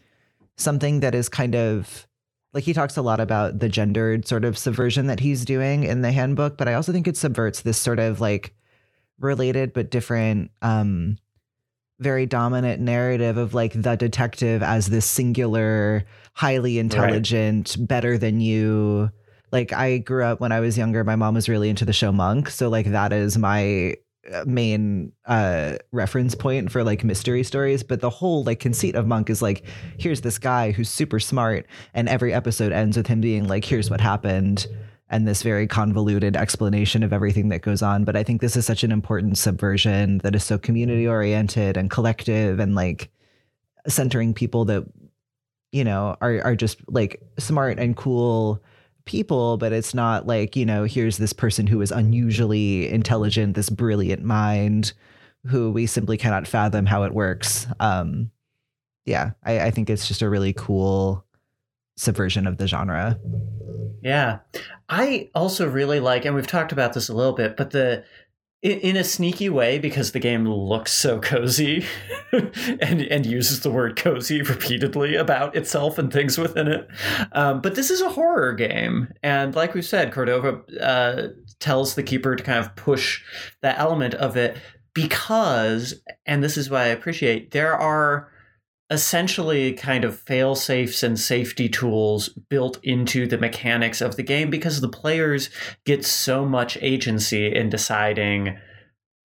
something 0.58 1.00
that 1.00 1.16
is 1.16 1.30
kind 1.30 1.56
of 1.56 2.08
like 2.54 2.64
he 2.64 2.74
talks 2.74 2.98
a 2.98 3.02
lot 3.02 3.20
about 3.20 3.60
the 3.60 3.70
gendered 3.70 4.28
sort 4.28 4.44
of 4.44 4.58
subversion 4.58 5.08
that 5.08 5.20
he's 5.20 5.46
doing 5.46 5.84
in 5.84 6.02
the 6.02 6.12
handbook, 6.12 6.58
but 6.58 6.68
I 6.68 6.74
also 6.74 6.92
think 6.92 7.08
it 7.08 7.16
subverts 7.16 7.62
this 7.62 7.78
sort 7.78 8.00
of 8.00 8.20
like 8.20 8.54
related 9.20 9.74
but 9.74 9.92
different 9.92 10.50
um 10.64 11.18
very 12.00 12.26
dominant 12.26 12.82
narrative 12.82 13.38
of 13.38 13.54
like 13.54 13.74
the 13.74 13.96
detective 13.96 14.64
as 14.64 14.88
this 14.88 15.06
singular, 15.06 16.04
highly 16.34 16.80
intelligent, 16.80 17.76
right. 17.78 17.88
better 17.88 18.18
than 18.18 18.42
you. 18.42 19.12
Like 19.54 19.72
I 19.72 20.00
grew 20.00 20.24
up 20.26 20.42
when 20.42 20.52
I 20.52 20.60
was 20.60 20.80
younger, 20.80 21.04
my 21.04 21.16
mom 21.16 21.36
was 21.36 21.48
really 21.48 21.70
into 21.70 21.86
the 21.86 21.94
show 21.94 22.12
Monk, 22.12 22.50
so 22.50 22.70
like 22.70 22.88
that 22.88 23.14
is 23.14 23.38
my 23.38 23.96
main 24.46 25.12
uh 25.26 25.76
reference 25.92 26.34
point 26.34 26.72
for 26.72 26.84
like 26.84 27.04
mystery 27.04 27.44
stories. 27.44 27.84
But 27.84 28.02
the 28.02 28.10
whole 28.10 28.44
like 28.44 28.60
conceit 28.60 28.96
of 28.96 29.06
monk 29.06 29.30
is 29.30 29.44
like 29.44 29.64
here's 30.00 30.22
this 30.22 30.40
guy 30.40 30.72
who's 30.72 30.90
super 30.90 31.20
smart 31.20 31.68
and 31.94 32.10
every 32.10 32.34
episode 32.34 32.72
ends 32.72 32.98
with 32.98 33.06
him 33.06 33.22
being 33.22 33.48
like 33.48 33.64
here's 33.64 33.92
what 33.92 34.02
happened 34.02 34.66
and 35.08 35.28
this 35.28 35.44
very 35.44 35.68
convoluted 35.68 36.36
explanation 36.36 37.04
of 37.04 37.14
everything 37.14 37.50
that 37.50 37.62
goes 37.62 37.84
on. 37.84 38.06
But 38.06 38.16
i 38.16 38.24
think 38.24 38.42
this 38.42 38.56
is 38.56 38.66
such 38.66 38.84
an 38.84 38.92
important 38.92 39.38
subversion 39.38 40.18
that 40.24 40.34
is 40.34 40.44
so 40.44 40.58
community 40.58 41.08
oriented 41.08 41.78
and 41.78 41.92
collective 41.92 42.60
and 42.60 42.74
like 42.74 43.12
centering 43.88 44.34
people 44.34 44.66
that 44.66 44.84
you 45.72 45.84
know 45.84 46.18
are 46.22 46.42
are 46.44 46.56
just 46.56 46.80
like 46.88 47.22
smart 47.38 47.78
and 47.78 47.96
cool 47.96 48.64
people, 49.06 49.58
but 49.58 49.74
it's 49.74 49.94
not 49.94 50.28
like, 50.28 50.56
you 50.56 50.66
know, 50.66 50.84
here's 50.84 51.18
this 51.18 51.34
person 51.34 51.68
who 51.68 51.82
is 51.82 51.92
unusually 51.92 52.90
intelligent, 52.90 53.56
this 53.56 53.70
brilliant 53.70 54.24
mind 54.24 54.94
who 55.46 55.72
we 55.72 55.86
simply 55.86 56.18
cannot 56.18 56.48
fathom 56.48 56.86
how 56.86 57.04
it 57.04 57.14
works. 57.14 57.68
Um, 57.80 58.32
yeah, 59.06 59.32
I, 59.44 59.60
I 59.62 59.72
think 59.72 59.90
it's 59.90 60.08
just 60.08 60.22
a 60.22 60.30
really 60.30 60.54
cool 60.54 61.26
subversion 61.98 62.48
of 62.48 62.58
the 62.58 62.68
genre. 62.68 63.20
Yeah. 64.02 64.40
I 64.90 65.30
also 65.36 65.68
really 65.68 66.00
like, 66.00 66.26
and 66.26 66.36
we've 66.36 66.48
talked 66.48 66.72
about 66.72 66.94
this 66.94 67.10
a 67.10 67.14
little 67.14 67.34
bit, 67.34 67.58
but 67.58 67.72
the 67.72 68.04
in, 68.64 68.96
a 68.96 69.04
sneaky 69.04 69.50
way 69.50 69.78
because 69.78 70.14
the 70.14 70.20
game 70.20 70.48
looks 70.48 70.94
so 70.94 71.20
cozy 71.20 71.86
and 72.32 73.02
and 73.02 73.26
uses 73.26 73.60
the 73.60 73.70
word 73.70 73.98
cozy 73.98 74.42
repeatedly 74.42 75.16
about 75.16 75.56
itself 75.56 75.98
and 75.98 76.12
things 76.12 76.38
within 76.38 76.70
it. 76.70 76.88
Um, 77.34 77.60
but 77.60 77.76
this 77.76 77.92
is 77.92 78.02
a 78.02 78.10
horror 78.10 78.54
game, 78.54 79.14
and 79.22 79.54
like 79.54 79.74
we 79.74 79.82
said, 79.82 80.14
Cordova 80.14 80.62
uh, 80.82 81.28
tells 81.60 81.96
the 81.96 82.04
keeper 82.04 82.36
to 82.36 82.44
kind 82.44 82.60
of 82.60 82.76
push 82.76 83.22
that 83.62 83.78
element 83.78 84.14
of 84.14 84.38
it 84.38 84.56
because, 84.94 86.02
and 86.26 86.42
this 86.42 86.58
is 86.58 86.70
why 86.70 86.84
I 86.84 86.88
appreciate 86.88 87.52
there 87.52 87.76
are 87.76 88.32
essentially 88.94 89.74
kind 89.74 90.06
of 90.06 90.20
fail 90.20 90.56
safes 90.56 91.04
and 91.04 91.20
safety 91.20 91.68
tools 91.68 92.30
built 92.50 92.80
into 92.84 93.28
the 93.28 93.38
mechanics 93.38 94.00
of 94.00 94.16
the 94.16 94.24
game 94.24 94.50
because 94.50 94.80
the 94.80 94.90
players 94.90 95.50
get 95.86 96.06
so 96.06 96.46
much 96.46 96.78
agency 96.82 97.54
in 97.54 97.70
deciding 97.70 98.58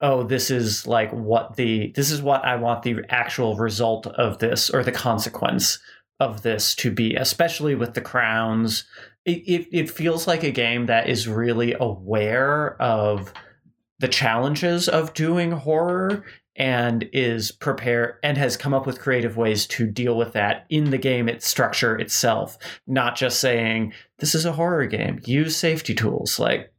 oh 0.00 0.22
this 0.22 0.50
is 0.50 0.86
like 0.86 1.12
what 1.12 1.56
the 1.56 1.92
this 1.96 2.10
is 2.10 2.22
what 2.22 2.44
i 2.44 2.56
want 2.56 2.82
the 2.82 2.96
actual 3.10 3.56
result 3.56 4.06
of 4.06 4.38
this 4.38 4.70
or 4.70 4.82
the 4.82 4.92
consequence 4.92 5.78
of 6.20 6.42
this 6.42 6.74
to 6.74 6.90
be 6.90 7.14
especially 7.14 7.74
with 7.74 7.94
the 7.94 8.00
crowns. 8.00 8.84
It, 9.24 9.42
it, 9.46 9.68
it 9.72 9.90
feels 9.90 10.26
like 10.26 10.42
a 10.42 10.50
game 10.50 10.86
that 10.86 11.08
is 11.08 11.28
really 11.28 11.74
aware 11.78 12.80
of 12.80 13.32
the 13.98 14.08
challenges 14.08 14.88
of 14.88 15.14
doing 15.14 15.50
horror 15.50 16.24
and 16.58 17.08
is 17.12 17.52
prepared 17.52 18.16
and 18.22 18.36
has 18.36 18.56
come 18.56 18.74
up 18.74 18.84
with 18.84 19.00
creative 19.00 19.36
ways 19.36 19.66
to 19.66 19.86
deal 19.86 20.16
with 20.16 20.32
that 20.32 20.66
in 20.68 20.90
the 20.90 20.98
game 20.98 21.28
its 21.28 21.46
structure 21.46 21.96
itself 21.96 22.58
not 22.86 23.16
just 23.16 23.40
saying 23.40 23.92
this 24.18 24.34
is 24.34 24.44
a 24.44 24.52
horror 24.52 24.86
game. 24.86 25.20
Use 25.24 25.56
safety 25.56 25.94
tools. 25.94 26.40
Like 26.40 26.72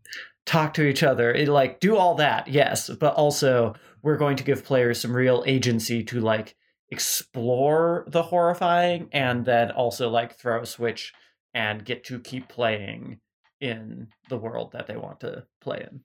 talk 0.45 0.73
to 0.73 0.83
each 0.85 1.01
other. 1.03 1.31
It, 1.31 1.47
like 1.47 1.79
do 1.79 1.95
all 1.95 2.15
that 2.15 2.47
yes 2.47 2.89
but 2.89 3.13
also 3.15 3.73
we're 4.01 4.17
going 4.17 4.37
to 4.37 4.43
give 4.43 4.65
players 4.65 4.99
some 4.99 5.15
real 5.15 5.43
agency 5.47 6.03
to 6.03 6.19
like 6.19 6.55
explore 6.91 8.05
the 8.07 8.23
horrifying 8.23 9.09
and 9.11 9.45
then 9.45 9.71
also 9.71 10.09
like 10.09 10.37
throw 10.37 10.61
a 10.61 10.65
switch 10.65 11.13
and 11.53 11.85
get 11.85 12.03
to 12.05 12.19
keep 12.19 12.49
playing 12.49 13.19
in 13.61 14.07
the 14.29 14.37
world 14.37 14.71
that 14.71 14.87
they 14.87 14.97
want 14.97 15.19
to 15.19 15.45
play 15.61 15.85
in 15.89 16.01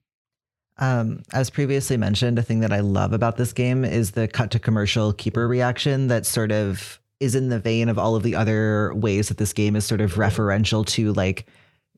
um, 0.77 1.23
as 1.31 1.49
previously 1.49 1.97
mentioned, 1.97 2.37
a 2.37 2.43
thing 2.43 2.59
that 2.59 2.73
I 2.73 2.81
love 2.81 3.13
about 3.13 3.37
this 3.37 3.53
game 3.53 3.85
is 3.85 4.11
the 4.11 4.27
cut 4.27 4.51
to 4.51 4.59
commercial 4.59 5.13
keeper 5.13 5.47
reaction 5.47 6.07
that 6.07 6.25
sort 6.25 6.51
of 6.51 6.99
is 7.19 7.33
in 7.33 7.49
the 7.49 7.59
vein 7.59 7.87
of 7.87 7.97
all 7.97 8.15
of 8.15 8.23
the 8.23 8.35
other 8.35 8.93
ways 8.93 9.29
that 9.29 9.37
this 9.37 9.53
game 9.53 9.75
is 9.75 9.85
sort 9.85 10.01
of 10.01 10.15
referential 10.15 10.85
to 10.85 11.13
like 11.13 11.47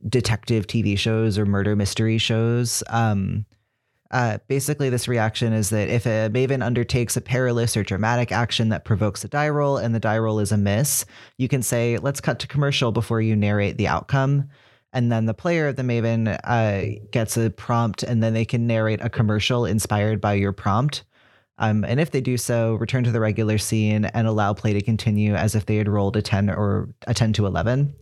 detective 0.07 0.67
TV 0.67 0.97
shows 0.97 1.39
or 1.39 1.45
murder 1.45 1.75
mystery 1.75 2.19
shows. 2.19 2.83
Um, 2.89 3.45
uh, 4.11 4.37
basically, 4.47 4.89
this 4.89 5.07
reaction 5.07 5.53
is 5.53 5.71
that 5.71 5.89
if 5.89 6.05
a 6.05 6.29
maven 6.29 6.63
undertakes 6.63 7.17
a 7.17 7.21
perilous 7.21 7.75
or 7.75 7.83
dramatic 7.83 8.31
action 8.31 8.69
that 8.69 8.85
provokes 8.85 9.23
a 9.23 9.27
die 9.27 9.49
roll 9.49 9.77
and 9.77 9.93
the 9.93 9.99
die 9.99 10.19
roll 10.19 10.39
is 10.39 10.51
a 10.51 10.57
miss, 10.57 11.03
you 11.37 11.47
can 11.47 11.63
say, 11.63 11.97
let's 11.97 12.21
cut 12.21 12.39
to 12.39 12.47
commercial 12.47 12.91
before 12.91 13.21
you 13.21 13.35
narrate 13.35 13.77
the 13.77 13.87
outcome 13.87 14.49
and 14.97 15.11
then 15.11 15.27
the 15.27 15.33
player 15.35 15.67
of 15.67 15.75
the 15.75 15.83
Maven 15.83 16.39
uh, 16.43 16.99
gets 17.11 17.37
a 17.37 17.51
prompt, 17.51 18.01
and 18.01 18.23
then 18.23 18.33
they 18.33 18.45
can 18.45 18.65
narrate 18.65 18.99
a 18.99 19.11
commercial 19.11 19.63
inspired 19.63 20.19
by 20.19 20.33
your 20.33 20.51
prompt. 20.51 21.03
Um, 21.59 21.83
and 21.83 21.99
if 21.99 22.09
they 22.09 22.19
do 22.19 22.35
so, 22.35 22.73
return 22.73 23.03
to 23.03 23.11
the 23.11 23.19
regular 23.19 23.59
scene 23.59 24.05
and 24.05 24.25
allow 24.25 24.55
play 24.55 24.73
to 24.73 24.81
continue 24.81 25.35
as 25.35 25.53
if 25.53 25.67
they 25.67 25.75
had 25.75 25.87
rolled 25.87 26.17
a 26.17 26.23
10 26.23 26.49
or 26.49 26.89
a 27.05 27.13
10 27.13 27.31
to 27.33 27.45
11. 27.45 27.93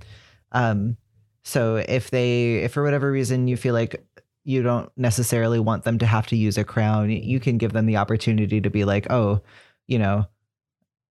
Um, 0.53 0.95
so 1.43 1.83
if 1.85 2.11
they, 2.11 2.59
if 2.59 2.71
for 2.71 2.81
whatever 2.81 3.11
reason 3.11 3.49
you 3.49 3.57
feel 3.57 3.73
like 3.73 4.01
you 4.45 4.63
don't 4.63 4.89
necessarily 4.95 5.59
want 5.59 5.83
them 5.83 5.97
to 5.97 6.05
have 6.05 6.27
to 6.27 6.37
use 6.37 6.57
a 6.57 6.63
crown, 6.63 7.09
you 7.09 7.41
can 7.41 7.57
give 7.57 7.73
them 7.73 7.87
the 7.87 7.97
opportunity 7.97 8.61
to 8.61 8.69
be 8.69 8.85
like, 8.85 9.11
oh, 9.11 9.41
you 9.85 9.99
know, 9.99 10.27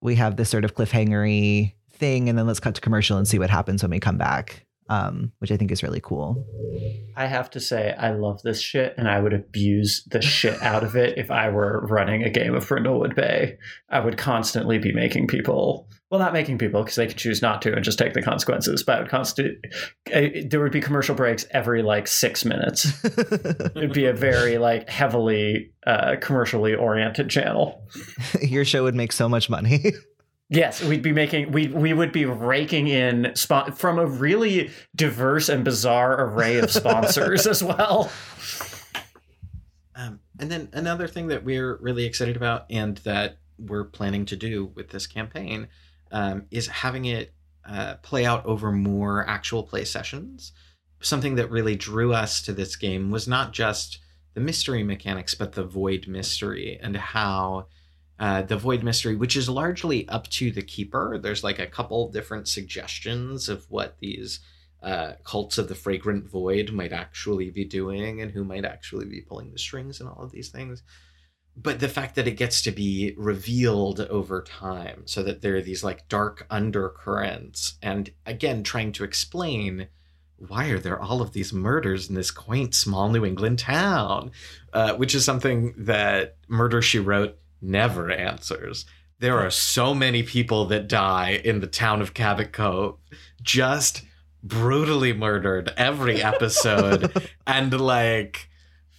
we 0.01 0.15
have 0.15 0.37
this 0.37 0.49
sort 0.49 0.65
of 0.65 0.75
cliffhangery 0.75 1.75
thing, 1.93 2.31
and 2.31 2.39
then 2.39 2.47
let's 2.47 2.59
cut 2.59 2.75
to 2.75 2.81
commercial 2.81 3.19
and 3.19 3.29
see 3.29 3.39
what 3.39 3.51
happens 3.51 3.83
when 3.83 3.91
we 3.91 4.01
come 4.01 4.17
back 4.17 4.65
um, 4.89 5.33
which 5.39 5.51
I 5.51 5.57
think 5.57 5.71
is 5.71 5.83
really 5.83 6.01
cool. 6.01 6.45
I 7.17 7.27
have 7.27 7.51
to 7.51 7.61
say, 7.61 7.95
I 7.99 8.11
love 8.11 8.43
this 8.43 8.61
shit, 8.61 8.95
and 8.99 9.09
I 9.09 9.21
would 9.21 9.33
abuse 9.33 10.05
the 10.11 10.21
shit 10.21 10.61
out 10.63 10.85
of 10.85 10.97
it 10.97 11.17
if 11.17 11.31
I 11.31 11.49
were 11.49 11.87
running 11.89 12.23
a 12.23 12.31
game 12.31 12.55
of 12.55 12.67
Brindlewood 12.67 13.15
Bay. 13.15 13.59
I 13.89 14.01
would 14.01 14.19
constantly 14.19 14.79
be 14.79 14.93
making 14.93 15.29
people, 15.29 15.89
well, 16.11 16.21
not 16.21 16.33
making 16.33 16.59
people 16.59 16.83
because 16.83 16.97
they 16.97 17.07
could 17.07 17.17
choose 17.17 17.41
not 17.41 17.63
to 17.63 17.75
and 17.75 17.85
just 17.85 17.99
take 17.99 18.15
the 18.15 18.23
consequences, 18.23 18.83
but 18.83 18.97
I 18.97 19.01
would 19.01 19.11
constantly, 19.11 19.57
there 20.07 20.61
would 20.61 20.73
be 20.73 20.81
commercial 20.81 21.15
breaks 21.15 21.47
every 21.51 21.83
like 21.83 22.07
six 22.07 22.45
minutes. 22.45 23.05
It'd 23.05 23.93
be 23.93 24.07
a 24.07 24.13
very 24.13 24.59
like 24.59 24.89
heavily 24.89 25.73
uh, 25.87 26.17
commercially 26.21 26.75
oriented 26.75 27.31
channel. 27.31 27.87
Your 28.43 28.65
show 28.65 28.83
would 28.83 28.95
make 28.95 29.13
so 29.13 29.29
much 29.29 29.49
money. 29.49 29.93
Yes, 30.51 30.83
we'd 30.83 31.03
be 31.03 31.13
making 31.13 31.53
we 31.53 31.69
we 31.69 31.93
would 31.93 32.13
be 32.13 32.27
raking 32.27 32.89
in 32.89 33.35
spot 33.35 33.79
from 33.79 33.99
a 33.99 34.07
really 34.07 34.71
diverse 34.95 35.49
and 35.49 35.65
bizarre 35.65 36.27
array 36.27 36.59
of 36.59 36.71
sponsors 36.71 37.47
as 37.49 37.63
well. 37.63 38.11
Um, 39.97 40.21
and 40.39 40.51
then 40.51 40.69
another 40.73 41.09
thing 41.09 41.29
that 41.29 41.45
we're 41.45 41.77
really 41.77 42.05
excited 42.05 42.37
about 42.37 42.67
and 42.69 42.99
that 42.99 43.39
we're 43.59 43.85
planning 43.85 44.27
to 44.27 44.37
do 44.37 44.67
with 44.75 44.91
this 44.91 45.07
campaign 45.07 45.69
um, 46.11 46.47
is 46.51 46.67
having 46.67 47.07
it 47.07 47.33
uh, 47.67 47.95
play 48.03 48.27
out 48.27 48.45
over 48.45 48.71
more 48.71 49.27
actual 49.29 49.63
play 49.63 49.85
sessions. 49.85 50.53
Something 51.01 51.37
that 51.37 51.51
really 51.51 51.77
drew 51.77 52.13
us 52.13 52.43
to 52.43 52.53
this 52.53 52.77
game 52.77 53.11
was 53.11 53.29
not 53.29 53.53
just 53.53 54.01
the 54.35 54.41
mystery 54.41 54.83
mechanics, 54.83 55.35
but 55.35 55.53
the 55.53 55.65
void 55.65 56.07
mystery 56.09 56.79
and 56.83 56.97
how 56.97 57.67
uh, 58.19 58.43
the 58.43 58.57
void 58.57 58.83
mystery, 58.83 59.17
which 59.17 59.37
is 59.37 59.49
largely 59.49 60.09
up 60.09 60.29
to 60.29 60.51
the 60.51 60.63
keeper. 60.63 61.19
There's 61.19 61.45
like 61.45 61.59
a 61.59 61.67
couple 61.67 62.11
different 62.11 62.49
suggestions 62.49 63.49
of 63.49 63.69
what 63.71 63.99
these 63.99 64.41
uh, 64.83 65.15
cults 65.25 65.59
of 65.59 65.69
the 65.69 65.75
fragrant 65.75 66.29
void 66.29 66.71
might 66.73 66.93
actually 66.93 67.51
be 67.51 67.65
doing 67.65 68.21
and 68.21 68.31
who 68.31 68.45
might 68.45 68.65
actually 68.65 69.07
be 69.07 69.23
pulling 69.23 69.51
the 69.51 69.59
strings 69.59 69.99
and 69.99 70.09
all 70.09 70.23
of 70.23 70.31
these 70.31 70.51
things. 70.51 70.83
But 71.57 71.81
the 71.81 71.89
fact 71.89 72.17
that 72.17 72.27
it 72.27 72.37
gets 72.37 72.63
to 72.63 72.73
be 72.73 73.15
revealed 73.17 74.01
over 74.01 74.43
time 74.43 75.03
so 75.07 75.23
that 75.23 75.41
there 75.41 75.57
are 75.57 75.63
these 75.63 75.85
like 75.85 76.09
dark 76.09 76.47
undercurrents, 76.51 77.79
and 77.81 78.11
again, 78.27 78.63
trying 78.63 78.93
to 78.93 79.05
explain 79.05 79.89
why 80.37 80.67
are 80.67 80.81
there 80.81 81.01
all 81.01 81.23
of 81.23 81.33
these 81.33 81.53
murders 81.53 82.09
in 82.09 82.17
this 82.17 82.33
quaint 82.33 82.75
small 82.75 83.09
New 83.09 83.25
England 83.25 83.61
town? 83.61 84.33
Uh, 84.73 84.95
which 84.95 85.15
is 85.15 85.25
something 85.25 85.73
that 85.79 86.37
Murder 86.49 86.83
She 86.83 86.99
Wrote 86.99 87.39
never 87.65 88.11
answers. 88.11 88.85
There 89.19 89.39
are 89.39 89.51
so 89.51 89.95
many 89.95 90.23
people 90.23 90.67
that 90.67 90.89
die 90.89 91.41
in 91.45 91.61
the 91.61 91.67
town 91.67 92.03
of 92.03 92.15
Cabot 92.15 92.53
Cove, 92.53 92.99
just 93.43 94.03
brutally 94.43 95.13
murdered 95.13 95.73
every 95.77 96.23
episode. 96.23 97.31
and 97.47 97.81
like, 97.81 98.49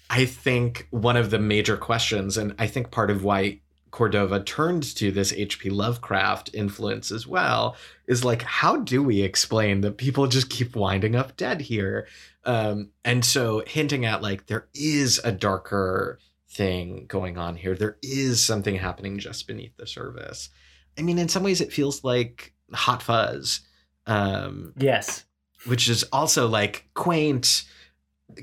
I 0.10 0.26
think 0.26 0.88
one 0.92 1.18
of 1.18 1.30
the 1.30 1.40
major 1.40 1.78
questions, 1.78 2.38
and 2.38 2.56
I 2.58 2.68
think 2.68 2.92
part 2.92 3.12
of 3.12 3.24
why 3.24 3.60
Cordova 3.92 4.42
turned 4.42 4.84
to 4.98 5.10
this 5.10 5.32
H.P. 5.32 5.70
Lovecraft 5.70 6.50
influence 6.54 7.12
as 7.12 7.26
well 7.26 7.78
is 8.08 8.26
like, 8.26 8.42
how 8.42 8.78
do 8.78 9.02
we 9.02 9.22
explain 9.22 9.82
that 9.82 9.98
people 9.98 10.28
just 10.28 10.50
keep 10.50 10.76
winding 10.76 11.16
up 11.16 11.38
dead 11.38 11.62
here? 11.62 12.08
Um, 12.44 12.90
and 13.06 13.24
so 13.24 13.64
hinting 13.66 14.04
at 14.04 14.22
like 14.22 14.48
there 14.48 14.68
is 14.74 15.22
a 15.24 15.32
darker 15.32 16.20
thing 16.56 17.06
going 17.08 17.38
on 17.38 17.56
here. 17.56 17.76
There 17.76 17.98
is 18.02 18.44
something 18.44 18.76
happening 18.76 19.20
just 19.20 19.48
beneath 19.48 19.76
the 19.78 19.88
surface. 19.88 20.50
I 20.98 21.02
mean, 21.02 21.20
in 21.20 21.30
some 21.30 21.44
ways, 21.44 21.62
it 21.62 21.74
feels 21.74 22.04
like 22.04 22.54
Hot 22.74 23.04
Fuzz. 23.04 23.62
Um, 24.08 24.74
yes. 24.78 25.26
Which 25.66 25.90
is 25.90 26.04
also 26.12 26.48
like 26.48 26.88
quaint, 26.94 27.66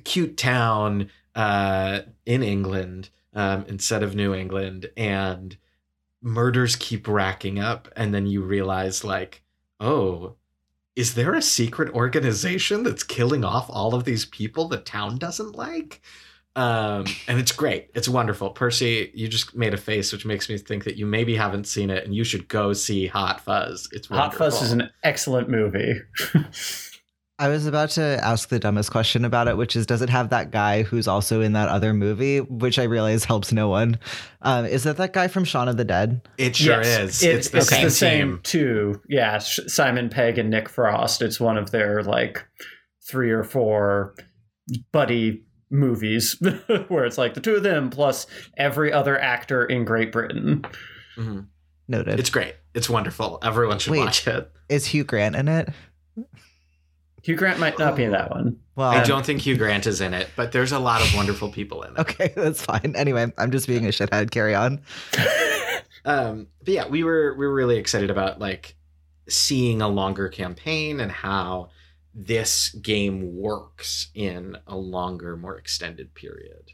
cute 0.05 0.37
town 0.37 1.11
uh, 1.35 2.01
in 2.27 2.43
England 2.43 3.11
um, 3.35 3.65
instead 3.69 4.03
of 4.03 4.15
New 4.15 4.35
England, 4.35 4.91
and 4.97 5.57
murders 6.21 6.77
keep 6.77 7.09
racking 7.09 7.59
up, 7.59 7.89
and 7.97 8.13
then 8.13 8.27
you 8.27 8.43
realize 8.43 9.05
like, 9.05 9.43
oh, 9.81 10.37
is 10.95 11.15
there 11.15 11.35
a 11.35 11.43
secret 11.43 11.95
organization 11.95 12.83
that's 12.83 13.03
killing 13.03 13.45
off 13.45 13.71
all 13.71 13.95
of 13.95 14.05
these 14.05 14.27
people 14.27 14.69
the 14.69 14.77
town 14.77 15.17
doesn't 15.17 15.57
like? 15.57 16.03
Um, 16.55 17.07
and 17.29 17.39
it's 17.39 17.53
great. 17.53 17.89
It's 17.95 18.09
wonderful. 18.09 18.51
Percy, 18.51 19.11
you 19.15 19.27
just 19.29 19.55
made 19.57 19.73
a 19.73 19.79
face 19.79 20.13
which 20.13 20.27
makes 20.27 20.49
me 20.51 20.59
think 20.59 20.85
that 20.85 20.97
you 20.97 21.07
maybe 21.07 21.35
haven't 21.35 21.67
seen 21.67 21.89
it, 21.91 22.05
and 22.05 22.15
you 22.15 22.25
should 22.25 22.47
go 22.49 22.73
see 22.75 23.07
Hot 23.07 23.41
Fuzz. 23.41 23.89
It's 23.93 24.11
wonderful. 24.11 24.31
Hot 24.31 24.53
Fuzz 24.53 24.63
is 24.63 24.73
an 24.73 24.91
excellent 25.03 25.49
movie. 25.49 25.95
I 27.39 27.49
was 27.49 27.67
about 27.67 27.91
to 27.93 28.03
ask 28.23 28.51
the 28.51 28.59
dumbest 28.61 28.93
question 28.93 29.25
about 29.25 29.49
it, 29.49 29.57
which 29.57 29.75
is, 29.75 29.85
does 29.87 30.01
it 30.03 30.11
have 30.11 30.29
that 30.31 30.53
guy 30.53 30.83
who's 30.83 31.09
also 31.09 31.41
in 31.41 31.55
that 31.55 31.69
other 31.71 31.93
movie? 31.93 32.39
Which 32.41 32.79
I 32.79 32.85
realize 32.85 33.25
helps 33.25 33.51
no 33.51 33.69
one. 33.69 33.99
Um, 34.43 34.65
is 34.67 34.85
that 34.85 34.99
that 34.99 35.13
guy 35.13 35.27
from 35.29 35.45
Shaun 35.45 35.67
of 35.67 35.77
the 35.77 35.85
Dead? 35.85 36.21
It 36.39 36.55
sure 36.55 36.83
Yes, 36.83 37.17
is. 37.17 37.23
it- 37.23 37.35
it's 37.37 37.49
the 37.49 37.63
same 37.63 37.85
the 37.85 37.91
same 37.91 38.29
team. 38.35 38.41
too. 38.45 39.01
Yeah, 39.09 39.39
Sh- 39.39 39.61
Simon 39.67 40.09
Pegg 40.09 40.39
and 40.39 40.51
Nick 40.51 40.69
Frost. 40.69 41.21
It's 41.23 41.41
one 41.41 41.57
of 41.59 41.71
their 41.73 42.03
like 42.05 42.47
three 43.09 43.31
or 43.33 43.43
four 43.43 44.15
buddy 44.93 45.43
movies 45.73 46.37
where 46.89 47.05
it's 47.05 47.19
like 47.19 47.35
the 47.35 47.41
two 47.41 47.57
of 47.57 47.63
them 47.63 47.91
plus 47.91 48.27
every 48.57 48.93
other 48.93 49.19
actor 49.19 49.65
in 49.65 49.85
Great 49.85 50.13
Britain. 50.13 50.65
Mhm. 51.17 51.47
Noted. 51.89 52.21
It's 52.21 52.31
great. 52.31 52.55
It's 52.75 52.89
wonderful. 52.89 53.39
Everyone 53.43 53.79
should 53.79 53.91
Wait. 53.93 54.01
watch 54.01 54.27
it. 54.29 54.51
is 54.69 54.87
Hugh 54.87 55.05
Grant 55.05 55.35
in 55.37 55.49
it? 55.49 55.69
Hugh 57.23 57.37
Grant 57.37 57.59
might 57.61 57.79
not 57.79 57.97
be 57.97 58.05
in 58.05 58.13
that 58.13 58.31
one. 58.31 58.59
Well, 58.75 58.91
I 58.91 59.05
don't 59.05 59.25
think 59.25 59.43
Hugh 59.43 59.57
Grant 59.57 59.87
is 59.87 60.01
in 60.01 60.13
it, 60.15 60.29
but 60.35 60.53
there's 60.53 60.73
a 60.73 60.79
lot 60.79 61.03
of 61.03 61.15
wonderful 61.15 61.51
people 61.51 61.83
in 61.83 61.93
it. 61.93 61.99
Okay, 62.01 62.33
that's 62.37 62.63
fine. 62.65 62.95
Anyway, 62.97 63.33
I'm 63.39 63.51
just 63.51 63.67
being 63.67 63.85
a 63.87 63.91
shithead. 63.91 64.31
Carry 64.31 64.55
on. 64.55 64.81
um 66.05 66.49
but 66.65 66.75
yeah 66.75 66.89
we 66.89 67.05
were 67.05 67.37
we 67.39 67.47
were 67.47 67.55
really 67.55 67.77
excited 67.77 68.11
about 68.11 68.41
like 68.41 68.75
seeing 69.29 69.81
a 69.81 69.87
longer 69.89 70.29
campaign 70.29 70.99
and 70.99 71.13
how 71.13 71.69
this 72.15 72.71
game 72.71 73.37
works 73.37 74.09
in 74.15 74.57
a 74.67 74.77
longer 74.77 75.37
more 75.37 75.57
extended 75.57 76.15
period. 76.15 76.73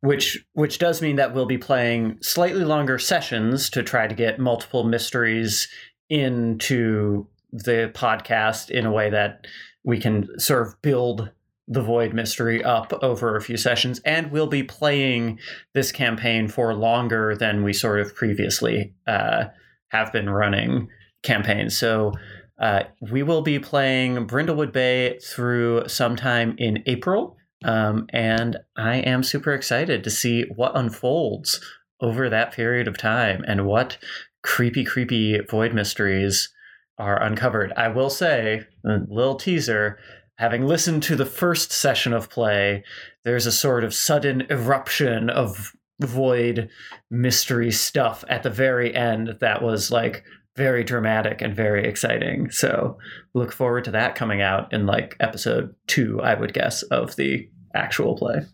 Which 0.00 0.44
which 0.52 0.78
does 0.78 1.00
mean 1.00 1.16
that 1.16 1.34
we'll 1.34 1.46
be 1.46 1.56
playing 1.56 2.18
slightly 2.20 2.64
longer 2.64 2.98
sessions 2.98 3.70
to 3.70 3.82
try 3.82 4.06
to 4.06 4.14
get 4.14 4.38
multiple 4.38 4.84
mysteries 4.84 5.68
into 6.10 7.26
the 7.52 7.90
podcast 7.94 8.70
in 8.70 8.84
a 8.84 8.92
way 8.92 9.08
that 9.08 9.46
we 9.82 9.98
can 9.98 10.38
sort 10.38 10.66
of 10.66 10.82
build 10.82 11.30
the 11.66 11.80
void 11.80 12.12
mystery 12.12 12.62
up 12.62 12.92
over 13.02 13.36
a 13.36 13.40
few 13.40 13.56
sessions. 13.56 14.00
And 14.04 14.30
we'll 14.30 14.46
be 14.46 14.62
playing 14.62 15.38
this 15.72 15.92
campaign 15.92 16.48
for 16.48 16.74
longer 16.74 17.34
than 17.34 17.62
we 17.62 17.72
sort 17.72 18.00
of 18.00 18.14
previously 18.14 18.92
uh, 19.06 19.44
have 19.88 20.12
been 20.12 20.28
running 20.28 20.88
campaigns. 21.22 21.76
So 21.76 22.12
uh, 22.60 22.84
we 23.10 23.22
will 23.22 23.42
be 23.42 23.58
playing 23.58 24.26
brindlewood 24.26 24.72
bay 24.72 25.18
through 25.18 25.86
sometime 25.88 26.54
in 26.58 26.82
april 26.86 27.36
um, 27.64 28.06
and 28.10 28.58
I 28.76 28.96
am 28.96 29.22
super 29.22 29.52
excited 29.52 30.04
to 30.04 30.10
see 30.10 30.44
what 30.54 30.76
unfolds 30.76 31.60
over 32.00 32.28
that 32.28 32.52
period 32.52 32.86
of 32.86 32.98
time 32.98 33.42
and 33.46 33.66
what 33.66 33.96
creepy, 34.42 34.84
creepy 34.84 35.40
void 35.40 35.72
mysteries 35.72 36.52
are 36.98 37.20
uncovered. 37.20 37.72
I 37.76 37.88
will 37.88 38.10
say, 38.10 38.66
a 38.84 38.98
little 39.08 39.36
teaser, 39.36 39.98
having 40.36 40.66
listened 40.66 41.02
to 41.04 41.16
the 41.16 41.24
first 41.24 41.72
session 41.72 42.12
of 42.12 42.28
play, 42.28 42.84
there's 43.24 43.46
a 43.46 43.52
sort 43.52 43.82
of 43.82 43.94
sudden 43.94 44.46
eruption 44.50 45.30
of 45.30 45.72
void 46.00 46.68
mystery 47.10 47.70
stuff 47.70 48.24
at 48.28 48.42
the 48.42 48.50
very 48.50 48.94
end 48.94 49.36
that 49.40 49.62
was 49.62 49.90
like 49.90 50.24
very 50.56 50.84
dramatic 50.84 51.42
and 51.42 51.54
very 51.54 51.86
exciting. 51.86 52.50
So 52.50 52.98
look 53.34 53.52
forward 53.52 53.84
to 53.84 53.90
that 53.92 54.14
coming 54.14 54.40
out 54.40 54.72
in 54.72 54.86
like 54.86 55.16
episode 55.20 55.74
two, 55.86 56.20
I 56.22 56.34
would 56.34 56.54
guess, 56.54 56.82
of 56.82 57.16
the 57.16 57.48
actual 57.74 58.16
play. 58.16 58.46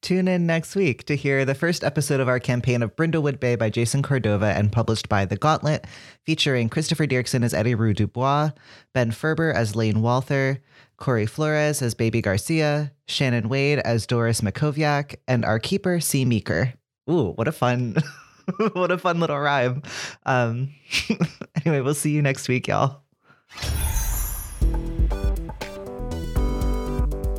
Tune 0.00 0.28
in 0.28 0.46
next 0.46 0.76
week 0.76 1.04
to 1.06 1.16
hear 1.16 1.46
the 1.46 1.54
first 1.54 1.82
episode 1.82 2.20
of 2.20 2.28
our 2.28 2.38
campaign 2.38 2.82
of 2.82 2.94
Brindlewood 2.94 3.40
Bay 3.40 3.56
by 3.56 3.70
Jason 3.70 4.02
Cordova 4.02 4.48
and 4.48 4.70
published 4.70 5.08
by 5.08 5.24
The 5.24 5.38
Gauntlet, 5.38 5.86
featuring 6.26 6.68
Christopher 6.68 7.06
Dirksen 7.06 7.42
as 7.42 7.54
Eddie 7.54 7.74
Rue 7.74 7.94
Dubois, 7.94 8.50
Ben 8.92 9.12
Ferber 9.12 9.50
as 9.50 9.74
Lane 9.74 10.02
Walther, 10.02 10.60
Corey 10.98 11.24
Flores 11.24 11.80
as 11.80 11.94
Baby 11.94 12.20
Garcia, 12.20 12.92
Shannon 13.08 13.48
Wade 13.48 13.78
as 13.78 14.06
Doris 14.06 14.42
Makoviak, 14.42 15.16
and 15.26 15.42
our 15.42 15.58
keeper, 15.58 16.00
C. 16.00 16.26
Meeker. 16.26 16.74
Ooh, 17.10 17.32
what 17.32 17.48
a 17.48 17.52
fun, 17.52 17.96
what 18.72 18.90
a 18.90 18.98
fun 18.98 19.20
little 19.20 19.38
rhyme. 19.38 19.82
Um, 20.26 20.70
anyway, 21.64 21.80
we'll 21.80 21.94
see 21.94 22.10
you 22.10 22.22
next 22.22 22.48
week, 22.48 22.68
y'all. 22.68 23.02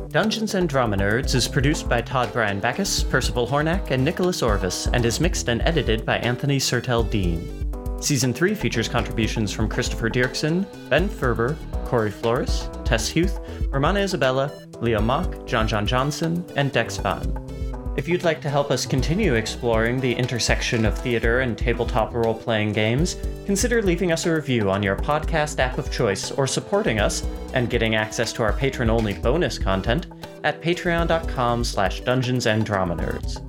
Dungeons 0.08 0.54
and 0.54 0.66
Drama 0.66 0.96
Nerds 0.96 1.34
is 1.34 1.46
produced 1.46 1.90
by 1.90 2.00
Todd 2.00 2.32
Brian 2.32 2.58
Backus, 2.58 3.02
Percival 3.02 3.46
Hornack, 3.46 3.90
and 3.90 4.02
Nicholas 4.02 4.42
Orvis, 4.42 4.86
and 4.86 5.04
is 5.04 5.20
mixed 5.20 5.48
and 5.48 5.60
edited 5.62 6.06
by 6.06 6.16
Anthony 6.18 6.58
Sertel 6.58 7.08
Dean. 7.10 7.66
Season 8.00 8.32
3 8.32 8.54
features 8.54 8.88
contributions 8.88 9.52
from 9.52 9.68
Christopher 9.68 10.08
Dirksen, 10.08 10.66
Ben 10.88 11.08
Ferber, 11.08 11.56
Corey 11.84 12.10
Flores, 12.10 12.70
Tess 12.84 13.10
Huth, 13.10 13.38
Romana 13.70 14.00
Isabella, 14.00 14.50
Leo 14.80 15.00
Mock, 15.00 15.46
John 15.46 15.68
John 15.68 15.86
Johnson, 15.86 16.44
and 16.56 16.72
Dex 16.72 16.96
Van. 16.96 17.55
If 17.96 18.06
you'd 18.08 18.24
like 18.24 18.42
to 18.42 18.50
help 18.50 18.70
us 18.70 18.84
continue 18.84 19.34
exploring 19.34 20.00
the 20.00 20.12
intersection 20.12 20.84
of 20.84 20.98
theater 20.98 21.40
and 21.40 21.56
tabletop 21.56 22.12
role 22.12 22.34
playing 22.34 22.74
games, 22.74 23.16
consider 23.46 23.80
leaving 23.80 24.12
us 24.12 24.26
a 24.26 24.34
review 24.34 24.70
on 24.70 24.82
your 24.82 24.96
podcast 24.96 25.58
app 25.60 25.78
of 25.78 25.90
choice 25.90 26.30
or 26.30 26.46
supporting 26.46 27.00
us 27.00 27.26
and 27.54 27.70
getting 27.70 27.94
access 27.94 28.34
to 28.34 28.42
our 28.42 28.52
patron 28.52 28.90
only 28.90 29.14
bonus 29.14 29.58
content 29.58 30.08
at 30.44 30.60
patreon.com 30.60 31.64
slash 31.64 32.02
dungeons 32.02 32.46
and 32.46 32.66
drama 32.66 32.94
nerds. 32.96 33.40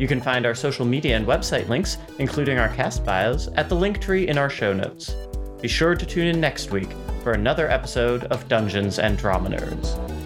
You 0.00 0.06
can 0.06 0.20
find 0.20 0.46
our 0.46 0.54
social 0.54 0.86
media 0.86 1.16
and 1.16 1.26
website 1.26 1.68
links, 1.68 1.98
including 2.20 2.58
our 2.58 2.68
cast 2.68 3.04
bios, 3.04 3.48
at 3.56 3.68
the 3.68 3.74
link 3.74 4.00
tree 4.00 4.28
in 4.28 4.38
our 4.38 4.50
show 4.50 4.72
notes. 4.72 5.16
Be 5.60 5.66
sure 5.66 5.96
to 5.96 6.06
tune 6.06 6.28
in 6.28 6.40
next 6.40 6.70
week 6.70 6.90
for 7.24 7.32
another 7.32 7.68
episode 7.68 8.24
of 8.26 8.46
Dungeons 8.46 9.00
and 9.00 9.18
Drama 9.18 9.50
Nerds. 9.50 10.25